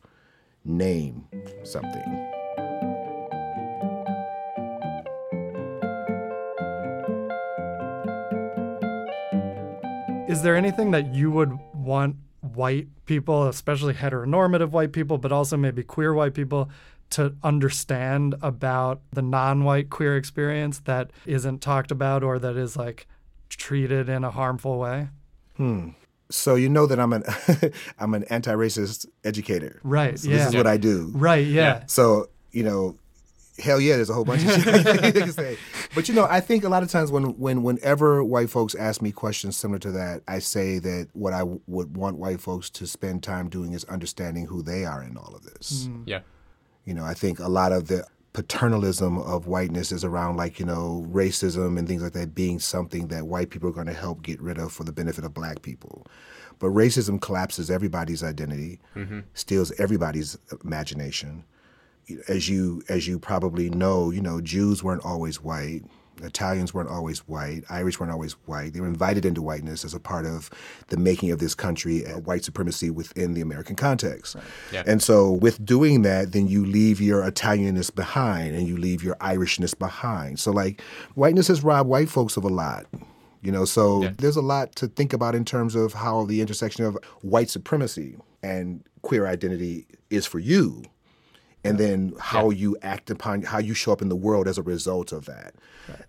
name 0.64 1.26
something. 1.64 2.32
Is 10.32 10.40
there 10.40 10.56
anything 10.56 10.92
that 10.92 11.14
you 11.14 11.30
would 11.30 11.58
want 11.74 12.16
white 12.40 12.88
people, 13.04 13.48
especially 13.48 13.92
heteronormative 13.92 14.70
white 14.70 14.92
people, 14.92 15.18
but 15.18 15.30
also 15.30 15.58
maybe 15.58 15.82
queer 15.82 16.14
white 16.14 16.32
people, 16.32 16.70
to 17.10 17.36
understand 17.42 18.34
about 18.40 19.02
the 19.12 19.20
non 19.20 19.64
white 19.64 19.90
queer 19.90 20.16
experience 20.16 20.80
that 20.80 21.10
isn't 21.26 21.60
talked 21.60 21.90
about 21.90 22.22
or 22.22 22.38
that 22.38 22.56
is 22.56 22.76
like 22.76 23.06
treated 23.50 24.08
in 24.08 24.24
a 24.24 24.30
harmful 24.30 24.78
way? 24.78 25.08
Hmm. 25.58 25.90
So 26.30 26.54
you 26.54 26.70
know 26.70 26.86
that 26.86 26.98
I'm 26.98 27.12
an 27.12 27.24
I'm 27.98 28.14
an 28.14 28.24
anti-racist 28.24 29.06
educator. 29.24 29.80
Right. 29.84 30.18
So 30.18 30.30
yeah. 30.30 30.38
This 30.38 30.46
is 30.48 30.56
what 30.56 30.66
I 30.66 30.78
do. 30.78 31.10
right. 31.14 31.46
Yeah. 31.46 31.84
So 31.86 32.30
you 32.52 32.62
know, 32.62 32.96
hell 33.58 33.80
yeah, 33.80 33.96
there's 33.96 34.10
a 34.10 34.14
whole 34.14 34.24
bunch 34.24 34.44
of 34.44 34.62
shit 34.62 35.04
you 35.04 35.12
can 35.12 35.32
say. 35.32 35.58
But 35.94 36.08
you 36.08 36.14
know, 36.14 36.24
I 36.24 36.40
think 36.40 36.64
a 36.64 36.70
lot 36.70 36.82
of 36.82 36.90
times 36.90 37.10
when 37.10 37.38
when 37.38 37.62
whenever 37.62 38.24
white 38.24 38.48
folks 38.48 38.74
ask 38.74 39.02
me 39.02 39.12
questions 39.12 39.56
similar 39.56 39.78
to 39.80 39.92
that, 39.92 40.22
I 40.26 40.38
say 40.38 40.78
that 40.78 41.08
what 41.12 41.34
I 41.34 41.40
w- 41.40 41.60
would 41.66 41.96
want 41.96 42.16
white 42.16 42.40
folks 42.40 42.70
to 42.70 42.86
spend 42.86 43.22
time 43.22 43.50
doing 43.50 43.72
is 43.72 43.84
understanding 43.84 44.46
who 44.46 44.62
they 44.62 44.84
are 44.84 45.02
in 45.02 45.16
all 45.16 45.34
of 45.34 45.42
this. 45.42 45.88
Mm. 45.90 46.04
Yeah. 46.06 46.20
You 46.86 46.94
know, 46.94 47.04
I 47.04 47.14
think 47.14 47.38
a 47.38 47.48
lot 47.48 47.72
of 47.72 47.88
the 47.88 48.06
paternalism 48.32 49.18
of 49.18 49.46
whiteness 49.46 49.92
is 49.92 50.04
around 50.04 50.36
like, 50.36 50.58
you 50.58 50.64
know, 50.64 51.06
racism 51.10 51.78
and 51.78 51.86
things 51.86 52.02
like 52.02 52.14
that 52.14 52.34
being 52.34 52.58
something 52.58 53.08
that 53.08 53.26
white 53.26 53.50
people 53.50 53.68
are 53.68 53.72
going 53.72 53.86
to 53.86 53.92
help 53.92 54.22
get 54.22 54.40
rid 54.40 54.58
of 54.58 54.72
for 54.72 54.84
the 54.84 54.92
benefit 54.92 55.24
of 55.24 55.34
black 55.34 55.62
people. 55.62 56.06
But 56.58 56.68
racism 56.68 57.20
collapses 57.20 57.70
everybody's 57.70 58.22
identity, 58.22 58.80
mm-hmm. 58.94 59.20
steals 59.34 59.72
everybody's 59.78 60.38
imagination. 60.64 61.44
As 62.28 62.48
you 62.48 62.82
as 62.88 63.06
you 63.06 63.18
probably 63.18 63.70
know, 63.70 64.10
you 64.10 64.20
know, 64.20 64.40
Jews 64.40 64.82
weren't 64.82 65.04
always 65.04 65.42
white. 65.42 65.82
Italians 66.22 66.74
weren't 66.74 66.88
always 66.90 67.20
white. 67.20 67.62
Irish 67.70 67.98
weren't 67.98 68.12
always 68.12 68.32
white. 68.46 68.72
They 68.74 68.80
were 68.80 68.86
invited 68.86 69.24
into 69.24 69.40
whiteness 69.42 69.84
as 69.84 69.94
a 69.94 70.00
part 70.00 70.26
of 70.26 70.50
the 70.88 70.96
making 70.96 71.30
of 71.30 71.38
this 71.38 71.54
country, 71.54 72.06
uh, 72.06 72.18
white 72.18 72.44
supremacy 72.44 72.90
within 72.90 73.34
the 73.34 73.40
American 73.40 73.76
context. 73.76 74.36
Yeah. 74.72 74.82
And 74.86 75.02
so, 75.02 75.32
with 75.32 75.64
doing 75.64 76.02
that, 76.02 76.32
then 76.32 76.48
you 76.48 76.64
leave 76.64 77.00
your 77.00 77.22
Italianness 77.22 77.94
behind 77.94 78.54
and 78.54 78.68
you 78.68 78.76
leave 78.76 79.02
your 79.02 79.16
Irishness 79.16 79.76
behind. 79.76 80.38
So, 80.38 80.52
like, 80.52 80.80
whiteness 81.14 81.48
has 81.48 81.62
robbed 81.64 81.88
white 81.88 82.08
folks 82.08 82.36
of 82.36 82.44
a 82.44 82.48
lot. 82.48 82.86
You 83.40 83.50
know, 83.50 83.64
so 83.64 84.02
Yeah. 84.02 84.12
there's 84.18 84.36
a 84.36 84.42
lot 84.42 84.76
to 84.76 84.86
think 84.88 85.12
about 85.12 85.34
in 85.34 85.44
terms 85.44 85.74
of 85.74 85.94
how 85.94 86.24
the 86.26 86.40
intersection 86.40 86.84
of 86.84 86.96
white 87.22 87.50
supremacy 87.50 88.16
and 88.42 88.84
queer 89.02 89.26
identity 89.26 89.86
is 90.10 90.26
for 90.26 90.38
you 90.38 90.84
and 91.64 91.78
then 91.78 92.12
how 92.18 92.50
you 92.50 92.76
act 92.82 93.10
upon 93.10 93.42
how 93.42 93.58
you 93.58 93.74
show 93.74 93.92
up 93.92 94.02
in 94.02 94.08
the 94.08 94.16
world 94.16 94.48
as 94.48 94.58
a 94.58 94.62
result 94.62 95.12
of 95.12 95.26
that 95.26 95.54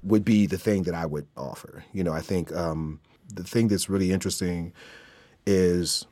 would 0.01 0.25
be 0.25 0.45
the 0.45 0.57
thing 0.57 0.83
that 0.83 0.95
I 0.95 1.05
would 1.05 1.27
offer. 1.37 1.83
You 1.93 2.03
know, 2.03 2.13
I 2.13 2.21
think 2.21 2.53
um, 2.55 2.99
the 3.33 3.43
thing 3.43 3.67
that's 3.67 3.89
really 3.89 4.11
interesting 4.11 4.73
is, 5.45 6.05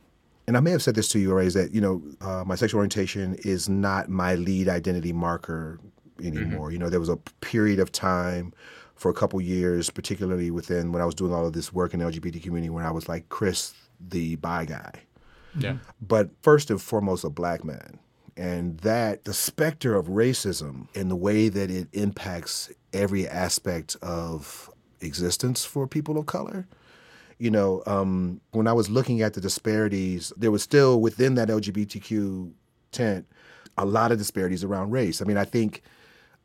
and 0.48 0.58
I 0.58 0.60
may 0.60 0.72
have 0.72 0.84
said 0.84 0.96
this 0.96 1.08
to 1.10 1.20
you 1.20 1.32
already, 1.32 1.48
is 1.48 1.54
that 1.56 1.74
you 1.74 1.82
know 1.82 2.02
uh, 2.22 2.44
my 2.46 2.56
sexual 2.56 2.80
orientation 2.80 3.36
is 3.44 3.68
not 3.68 4.10
my 4.10 4.36
lead 4.36 4.68
identity 4.68 5.14
marker 5.14 5.80
anymore. 6.24 6.72
You 6.72 6.78
know, 6.78 6.90
there 6.90 7.00
was 7.00 7.10
a 7.10 7.18
period 7.42 7.80
of 7.80 7.92
time 7.92 8.54
for 8.96 9.10
a 9.10 9.14
couple 9.14 9.42
years, 9.42 9.90
particularly 9.90 10.52
within 10.52 10.92
when 10.92 11.02
I 11.02 11.06
was 11.06 11.16
doing 11.16 11.34
all 11.34 11.48
of 11.48 11.54
this 11.54 11.74
work 11.74 11.94
in 11.94 12.00
the 12.00 12.06
LGBT 12.06 12.44
community, 12.44 12.70
when 12.70 12.86
I 12.86 12.92
was 12.92 13.10
like 13.10 13.30
Chris, 13.30 13.74
the 14.00 14.36
bi 14.36 14.66
guy. 14.66 14.92
Yeah. 15.58 15.78
But 16.02 16.30
first 16.42 16.70
and 16.70 16.82
foremost, 16.82 17.24
a 17.24 17.30
black 17.30 17.64
man. 17.64 18.00
And 18.42 18.80
that 18.80 19.26
the 19.26 19.34
specter 19.34 19.96
of 19.96 20.08
racism 20.08 20.88
and 20.96 21.12
the 21.12 21.16
way 21.16 21.48
that 21.48 21.70
it 21.70 21.88
impacts 21.94 22.72
every 22.92 23.28
aspect 23.28 23.96
of 24.02 24.70
existence 25.00 25.64
for 25.64 25.88
people 25.88 26.18
of 26.18 26.26
color. 26.26 26.68
You 27.38 27.52
know, 27.52 27.84
um, 27.86 28.42
when 28.52 28.68
I 28.68 28.74
was 28.74 28.90
looking 28.90 29.22
at 29.22 29.34
the 29.34 29.42
disparities, 29.42 30.34
there 30.38 30.52
was 30.52 30.64
still 30.64 31.02
within 31.02 31.36
that 31.36 31.50
LGBTQ 31.50 32.52
tent 32.92 33.28
a 33.78 33.86
lot 33.86 34.12
of 34.12 34.18
disparities 34.18 34.64
around 34.64 34.92
race. 34.92 35.22
I 35.22 35.26
mean, 35.26 35.38
I 35.38 35.46
think 35.46 35.82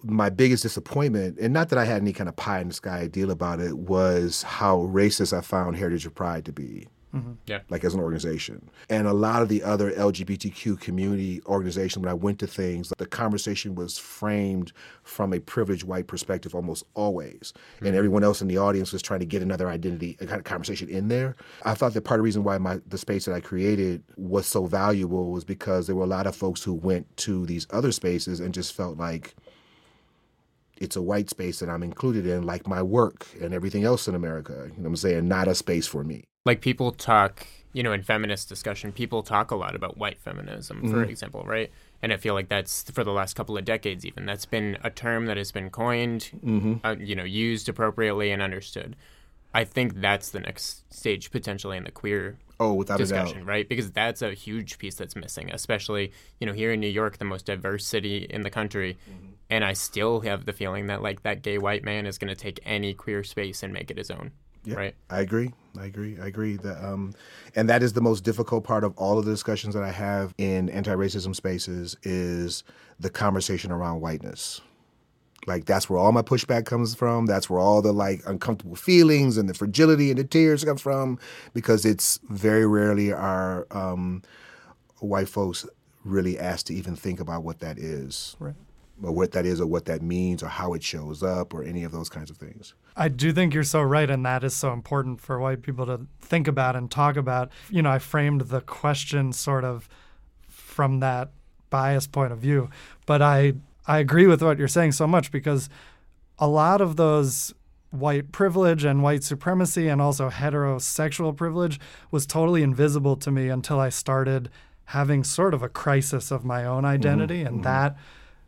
my 0.02 0.28
biggest 0.28 0.62
disappointment, 0.62 1.38
and 1.38 1.52
not 1.52 1.70
that 1.70 1.78
I 1.78 1.84
had 1.84 2.02
any 2.02 2.12
kind 2.12 2.28
of 2.28 2.36
pie 2.36 2.60
in 2.60 2.68
the 2.68 2.74
sky 2.74 2.98
ideal 2.98 3.30
about 3.30 3.60
it, 3.60 3.76
was 3.76 4.42
how 4.42 4.80
racist 4.80 5.36
I 5.36 5.40
found 5.40 5.76
Heritage 5.76 6.06
of 6.06 6.14
Pride 6.14 6.44
to 6.44 6.52
be. 6.52 6.88
Mm-hmm. 7.16 7.32
Yeah. 7.46 7.60
Like 7.68 7.84
as 7.84 7.94
an 7.94 8.00
organization. 8.00 8.68
And 8.90 9.06
a 9.06 9.12
lot 9.12 9.42
of 9.42 9.48
the 9.48 9.62
other 9.62 9.92
LGBTQ 9.92 10.80
community 10.80 11.40
organizations, 11.46 12.04
when 12.04 12.10
I 12.10 12.14
went 12.14 12.38
to 12.40 12.46
things, 12.46 12.92
the 12.98 13.06
conversation 13.06 13.74
was 13.74 13.98
framed 13.98 14.72
from 15.02 15.32
a 15.32 15.40
privileged 15.40 15.84
white 15.84 16.06
perspective 16.06 16.54
almost 16.54 16.84
always. 16.94 17.52
And 17.78 17.88
mm-hmm. 17.88 17.96
everyone 17.96 18.24
else 18.24 18.42
in 18.42 18.48
the 18.48 18.58
audience 18.58 18.92
was 18.92 19.02
trying 19.02 19.20
to 19.20 19.26
get 19.26 19.42
another 19.42 19.68
identity, 19.68 20.16
a 20.20 20.26
kind 20.26 20.38
of 20.38 20.44
conversation 20.44 20.88
in 20.88 21.08
there. 21.08 21.36
I 21.64 21.74
thought 21.74 21.94
that 21.94 22.02
part 22.02 22.20
of 22.20 22.22
the 22.22 22.24
reason 22.24 22.44
why 22.44 22.58
my 22.58 22.80
the 22.86 22.98
space 22.98 23.24
that 23.24 23.34
I 23.34 23.40
created 23.40 24.02
was 24.16 24.46
so 24.46 24.66
valuable 24.66 25.30
was 25.30 25.44
because 25.44 25.86
there 25.86 25.96
were 25.96 26.04
a 26.04 26.08
lot 26.08 26.26
of 26.26 26.36
folks 26.36 26.62
who 26.62 26.74
went 26.74 27.16
to 27.18 27.46
these 27.46 27.66
other 27.70 27.92
spaces 27.92 28.40
and 28.40 28.52
just 28.52 28.74
felt 28.74 28.96
like 28.96 29.34
it's 30.78 30.96
a 30.96 31.02
white 31.02 31.30
space 31.30 31.60
that 31.60 31.68
I'm 31.68 31.82
included 31.82 32.26
in, 32.26 32.44
like 32.44 32.66
my 32.66 32.82
work 32.82 33.26
and 33.40 33.54
everything 33.54 33.84
else 33.84 34.08
in 34.08 34.14
America. 34.14 34.52
You 34.52 34.68
know 34.68 34.82
what 34.82 34.88
I'm 34.88 34.96
saying? 34.96 35.28
Not 35.28 35.48
a 35.48 35.54
space 35.54 35.86
for 35.86 36.04
me. 36.04 36.24
Like 36.46 36.60
people 36.60 36.92
talk 36.92 37.46
you 37.74 37.82
know 37.82 37.92
in 37.92 38.02
feminist 38.02 38.48
discussion 38.48 38.92
people 38.92 39.22
talk 39.22 39.50
a 39.50 39.56
lot 39.56 39.74
about 39.74 39.98
white 39.98 40.18
feminism 40.18 40.80
for 40.80 41.00
mm-hmm. 41.00 41.10
example 41.10 41.42
right? 41.44 41.70
And 42.02 42.12
i 42.12 42.16
feel 42.16 42.32
like 42.34 42.48
that's 42.48 42.90
for 42.90 43.04
the 43.04 43.12
last 43.12 43.34
couple 43.34 43.58
of 43.58 43.64
decades 43.66 44.06
even 44.06 44.24
that's 44.24 44.46
been 44.46 44.78
a 44.82 44.88
term 44.88 45.26
that 45.26 45.36
has 45.36 45.52
been 45.52 45.68
coined 45.68 46.30
mm-hmm. 46.34 46.74
uh, 46.84 46.96
you 46.98 47.14
know 47.14 47.24
used 47.24 47.68
appropriately 47.68 48.30
and 48.30 48.40
understood. 48.40 48.96
I 49.54 49.64
think 49.64 50.02
that's 50.02 50.30
the 50.30 50.40
next 50.40 50.92
stage 50.92 51.30
potentially 51.30 51.76
in 51.76 51.84
the 51.84 51.90
queer 51.90 52.38
Oh, 52.58 52.74
without 52.74 53.00
a 53.00 53.02
discussion 53.02 53.44
right? 53.44 53.68
Because 53.68 53.90
that's 53.90 54.22
a 54.22 54.32
huge 54.32 54.78
piece 54.78 54.94
that's 54.94 55.16
missing 55.16 55.50
especially 55.50 56.12
you 56.40 56.46
know 56.46 56.52
here 56.52 56.72
in 56.72 56.80
new 56.80 56.88
york 57.00 57.18
the 57.18 57.24
most 57.24 57.44
diverse 57.46 57.84
city 57.84 58.26
in 58.30 58.42
the 58.42 58.50
country. 58.50 58.96
Mm-hmm. 59.10 59.32
And 59.48 59.64
i 59.64 59.74
still 59.74 60.20
have 60.20 60.44
the 60.46 60.52
feeling 60.52 60.86
that 60.86 61.02
like 61.02 61.22
that 61.22 61.42
gay 61.42 61.58
white 61.58 61.84
man 61.84 62.06
is 62.06 62.18
going 62.18 62.34
to 62.34 62.40
take 62.46 62.60
any 62.64 62.94
queer 62.94 63.24
space 63.24 63.62
and 63.62 63.72
make 63.72 63.90
it 63.90 63.98
his 63.98 64.10
own 64.10 64.30
right 64.74 64.94
I 65.10 65.20
agree. 65.20 65.52
I 65.78 65.84
agree. 65.84 66.18
I 66.18 66.26
agree 66.26 66.56
that, 66.56 66.82
um, 66.82 67.12
and 67.54 67.68
that 67.68 67.82
is 67.82 67.92
the 67.92 68.00
most 68.00 68.24
difficult 68.24 68.64
part 68.64 68.82
of 68.82 68.96
all 68.96 69.18
of 69.18 69.26
the 69.26 69.30
discussions 69.30 69.74
that 69.74 69.82
I 69.82 69.92
have 69.92 70.34
in 70.38 70.70
anti-racism 70.70 71.36
spaces 71.36 71.96
is 72.02 72.64
the 72.98 73.10
conversation 73.10 73.70
around 73.70 74.00
whiteness. 74.00 74.62
Like 75.46 75.66
that's 75.66 75.88
where 75.88 75.98
all 75.98 76.12
my 76.12 76.22
pushback 76.22 76.64
comes 76.64 76.94
from. 76.94 77.26
That's 77.26 77.48
where 77.50 77.60
all 77.60 77.82
the 77.82 77.92
like 77.92 78.22
uncomfortable 78.26 78.74
feelings 78.74 79.36
and 79.36 79.48
the 79.48 79.54
fragility 79.54 80.10
and 80.10 80.18
the 80.18 80.24
tears 80.24 80.64
come 80.64 80.78
from, 80.78 81.18
because 81.52 81.84
it's 81.84 82.18
very 82.30 82.66
rarely 82.66 83.12
our 83.12 83.66
um, 83.70 84.22
white 85.00 85.28
folks 85.28 85.66
really 86.04 86.38
asked 86.38 86.68
to 86.68 86.74
even 86.74 86.96
think 86.96 87.20
about 87.20 87.42
what 87.44 87.60
that 87.60 87.78
is, 87.78 88.36
Right. 88.38 88.54
Or 89.02 89.12
what 89.12 89.32
that 89.32 89.44
is, 89.44 89.60
or 89.60 89.66
what 89.66 89.84
that 89.86 90.02
means, 90.02 90.42
or 90.42 90.48
how 90.48 90.74
it 90.74 90.82
shows 90.82 91.22
up, 91.22 91.52
or 91.52 91.62
any 91.62 91.84
of 91.84 91.92
those 91.92 92.08
kinds 92.08 92.30
of 92.30 92.36
things. 92.36 92.74
I 92.96 93.08
do 93.08 93.32
think 93.32 93.52
you're 93.52 93.62
so 93.62 93.82
right, 93.82 94.08
and 94.08 94.24
that 94.24 94.42
is 94.42 94.54
so 94.54 94.72
important 94.72 95.20
for 95.20 95.38
white 95.38 95.62
people 95.62 95.86
to 95.86 96.06
think 96.20 96.48
about 96.48 96.76
and 96.76 96.90
talk 96.90 97.16
about. 97.16 97.50
You 97.70 97.82
know, 97.82 97.90
I 97.90 97.98
framed 97.98 98.42
the 98.42 98.60
question 98.60 99.32
sort 99.32 99.64
of 99.64 99.88
from 100.48 101.00
that 101.00 101.30
biased 101.68 102.12
point 102.12 102.32
of 102.32 102.38
view, 102.38 102.70
but 103.04 103.20
I 103.20 103.54
I 103.86 103.98
agree 103.98 104.26
with 104.26 104.42
what 104.42 104.58
you're 104.58 104.68
saying 104.68 104.92
so 104.92 105.06
much 105.06 105.30
because 105.30 105.68
a 106.38 106.48
lot 106.48 106.80
of 106.80 106.96
those 106.96 107.54
white 107.90 108.32
privilege 108.32 108.84
and 108.84 109.02
white 109.02 109.22
supremacy 109.22 109.88
and 109.88 110.02
also 110.02 110.28
heterosexual 110.28 111.34
privilege 111.34 111.78
was 112.10 112.26
totally 112.26 112.62
invisible 112.62 113.16
to 113.16 113.30
me 113.30 113.48
until 113.48 113.78
I 113.78 113.88
started 113.88 114.50
having 114.86 115.24
sort 115.24 115.54
of 115.54 115.62
a 115.62 115.68
crisis 115.68 116.30
of 116.30 116.44
my 116.44 116.64
own 116.64 116.84
identity 116.84 117.42
and 117.42 117.56
mm-hmm. 117.56 117.62
that 117.62 117.92
mm-hmm. 117.92 118.02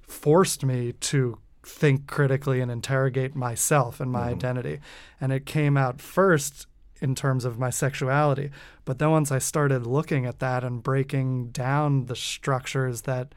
Forced 0.08 0.64
me 0.64 0.92
to 0.92 1.38
think 1.62 2.06
critically 2.06 2.60
and 2.60 2.70
interrogate 2.70 3.36
myself 3.36 4.00
and 4.00 4.10
my 4.10 4.22
mm-hmm. 4.22 4.36
identity. 4.36 4.80
And 5.20 5.32
it 5.32 5.46
came 5.46 5.76
out 5.76 6.00
first 6.00 6.66
in 7.00 7.14
terms 7.14 7.44
of 7.44 7.58
my 7.58 7.70
sexuality. 7.70 8.50
But 8.84 8.98
then 8.98 9.10
once 9.10 9.30
I 9.30 9.38
started 9.38 9.86
looking 9.86 10.26
at 10.26 10.40
that 10.40 10.64
and 10.64 10.82
breaking 10.82 11.48
down 11.48 12.06
the 12.06 12.16
structures 12.16 13.02
that 13.02 13.34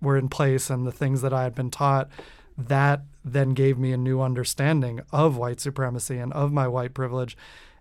were 0.00 0.16
in 0.16 0.28
place 0.28 0.70
and 0.70 0.86
the 0.86 0.92
things 0.92 1.22
that 1.22 1.32
I 1.32 1.42
had 1.42 1.54
been 1.54 1.70
taught, 1.70 2.08
that 2.56 3.02
then 3.24 3.50
gave 3.50 3.78
me 3.78 3.92
a 3.92 3.98
new 3.98 4.22
understanding 4.22 5.00
of 5.12 5.36
white 5.36 5.60
supremacy 5.60 6.18
and 6.18 6.32
of 6.32 6.52
my 6.52 6.68
white 6.68 6.94
privilege. 6.94 7.36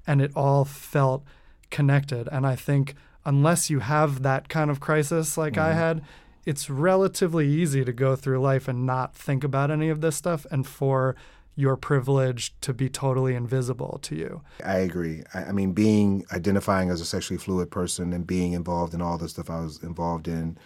And 0.08 0.22
it 0.22 0.32
all 0.36 0.66
felt 0.66 1.24
connected. 1.70 2.28
And 2.32 2.46
I 2.46 2.56
think 2.56 2.96
unless 3.26 3.70
you 3.70 3.80
have 3.80 4.22
that 4.24 4.50
kind 4.50 4.70
of 4.70 4.80
crisis 4.80 5.38
like 5.38 5.58
I 5.58 5.70
mm-hmm. 5.70 5.78
had, 5.78 6.02
it's 6.46 6.70
relatively 6.70 7.48
easy 7.48 7.84
to 7.84 7.92
go 7.92 8.16
through 8.16 8.40
life 8.40 8.68
and 8.68 8.86
not 8.86 9.16
think 9.16 9.44
about 9.44 9.72
any 9.72 9.90
of 9.90 10.02
this 10.02 10.16
stuff 10.16 10.46
and 10.52 10.68
for 10.68 11.16
your 11.56 11.78
privilege 11.78 12.54
to 12.60 12.74
be 12.74 12.90
totally 12.90 13.34
invisible 13.34 13.98
to 14.02 14.16
you. 14.16 14.42
I 14.64 14.78
agree. 14.78 15.24
I, 15.34 15.46
I 15.46 15.52
mean, 15.54 15.72
being 15.72 16.26
identifying 16.34 16.90
as 16.90 17.00
a 17.00 17.06
sexually 17.06 17.38
fluid 17.38 17.72
person 17.72 18.12
and 18.12 18.28
being 18.28 18.52
involved 18.52 18.94
in 18.94 19.02
all 19.02 19.18
the 19.18 19.30
stuff 19.30 19.50
I 19.50 19.62
was 19.62 19.82
involved 19.82 20.28
in 20.28 20.58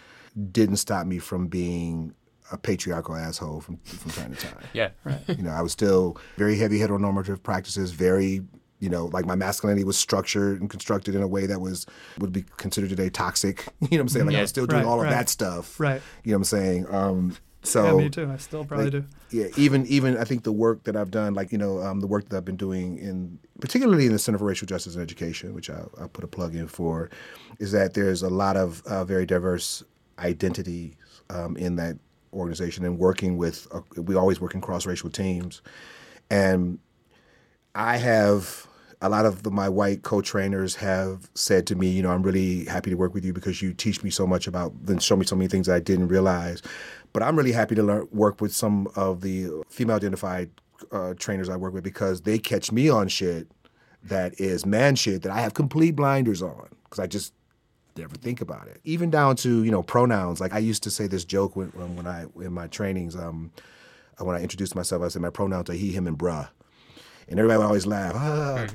didn't 0.50 0.76
stop 0.76 1.06
me 1.06 1.18
from 1.18 1.46
being 1.46 2.14
a 2.52 2.58
patriarchal 2.58 3.14
asshole 3.14 3.60
from 3.60 3.76
from 3.76 4.10
time 4.10 4.34
to 4.34 4.46
time. 4.46 4.56
yeah 4.72 4.90
Right. 5.04 5.20
You 5.28 5.44
know, 5.44 5.50
I 5.50 5.62
was 5.62 5.70
still 5.70 6.16
very 6.36 6.56
heavy 6.56 6.80
heteronormative 6.80 7.42
practices, 7.42 7.92
very 7.92 8.42
you 8.80 8.88
know, 8.88 9.06
like 9.06 9.24
my 9.26 9.34
masculinity 9.36 9.84
was 9.84 9.96
structured 9.96 10.60
and 10.60 10.68
constructed 10.68 11.14
in 11.14 11.22
a 11.22 11.28
way 11.28 11.46
that 11.46 11.60
was 11.60 11.86
would 12.18 12.32
be 12.32 12.44
considered 12.56 12.90
today 12.90 13.10
toxic. 13.10 13.66
You 13.80 13.88
know 13.92 13.96
what 13.98 14.00
I'm 14.00 14.08
saying? 14.08 14.26
Like 14.26 14.34
I 14.34 14.38
Yeah. 14.38 14.42
was 14.42 14.50
still 14.50 14.66
doing 14.66 14.82
Right, 14.82 14.88
all 14.88 14.98
of 15.00 15.04
right. 15.04 15.10
that 15.10 15.28
stuff. 15.28 15.78
Right. 15.78 16.02
You 16.24 16.32
know 16.32 16.38
what 16.38 16.40
I'm 16.40 16.44
saying? 16.44 16.86
Um, 16.94 17.36
so 17.62 17.84
yeah, 17.84 18.04
me 18.04 18.08
too. 18.08 18.30
I 18.32 18.38
still 18.38 18.64
probably 18.64 18.86
like, 18.86 18.92
do. 18.92 19.04
Yeah, 19.30 19.46
even 19.56 19.86
even 19.86 20.16
I 20.16 20.24
think 20.24 20.44
the 20.44 20.52
work 20.52 20.84
that 20.84 20.96
I've 20.96 21.10
done, 21.10 21.34
like 21.34 21.52
you 21.52 21.58
know, 21.58 21.80
um, 21.82 22.00
the 22.00 22.06
work 22.06 22.28
that 22.30 22.36
I've 22.38 22.44
been 22.44 22.56
doing 22.56 22.96
in 22.98 23.38
particularly 23.60 24.06
in 24.06 24.12
the 24.12 24.18
Center 24.18 24.38
for 24.38 24.46
Racial 24.46 24.66
Justice 24.66 24.94
and 24.94 25.02
Education, 25.02 25.52
which 25.54 25.68
I, 25.68 25.82
I 26.00 26.06
put 26.06 26.24
a 26.24 26.26
plug 26.26 26.54
in 26.54 26.66
for, 26.68 27.10
is 27.58 27.70
that 27.72 27.92
there's 27.92 28.22
a 28.22 28.30
lot 28.30 28.56
of 28.56 28.82
uh, 28.86 29.04
very 29.04 29.26
diverse 29.26 29.82
identities 30.18 30.94
um, 31.28 31.56
in 31.58 31.76
that 31.76 31.98
organization 32.32 32.84
and 32.86 32.98
working 32.98 33.36
with. 33.36 33.68
Uh, 33.72 33.80
we 34.00 34.14
always 34.14 34.40
work 34.40 34.54
in 34.54 34.62
cross 34.62 34.86
racial 34.86 35.10
teams, 35.10 35.60
and 36.30 36.78
I 37.74 37.98
have 37.98 38.66
a 39.02 39.08
lot 39.08 39.24
of 39.24 39.42
the, 39.42 39.50
my 39.50 39.68
white 39.68 40.02
co-trainers 40.02 40.76
have 40.76 41.30
said 41.34 41.66
to 41.68 41.74
me, 41.74 41.88
you 41.88 42.02
know, 42.02 42.10
I'm 42.10 42.22
really 42.22 42.66
happy 42.66 42.90
to 42.90 42.96
work 42.96 43.14
with 43.14 43.24
you 43.24 43.32
because 43.32 43.62
you 43.62 43.72
teach 43.72 44.02
me 44.02 44.10
so 44.10 44.26
much 44.26 44.46
about, 44.46 44.72
then 44.84 44.98
show 44.98 45.16
me 45.16 45.24
so 45.24 45.36
many 45.36 45.48
things 45.48 45.68
I 45.68 45.80
didn't 45.80 46.08
realize. 46.08 46.60
But 47.12 47.22
I'm 47.22 47.36
really 47.36 47.52
happy 47.52 47.74
to 47.74 47.82
learn, 47.82 48.08
work 48.12 48.40
with 48.40 48.54
some 48.54 48.88
of 48.96 49.22
the 49.22 49.48
female-identified 49.70 50.50
uh, 50.92 51.14
trainers 51.18 51.48
I 51.48 51.56
work 51.56 51.72
with 51.72 51.84
because 51.84 52.22
they 52.22 52.38
catch 52.38 52.72
me 52.72 52.88
on 52.88 53.08
shit 53.08 53.48
that 54.02 54.38
is 54.40 54.64
man 54.64 54.96
shit 54.96 55.22
that 55.22 55.32
I 55.32 55.40
have 55.40 55.54
complete 55.54 55.92
blinders 55.92 56.42
on 56.42 56.68
because 56.84 56.98
I 56.98 57.06
just 57.06 57.34
never 57.96 58.14
think 58.14 58.40
about 58.40 58.66
it. 58.66 58.80
Even 58.84 59.10
down 59.10 59.36
to 59.36 59.62
you 59.62 59.70
know 59.70 59.82
pronouns. 59.82 60.40
Like 60.40 60.54
I 60.54 60.58
used 60.58 60.82
to 60.84 60.90
say 60.90 61.06
this 61.06 61.24
joke 61.24 61.54
when 61.54 61.68
when, 61.68 61.96
when 61.96 62.06
I 62.06 62.24
in 62.36 62.52
my 62.52 62.66
trainings. 62.66 63.14
Um, 63.14 63.50
when 64.18 64.36
I 64.36 64.42
introduced 64.42 64.74
myself, 64.74 65.02
I 65.02 65.08
said 65.08 65.22
my 65.22 65.30
pronouns 65.30 65.70
are 65.70 65.74
he, 65.74 65.92
him, 65.92 66.06
and 66.06 66.18
bruh. 66.18 66.48
And 67.30 67.38
everybody 67.38 67.58
would 67.58 67.66
always 67.66 67.86
laugh. 67.86 68.12
Ah. 68.16 68.66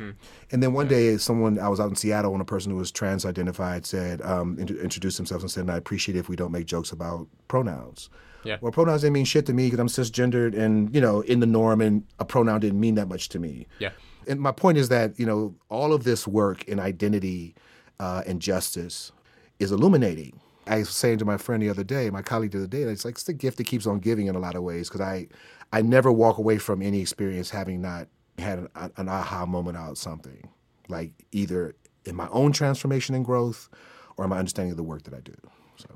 And 0.52 0.64
then 0.64 0.72
one 0.74 0.88
day, 0.88 1.18
someone 1.18 1.60
I 1.60 1.68
was 1.68 1.80
out 1.80 1.90
in 1.90 1.96
Seattle, 1.96 2.32
and 2.32 2.42
a 2.42 2.46
person 2.46 2.72
who 2.72 2.78
was 2.78 2.90
trans-identified 2.90 3.86
said, 3.86 4.22
um, 4.22 4.58
int- 4.58 4.72
introduced 4.72 5.18
themselves 5.18 5.44
and 5.44 5.52
said, 5.52 5.70
I 5.70 5.76
appreciate 5.76 6.16
it 6.16 6.20
if 6.20 6.30
we 6.30 6.38
don't 6.38 6.52
make 6.52 6.66
jokes 6.66 6.92
about 6.92 7.28
pronouns." 7.50 8.10
Yeah. 8.46 8.58
Well, 8.62 8.72
pronouns 8.72 9.02
didn't 9.02 9.14
mean 9.14 9.26
shit 9.26 9.46
to 9.48 9.54
me 9.54 9.66
because 9.66 9.80
I'm 9.80 9.88
cisgendered 9.88 10.58
and 10.58 10.94
you 10.94 11.02
know 11.02 11.22
in 11.22 11.40
the 11.40 11.48
norm, 11.48 11.82
and 11.82 12.04
a 12.20 12.26
pronoun 12.26 12.60
didn't 12.62 12.80
mean 12.80 12.96
that 12.96 13.08
much 13.08 13.30
to 13.30 13.40
me. 13.40 13.68
yeah 13.80 13.90
And 14.28 14.40
my 14.40 14.52
point 14.52 14.78
is 14.78 14.90
that 14.90 15.20
you 15.20 15.26
know 15.26 15.56
all 15.70 15.94
of 15.94 16.04
this 16.04 16.28
work 16.28 16.64
in 16.66 16.80
identity 16.80 17.56
uh, 18.00 18.22
and 18.28 18.42
justice 18.42 19.12
is 19.60 19.72
illuminating. 19.72 20.40
I 20.68 20.80
was 20.80 20.90
saying 20.90 21.20
to 21.20 21.26
my 21.26 21.38
friend 21.38 21.62
the 21.62 21.70
other 21.70 21.84
day, 21.84 22.10
my 22.10 22.22
colleague 22.22 22.52
the 22.52 22.60
other 22.60 22.68
day, 22.68 22.84
it's 22.84 23.06
like 23.06 23.16
it's 23.16 23.24
the 23.24 23.34
gift 23.34 23.58
that 23.58 23.66
keeps 23.66 23.86
on 23.86 24.00
giving 24.00 24.28
in 24.28 24.36
a 24.36 24.40
lot 24.40 24.56
of 24.56 24.64
ways 24.64 24.90
because 24.90 25.02
I, 25.02 25.28
I 25.72 25.82
never 25.82 26.12
walk 26.12 26.38
away 26.38 26.58
from 26.58 26.82
any 26.82 27.02
experience 27.02 27.50
having 27.50 27.82
not 27.82 28.08
had 28.38 28.60
an, 28.60 28.92
an 28.98 29.10
aha 29.10 29.46
moment 29.46 29.78
out 29.78 29.98
something, 29.98 30.50
like 30.88 31.12
either 31.32 31.76
in 32.06 32.16
my 32.16 32.28
own 32.30 32.52
transformation 32.52 33.16
and 33.16 33.26
growth, 33.26 33.70
or 34.18 34.26
in 34.26 34.30
my 34.30 34.40
understanding 34.40 34.72
of 34.72 34.78
the 34.78 34.84
work 34.84 35.04
that 35.04 35.14
I 35.14 35.20
do. 35.20 35.36
So 35.78 35.88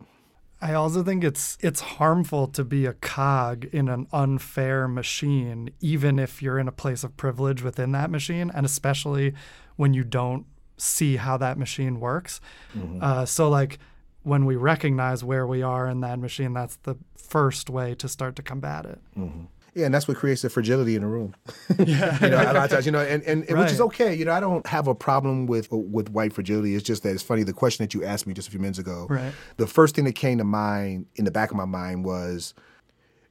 I 0.62 0.74
also 0.74 1.04
think 1.04 1.24
it's 1.24 1.58
it's 1.62 1.80
harmful 1.80 2.48
to 2.48 2.64
be 2.64 2.86
a 2.86 2.94
cog 2.94 3.66
in 3.66 3.88
an 3.88 4.08
unfair 4.12 4.88
machine, 4.88 5.72
even 5.80 6.20
if 6.20 6.42
you're 6.42 6.60
in 6.60 6.68
a 6.68 6.74
place 6.74 7.04
of 7.04 7.16
privilege 7.16 7.62
within 7.62 7.92
that 7.94 8.10
machine, 8.10 8.52
and 8.54 8.66
especially 8.66 9.34
when 9.76 9.94
you 9.94 10.04
don't 10.04 10.46
see 10.78 11.18
how 11.18 11.38
that 11.38 11.58
machine 11.58 12.00
works. 12.00 12.42
Mm-hmm. 12.78 13.00
Uh, 13.02 13.26
so 13.26 13.50
like 13.50 13.80
when 14.24 14.46
we 14.46 14.56
recognize 14.56 15.24
where 15.24 15.48
we 15.48 15.62
are 15.62 15.88
in 15.88 16.02
that 16.02 16.20
machine, 16.20 16.54
that's 16.54 16.76
the 16.78 16.96
first 17.16 17.70
way 17.70 17.96
to 17.96 18.08
start 18.08 18.36
to 18.36 18.44
combat 18.44 18.86
it. 18.86 19.00
Mm-hmm. 19.18 19.46
Yeah, 19.74 19.86
and 19.86 19.94
that's 19.94 20.08
what 20.08 20.18
creates 20.18 20.42
the 20.42 20.50
fragility 20.50 20.96
in 20.96 21.02
the 21.02 21.08
room. 21.08 21.36
Yeah, 21.80 22.18
you 22.24 22.30
know, 22.30 22.42
a 22.42 22.54
lot 22.54 22.56
of 22.58 22.72
times, 22.72 22.86
you 22.86 22.92
know, 22.92 23.00
and, 23.00 23.24
and, 23.24 23.44
and 23.44 23.52
right. 23.52 23.64
which 23.64 23.72
is 23.72 23.82
okay. 23.82 24.14
You 24.14 24.26
know, 24.26 24.34
I 24.34 24.40
don't 24.40 24.66
have 24.68 24.88
a 24.88 24.96
problem 24.96 25.48
with 25.48 25.68
with 25.72 26.10
white 26.10 26.34
fragility. 26.34 26.76
It's 26.76 26.84
just 26.84 27.04
that 27.04 27.14
it's 27.14 27.24
funny. 27.24 27.44
The 27.44 27.54
question 27.54 27.84
that 27.84 27.94
you 27.94 28.04
asked 28.04 28.28
me 28.28 28.34
just 28.34 28.48
a 28.48 28.52
few 28.52 28.60
minutes 28.60 28.80
ago, 28.80 29.08
right. 29.10 29.34
the 29.58 29.68
first 29.68 29.96
thing 29.96 30.06
that 30.06 30.14
came 30.16 30.38
to 30.40 30.44
mind 30.44 31.06
in 31.16 31.26
the 31.26 31.32
back 31.32 31.52
of 31.52 31.58
my 31.58 31.66
mind 31.66 32.04
was 32.04 32.54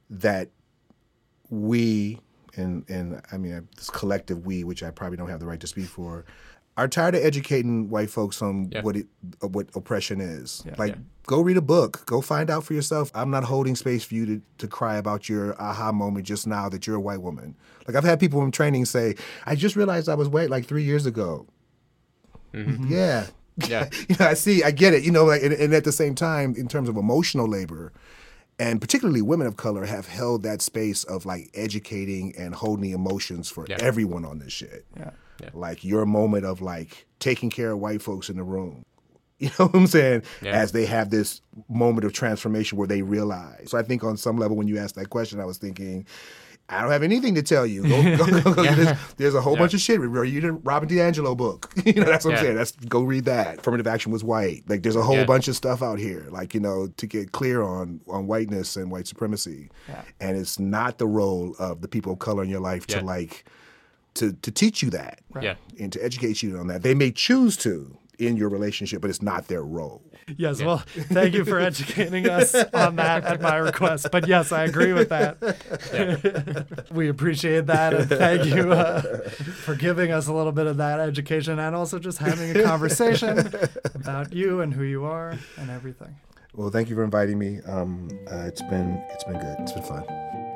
that 0.09 0.49
we 1.49 2.19
and 2.55 2.89
and 2.89 3.21
I 3.31 3.37
mean 3.37 3.67
this 3.75 3.89
collective 3.89 4.45
we, 4.45 4.63
which 4.63 4.83
I 4.83 4.91
probably 4.91 5.17
don't 5.17 5.29
have 5.29 5.39
the 5.39 5.45
right 5.45 5.59
to 5.59 5.67
speak 5.67 5.85
for, 5.85 6.25
are 6.79 6.87
tired 6.87 7.15
of 7.15 7.23
educating 7.23 7.89
white 7.89 8.09
folks 8.09 8.41
on 8.41 8.69
yeah. 8.71 8.81
what 8.81 8.95
it 8.95 9.07
uh, 9.43 9.47
what 9.47 9.67
oppression 9.75 10.21
is. 10.21 10.63
Yeah. 10.65 10.75
Like, 10.77 10.93
yeah. 10.93 11.01
go 11.27 11.41
read 11.41 11.57
a 11.57 11.61
book. 11.61 12.05
Go 12.05 12.21
find 12.21 12.49
out 12.49 12.63
for 12.63 12.73
yourself. 12.73 13.11
I'm 13.13 13.29
not 13.29 13.43
holding 13.43 13.75
space 13.75 14.03
for 14.03 14.15
you 14.15 14.25
to, 14.25 14.41
to 14.59 14.67
cry 14.67 14.95
about 14.97 15.27
your 15.27 15.61
aha 15.61 15.91
moment 15.91 16.25
just 16.25 16.47
now 16.47 16.69
that 16.69 16.87
you're 16.87 16.95
a 16.95 17.01
white 17.01 17.21
woman. 17.21 17.55
Like 17.87 17.95
I've 17.95 18.03
had 18.03 18.19
people 18.19 18.41
in 18.43 18.51
training 18.51 18.85
say, 18.85 19.15
"I 19.45 19.55
just 19.55 19.75
realized 19.75 20.07
I 20.07 20.15
was 20.15 20.29
white 20.29 20.49
like 20.49 20.65
three 20.65 20.83
years 20.83 21.05
ago." 21.05 21.47
Mm-hmm. 22.53 22.91
Yeah. 22.91 23.27
Yeah. 23.67 23.89
you 24.09 24.15
know, 24.19 24.27
I 24.27 24.33
see. 24.33 24.63
I 24.63 24.71
get 24.71 24.93
it. 24.93 25.03
You 25.03 25.11
know, 25.11 25.25
like, 25.25 25.43
and, 25.43 25.53
and 25.53 25.73
at 25.73 25.83
the 25.83 25.91
same 25.91 26.15
time, 26.15 26.55
in 26.57 26.67
terms 26.67 26.87
of 26.87 26.95
emotional 26.95 27.47
labor, 27.47 27.91
and 28.57 28.79
particularly 28.79 29.21
women 29.21 29.47
of 29.47 29.57
color 29.57 29.85
have 29.85 30.07
held 30.07 30.43
that 30.43 30.61
space 30.61 31.03
of 31.03 31.25
like 31.25 31.49
educating 31.53 32.33
and 32.37 32.55
holding 32.55 32.83
the 32.83 32.91
emotions 32.93 33.49
for 33.49 33.65
everyone 33.69 34.23
on 34.23 34.39
this 34.39 34.53
shit. 34.53 34.85
Yeah. 34.97 35.11
Yeah. 35.41 35.49
Like 35.53 35.83
your 35.83 36.05
moment 36.05 36.45
of 36.45 36.61
like 36.61 37.07
taking 37.19 37.49
care 37.49 37.71
of 37.71 37.79
white 37.79 38.01
folks 38.01 38.29
in 38.29 38.37
the 38.37 38.43
room. 38.43 38.83
You 39.39 39.49
know 39.57 39.67
what 39.67 39.75
I'm 39.75 39.87
saying? 39.87 40.23
Yeah. 40.41 40.51
As 40.51 40.73
they 40.73 40.85
have 40.85 41.11
this 41.11 41.39
moment 41.69 42.03
of 42.03 42.11
transformation 42.11 42.77
where 42.77 42.89
they 42.89 43.03
realize. 43.03 43.71
So 43.71 43.77
I 43.77 43.83
think 43.83 44.03
on 44.03 44.17
some 44.17 44.35
level, 44.35 44.57
when 44.57 44.67
you 44.67 44.77
asked 44.77 44.95
that 44.95 45.09
question, 45.09 45.39
I 45.39 45.45
was 45.45 45.57
thinking, 45.57 46.05
I 46.67 46.81
don't 46.81 46.91
have 46.91 47.03
anything 47.03 47.35
to 47.35 47.41
tell 47.41 47.65
you. 47.65 47.81
Go, 48.17 48.41
go, 48.41 48.53
go, 48.53 48.61
yeah. 48.63 48.75
there's, 48.75 48.97
there's, 49.17 49.35
a 49.35 49.41
whole 49.41 49.53
yeah. 49.53 49.59
bunch 49.59 49.73
of 49.73 49.79
shit. 49.79 49.99
You 49.99 50.07
read 50.07 50.43
a 50.43 50.51
Robin 50.51 50.87
DiAngelo 50.87 51.35
book. 51.35 51.73
you 51.85 51.93
know, 51.93 52.03
that's 52.03 52.25
what 52.25 52.35
I'm 52.35 52.43
saying. 52.43 52.55
That's 52.55 52.71
go 52.71 53.01
read 53.01 53.25
that. 53.25 53.59
Affirmative 53.59 53.87
action 53.87 54.11
was 54.11 54.23
white. 54.23 54.63
Like 54.67 54.83
there's 54.83 54.95
a 54.95 55.01
whole 55.01 55.25
bunch 55.25 55.47
of 55.47 55.55
stuff 55.55 55.81
out 55.81 55.99
here. 55.99 56.27
Like 56.29 56.53
you 56.53 56.59
know, 56.59 56.87
to 56.97 57.07
get 57.07 57.31
clear 57.31 57.63
on 57.63 58.01
on 58.07 58.27
whiteness 58.27 58.75
and 58.75 58.91
white 58.91 59.07
supremacy. 59.07 59.69
And 60.19 60.37
it's 60.37 60.59
not 60.59 60.99
the 60.99 61.07
role 61.07 61.55
of 61.59 61.81
the 61.81 61.87
people 61.87 62.13
of 62.13 62.19
color 62.19 62.43
in 62.43 62.49
your 62.49 62.59
life 62.59 62.85
to 62.87 63.01
like 63.01 63.45
to 64.15 64.33
to 64.33 64.51
teach 64.51 64.81
you 64.81 64.89
that, 64.91 65.19
right. 65.31 65.43
yeah, 65.43 65.55
and 65.79 65.91
to 65.93 66.03
educate 66.03 66.43
you 66.43 66.57
on 66.57 66.67
that. 66.67 66.83
They 66.83 66.93
may 66.93 67.11
choose 67.11 67.57
to 67.57 67.97
in 68.19 68.35
your 68.35 68.49
relationship, 68.49 69.01
but 69.01 69.09
it's 69.09 69.21
not 69.21 69.47
their 69.47 69.63
role. 69.63 70.03
Yes, 70.37 70.59
yeah. 70.59 70.67
well, 70.67 70.77
thank 70.77 71.33
you 71.33 71.43
for 71.45 71.59
educating 71.59 72.27
us 72.29 72.53
on 72.53 72.97
that 72.97 73.23
at 73.23 73.41
my 73.41 73.55
request. 73.55 74.09
But 74.11 74.27
yes, 74.27 74.51
I 74.51 74.65
agree 74.65 74.93
with 74.93 75.09
that. 75.09 75.37
Yeah. 75.93 76.63
we 76.91 77.09
appreciate 77.09 77.65
that, 77.67 77.93
and 77.93 78.09
thank 78.09 78.45
you 78.45 78.71
uh, 78.71 79.01
for 79.29 79.75
giving 79.75 80.11
us 80.11 80.27
a 80.27 80.33
little 80.33 80.51
bit 80.51 80.67
of 80.67 80.77
that 80.77 80.99
education, 80.99 81.57
and 81.59 81.75
also 81.75 81.97
just 81.97 82.19
having 82.19 82.55
a 82.55 82.63
conversation 82.63 83.51
about 83.95 84.33
you 84.33 84.61
and 84.61 84.73
who 84.73 84.83
you 84.83 85.05
are 85.05 85.37
and 85.57 85.69
everything. 85.69 86.15
Well, 86.53 86.69
thank 86.69 86.89
you 86.89 86.95
for 86.95 87.03
inviting 87.03 87.39
me. 87.39 87.61
Um, 87.65 88.09
uh, 88.31 88.39
it's 88.39 88.61
been 88.61 89.01
it's 89.11 89.23
been 89.23 89.39
good. 89.39 89.57
It's 89.59 89.71
been 89.71 89.83
fun. 89.83 90.48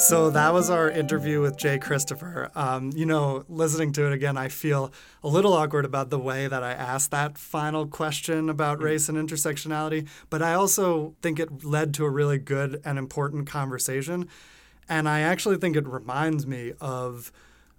So 0.00 0.30
that 0.30 0.54
was 0.54 0.70
our 0.70 0.90
interview 0.90 1.42
with 1.42 1.58
Jay 1.58 1.78
Christopher. 1.78 2.50
Um, 2.54 2.90
you 2.96 3.04
know, 3.04 3.44
listening 3.50 3.92
to 3.92 4.06
it 4.06 4.14
again, 4.14 4.38
I 4.38 4.48
feel 4.48 4.90
a 5.22 5.28
little 5.28 5.52
awkward 5.52 5.84
about 5.84 6.08
the 6.08 6.18
way 6.18 6.46
that 6.48 6.62
I 6.62 6.72
asked 6.72 7.10
that 7.10 7.36
final 7.36 7.86
question 7.86 8.48
about 8.48 8.78
mm. 8.78 8.84
race 8.84 9.10
and 9.10 9.18
intersectionality, 9.18 10.08
but 10.30 10.40
I 10.40 10.54
also 10.54 11.14
think 11.20 11.38
it 11.38 11.64
led 11.64 11.92
to 11.94 12.06
a 12.06 12.10
really 12.10 12.38
good 12.38 12.80
and 12.82 12.98
important 12.98 13.46
conversation. 13.46 14.26
And 14.88 15.06
I 15.06 15.20
actually 15.20 15.58
think 15.58 15.76
it 15.76 15.86
reminds 15.86 16.46
me 16.46 16.72
of 16.80 17.30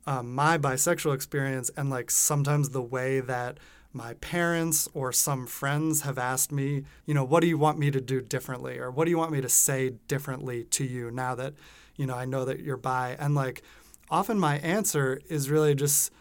um, 0.05 0.36
my 0.36 0.59
bisexual 0.59 1.15
experience 1.15 1.72
and 1.76 1.89
like 1.89 2.11
sometimes 2.11 2.69
the 2.69 2.84
way 2.84 3.19
that 3.19 3.57
my 3.93 4.13
parents 4.13 4.88
or 4.93 5.11
some 5.11 5.47
friends 5.47 6.01
have 6.01 6.19
asked 6.19 6.51
me, 6.51 6.84
you 7.07 7.15
know, 7.15 7.24
what 7.24 7.41
do 7.41 7.47
you 7.47 7.57
want 7.57 7.80
me 7.80 7.89
to 7.89 7.99
do 7.99 8.22
differently? 8.22 8.78
Or 8.78 8.91
what 8.91 9.05
do 9.05 9.11
you 9.11 9.17
want 9.17 9.32
me 9.32 9.41
to 9.41 9.49
say 9.49 9.93
differently 10.07 10.65
to 10.65 10.86
you 10.86 11.09
now 11.09 11.34
that 11.34 11.55
you 11.95 12.05
know, 12.05 12.15
I 12.15 12.25
know 12.25 12.45
that 12.45 12.59
you're 12.61 12.77
bi. 12.77 13.15
And 13.19 13.35
like 13.35 13.61
often 14.09 14.39
my 14.39 14.57
answer 14.59 15.21
is 15.29 15.49
really 15.49 15.75
just, 15.75 16.11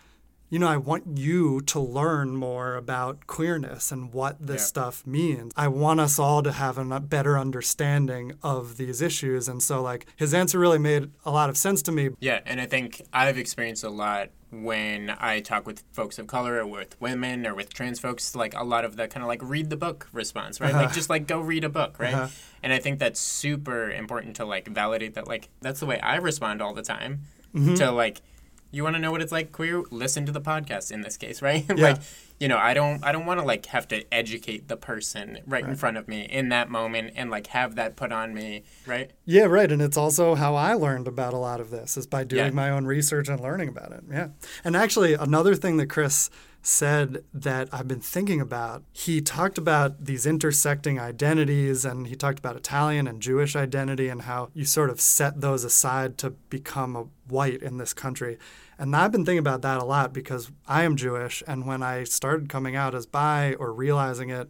you 0.50 0.58
know, 0.58 0.68
I 0.68 0.76
want 0.76 1.16
you 1.16 1.60
to 1.62 1.80
learn 1.80 2.36
more 2.36 2.74
about 2.74 3.28
queerness 3.28 3.92
and 3.92 4.12
what 4.12 4.44
this 4.44 4.62
yeah. 4.62 4.66
stuff 4.66 5.06
means. 5.06 5.52
I 5.56 5.68
want 5.68 6.00
us 6.00 6.18
all 6.18 6.42
to 6.42 6.50
have 6.50 6.76
a 6.76 7.00
better 7.00 7.38
understanding 7.38 8.32
of 8.42 8.76
these 8.76 9.00
issues. 9.00 9.48
And 9.48 9.62
so, 9.62 9.80
like, 9.80 10.06
his 10.16 10.34
answer 10.34 10.58
really 10.58 10.78
made 10.78 11.12
a 11.24 11.30
lot 11.30 11.50
of 11.50 11.56
sense 11.56 11.82
to 11.82 11.92
me. 11.92 12.10
Yeah. 12.18 12.40
And 12.44 12.60
I 12.60 12.66
think 12.66 13.00
I've 13.12 13.38
experienced 13.38 13.84
a 13.84 13.90
lot 13.90 14.30
when 14.50 15.14
I 15.20 15.38
talk 15.38 15.64
with 15.64 15.84
folks 15.92 16.18
of 16.18 16.26
color 16.26 16.56
or 16.56 16.66
with 16.66 17.00
women 17.00 17.46
or 17.46 17.54
with 17.54 17.72
trans 17.72 18.00
folks, 18.00 18.34
like 18.34 18.52
a 18.56 18.64
lot 18.64 18.84
of 18.84 18.96
the 18.96 19.06
kind 19.06 19.22
of 19.22 19.28
like 19.28 19.40
read 19.44 19.70
the 19.70 19.76
book 19.76 20.08
response, 20.12 20.60
right? 20.60 20.74
Uh-huh. 20.74 20.82
Like 20.86 20.92
just 20.92 21.08
like 21.08 21.28
go 21.28 21.40
read 21.40 21.62
a 21.62 21.68
book, 21.68 22.00
right? 22.00 22.12
Uh-huh. 22.12 22.28
And 22.60 22.72
I 22.72 22.80
think 22.80 22.98
that's 22.98 23.20
super 23.20 23.88
important 23.88 24.34
to 24.36 24.44
like 24.44 24.66
validate 24.66 25.14
that, 25.14 25.28
like, 25.28 25.48
that's 25.60 25.78
the 25.78 25.86
way 25.86 26.00
I 26.00 26.16
respond 26.16 26.60
all 26.60 26.74
the 26.74 26.82
time 26.82 27.20
mm-hmm. 27.54 27.74
to 27.74 27.92
like, 27.92 28.22
you 28.70 28.82
want 28.84 28.96
to 28.96 29.00
know 29.00 29.10
what 29.10 29.22
it's 29.22 29.32
like 29.32 29.52
queer? 29.52 29.82
Listen 29.90 30.26
to 30.26 30.32
the 30.32 30.40
podcast 30.40 30.90
in 30.90 31.02
this 31.02 31.16
case 31.16 31.42
right? 31.42 31.64
Yeah. 31.68 31.74
like 31.74 31.98
you 32.40 32.48
know 32.48 32.56
i 32.56 32.74
don't 32.74 33.04
i 33.04 33.12
don't 33.12 33.26
want 33.26 33.38
to 33.38 33.46
like 33.46 33.66
have 33.66 33.86
to 33.86 34.02
educate 34.12 34.66
the 34.66 34.76
person 34.76 35.38
right, 35.46 35.62
right, 35.62 35.64
in 35.66 35.76
front 35.76 35.96
of 35.98 36.08
me 36.08 36.22
in 36.22 36.48
that 36.48 36.70
moment 36.70 37.12
and 37.14 37.30
like 37.30 37.46
have 37.48 37.76
that 37.76 37.94
put 37.94 38.10
on 38.10 38.34
me 38.34 38.64
right? 38.86 39.12
Yeah 39.26 39.44
right 39.44 39.70
and 39.70 39.80
it's 39.80 39.98
also 39.98 40.34
how 40.34 40.54
i 40.54 40.72
learned 40.72 41.06
about 41.06 41.34
a 41.34 41.36
lot 41.36 41.60
of 41.60 41.70
this 41.70 41.96
is 41.96 42.06
by 42.06 42.24
doing 42.24 42.46
yeah. 42.46 42.50
my 42.50 42.70
own 42.70 42.86
research 42.86 43.28
and 43.28 43.38
learning 43.38 43.68
about 43.68 43.92
it 43.92 44.02
yeah. 44.10 44.28
And 44.64 44.74
actually 44.74 45.14
another 45.14 45.54
thing 45.54 45.76
that 45.76 45.88
chris 45.88 46.30
said 46.62 47.24
that 47.32 47.68
I've 47.72 47.88
been 47.88 48.00
thinking 48.00 48.40
about. 48.40 48.82
He 48.92 49.20
talked 49.20 49.56
about 49.56 50.04
these 50.04 50.26
intersecting 50.26 50.98
identities 50.98 51.84
and 51.84 52.06
he 52.06 52.14
talked 52.14 52.38
about 52.38 52.56
Italian 52.56 53.06
and 53.06 53.22
Jewish 53.22 53.56
identity 53.56 54.08
and 54.08 54.22
how 54.22 54.50
you 54.52 54.64
sort 54.64 54.90
of 54.90 55.00
set 55.00 55.40
those 55.40 55.64
aside 55.64 56.18
to 56.18 56.30
become 56.30 56.96
a 56.96 57.06
white 57.28 57.62
in 57.62 57.78
this 57.78 57.94
country. 57.94 58.38
And 58.78 58.94
I've 58.94 59.12
been 59.12 59.24
thinking 59.24 59.38
about 59.38 59.62
that 59.62 59.80
a 59.80 59.84
lot 59.84 60.12
because 60.12 60.50
I 60.66 60.84
am 60.84 60.96
Jewish. 60.96 61.42
And 61.46 61.66
when 61.66 61.82
I 61.82 62.04
started 62.04 62.48
coming 62.48 62.76
out 62.76 62.94
as 62.94 63.06
bi 63.06 63.54
or 63.54 63.72
realizing 63.72 64.30
it, 64.30 64.48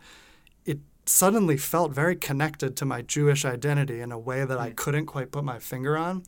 it 0.64 0.78
suddenly 1.06 1.56
felt 1.56 1.92
very 1.92 2.16
connected 2.16 2.76
to 2.76 2.84
my 2.84 3.02
Jewish 3.02 3.44
identity 3.44 4.00
in 4.00 4.12
a 4.12 4.18
way 4.18 4.44
that 4.44 4.58
I 4.58 4.70
mm. 4.70 4.76
couldn't 4.76 5.06
quite 5.06 5.32
put 5.32 5.44
my 5.44 5.58
finger 5.58 5.96
on. 5.96 6.24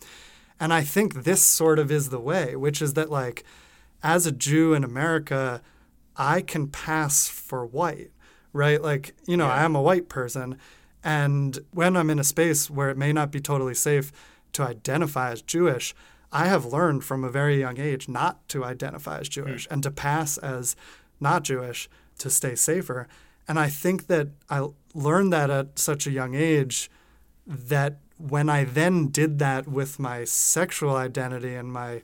And 0.60 0.72
I 0.72 0.82
think 0.82 1.24
this 1.24 1.42
sort 1.42 1.78
of 1.78 1.90
is 1.90 2.10
the 2.10 2.20
way, 2.20 2.54
which 2.54 2.80
is 2.80 2.94
that, 2.94 3.10
like, 3.10 3.42
as 4.02 4.26
a 4.26 4.32
Jew 4.32 4.74
in 4.74 4.84
America, 4.84 5.62
I 6.16 6.42
can 6.42 6.68
pass 6.68 7.28
for 7.28 7.64
white, 7.64 8.10
right? 8.52 8.80
Like, 8.80 9.14
you 9.26 9.36
know, 9.36 9.46
yeah. 9.46 9.54
I 9.54 9.62
am 9.64 9.74
a 9.74 9.82
white 9.82 10.08
person. 10.08 10.58
And 11.04 11.58
when 11.72 11.96
I'm 11.96 12.10
in 12.10 12.18
a 12.18 12.24
space 12.24 12.70
where 12.70 12.90
it 12.90 12.96
may 12.96 13.12
not 13.12 13.32
be 13.32 13.40
totally 13.40 13.74
safe 13.74 14.12
to 14.52 14.62
identify 14.62 15.32
as 15.32 15.42
Jewish, 15.42 15.94
I 16.30 16.46
have 16.46 16.64
learned 16.64 17.04
from 17.04 17.24
a 17.24 17.30
very 17.30 17.58
young 17.58 17.78
age 17.78 18.08
not 18.08 18.48
to 18.48 18.64
identify 18.64 19.18
as 19.18 19.28
Jewish 19.28 19.66
mm. 19.66 19.72
and 19.72 19.82
to 19.82 19.90
pass 19.90 20.38
as 20.38 20.76
not 21.20 21.44
Jewish 21.44 21.88
to 22.18 22.30
stay 22.30 22.54
safer. 22.54 23.08
And 23.48 23.58
I 23.58 23.68
think 23.68 24.06
that 24.06 24.28
I 24.48 24.68
learned 24.94 25.32
that 25.32 25.50
at 25.50 25.78
such 25.78 26.06
a 26.06 26.10
young 26.10 26.34
age 26.34 26.90
that 27.46 27.98
when 28.16 28.48
I 28.48 28.64
then 28.64 29.08
did 29.08 29.38
that 29.40 29.66
with 29.66 29.98
my 29.98 30.24
sexual 30.24 30.94
identity 30.94 31.54
and 31.54 31.72
my, 31.72 32.02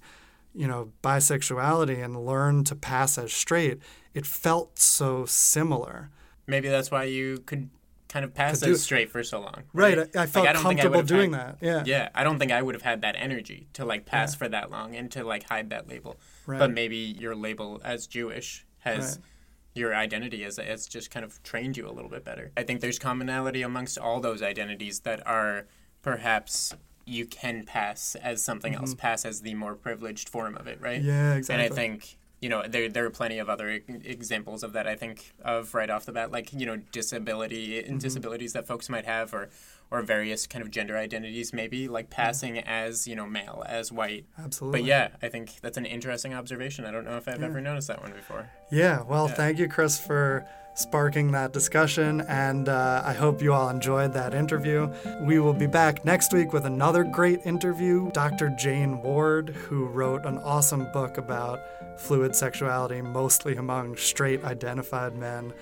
you 0.55 0.67
know, 0.67 0.91
bisexuality 1.03 2.03
and 2.05 2.27
learned 2.27 2.67
to 2.67 2.75
pass 2.75 3.17
as 3.19 3.33
straight, 3.33 3.81
it 4.15 4.27
felt 4.27 4.79
so 4.79 5.25
similar. 5.27 6.11
Maybe 6.47 6.69
that's 6.69 6.91
why 6.91 7.05
you 7.05 7.39
could 7.47 7.71
kind 8.09 8.25
of 8.25 8.35
pass 8.35 8.63
as 8.63 8.83
straight 8.83 9.11
for 9.11 9.23
so 9.23 9.41
long. 9.41 9.65
Right. 9.73 9.99
right. 9.99 10.17
I, 10.17 10.23
I, 10.23 10.27
felt 10.27 10.47
like, 10.47 10.57
I 10.57 10.61
comfortable 10.61 11.03
doing 11.03 11.33
had, 11.33 11.41
that. 11.41 11.59
Yeah. 11.61 11.83
Yeah. 11.85 12.09
I 12.15 12.25
don't 12.25 12.39
think 12.39 12.53
I 12.53 12.63
would 12.63 12.75
have 12.75 12.83
had 12.83 13.03
that 13.03 13.17
energy 13.19 13.69
to 13.75 13.85
like 13.85 14.07
pass 14.07 14.33
yeah. 14.33 14.39
for 14.39 14.49
that 14.49 14.71
long 14.71 14.97
and 14.97 15.11
to 15.13 15.25
like 15.25 15.45
hide 15.45 15.71
that 15.71 15.89
label. 15.89 16.17
Right. 16.47 16.59
But 16.59 16.71
maybe 16.71 16.97
your 16.97 17.35
label 17.35 17.81
as 17.85 18.07
Jewish 18.07 18.67
has 18.79 19.17
right. 19.17 19.27
your 19.75 19.95
identity 19.95 20.45
as 20.45 20.57
has 20.57 20.87
just 20.87 21.11
kind 21.11 21.25
of 21.25 21.43
trained 21.43 21.77
you 21.77 21.87
a 21.89 21.93
little 21.93 22.11
bit 22.11 22.25
better. 22.25 22.51
I 22.57 22.63
think 22.63 22.81
there's 22.81 22.99
commonality 22.99 23.63
amongst 23.63 23.99
all 23.99 24.21
those 24.21 24.43
identities 24.43 25.01
that 25.01 25.25
are 25.27 25.67
perhaps 26.01 26.75
you 27.05 27.27
can 27.27 27.65
pass 27.65 28.17
as 28.17 28.43
something 28.43 28.73
mm-hmm. 28.73 28.83
else, 28.83 28.95
pass 28.95 29.25
as 29.25 29.41
the 29.41 29.55
more 29.55 29.75
privileged 29.75 30.29
form 30.29 30.57
of 30.57 30.67
it, 30.67 30.81
right? 30.81 31.03
Yeah, 31.03 31.35
exactly. 31.35 31.65
And 31.65 31.73
I 31.73 31.75
think 31.75 32.18
you 32.41 32.49
know, 32.49 32.63
there 32.69 32.89
there 32.89 33.05
are 33.05 33.11
plenty 33.11 33.39
of 33.39 33.49
other 33.49 33.69
examples 33.89 34.63
of 34.63 34.73
that. 34.75 34.87
I 34.87 34.95
think 34.95 35.35
of 35.43 35.75
right 35.75 35.91
off 35.91 36.07
the 36.07 36.13
bat, 36.13 36.31
like 36.31 36.53
you 36.53 36.67
know, 36.67 36.77
disability 36.93 37.79
and 37.79 37.87
mm-hmm. 37.87 37.99
disabilities 37.99 38.53
that 38.53 38.67
folks 38.67 38.89
might 38.89 39.07
have, 39.07 39.35
or 39.35 39.49
or 39.91 40.03
various 40.03 40.47
kind 40.47 40.63
of 40.63 40.71
gender 40.71 40.97
identities, 40.97 41.53
maybe 41.53 41.89
like 41.89 42.11
passing 42.11 42.59
as 42.59 43.09
you 43.09 43.17
know 43.17 43.27
male, 43.27 43.65
as 43.67 43.91
white. 43.91 44.27
Absolutely. 44.39 44.81
But 44.81 44.87
yeah, 44.87 45.09
I 45.21 45.29
think 45.29 45.61
that's 45.63 45.77
an 45.77 45.87
interesting 45.87 46.33
observation. 46.33 46.85
I 46.85 46.93
don't 46.93 47.05
know 47.05 47.17
if 47.17 47.27
I've 47.27 47.43
ever 47.43 47.61
noticed 47.61 47.89
that 47.89 48.03
one 48.03 48.13
before. 48.13 48.51
Yeah, 48.71 49.03
well, 49.03 49.27
thank 49.27 49.59
you, 49.59 49.69
Chris, 49.69 49.99
for 49.99 50.47
sparking 50.79 51.33
that 51.33 51.53
discussion, 51.53 52.21
and 52.23 52.69
uh, 52.69 53.03
I 53.05 53.13
hope 53.13 53.43
you 53.43 53.53
all 53.53 53.69
enjoyed 53.69 54.13
that 54.13 54.33
interview. 54.33 54.89
We 55.23 55.41
will 55.41 55.53
be 55.53 55.67
back 55.67 56.05
next 56.05 56.33
week 56.33 56.53
with 56.53 56.67
another 56.67 57.03
great 57.03 57.41
interview. 57.45 58.11
Dr. 58.13 58.51
Jane 58.59 59.03
Ward, 59.03 59.51
who 59.51 59.87
wrote 59.87 60.25
an 60.25 60.39
awesome 60.39 60.91
book 60.93 61.19
about 61.19 61.61
fluid 61.99 62.35
sexuality, 62.35 63.03
mostly 63.03 63.57
among 63.57 63.97
straight 63.97 64.45
identified 64.45 65.17
men. 65.17 65.53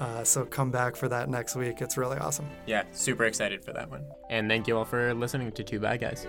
Uh, 0.00 0.24
so 0.24 0.44
come 0.46 0.70
back 0.70 0.96
for 0.96 1.06
that 1.06 1.28
next 1.28 1.54
week. 1.54 1.82
It's 1.82 1.98
really 1.98 2.16
awesome. 2.16 2.48
Yeah, 2.66 2.84
super 2.92 3.24
excited 3.24 3.62
for 3.62 3.72
that 3.74 3.90
one. 3.90 4.06
And 4.30 4.48
thank 4.48 4.66
you 4.66 4.78
all 4.78 4.86
for 4.86 5.12
listening 5.12 5.52
to 5.52 5.62
Two 5.62 5.80
Bi 5.80 5.98
Guys. 5.98 6.26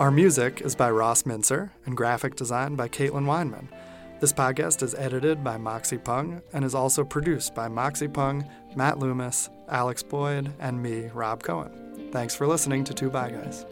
Our 0.00 0.10
music 0.10 0.62
is 0.62 0.74
by 0.74 0.90
Ross 0.90 1.24
Mincer 1.24 1.70
and 1.84 1.96
graphic 1.96 2.34
design 2.36 2.74
by 2.74 2.88
Caitlin 2.88 3.26
Weinman. 3.26 3.68
This 4.24 4.32
podcast 4.32 4.82
is 4.82 4.94
edited 4.94 5.44
by 5.44 5.58
Moxie 5.58 5.98
Pung 5.98 6.40
and 6.54 6.64
is 6.64 6.74
also 6.74 7.04
produced 7.04 7.54
by 7.54 7.68
Moxie 7.68 8.08
Pung, 8.08 8.48
Matt 8.74 8.98
Loomis, 8.98 9.50
Alex 9.68 10.02
Boyd, 10.02 10.50
and 10.60 10.82
me, 10.82 11.10
Rob 11.12 11.42
Cohen. 11.42 12.08
Thanks 12.10 12.34
for 12.34 12.46
listening 12.46 12.84
to 12.84 12.94
Two 12.94 13.10
Bi 13.10 13.32
Guys. 13.32 13.66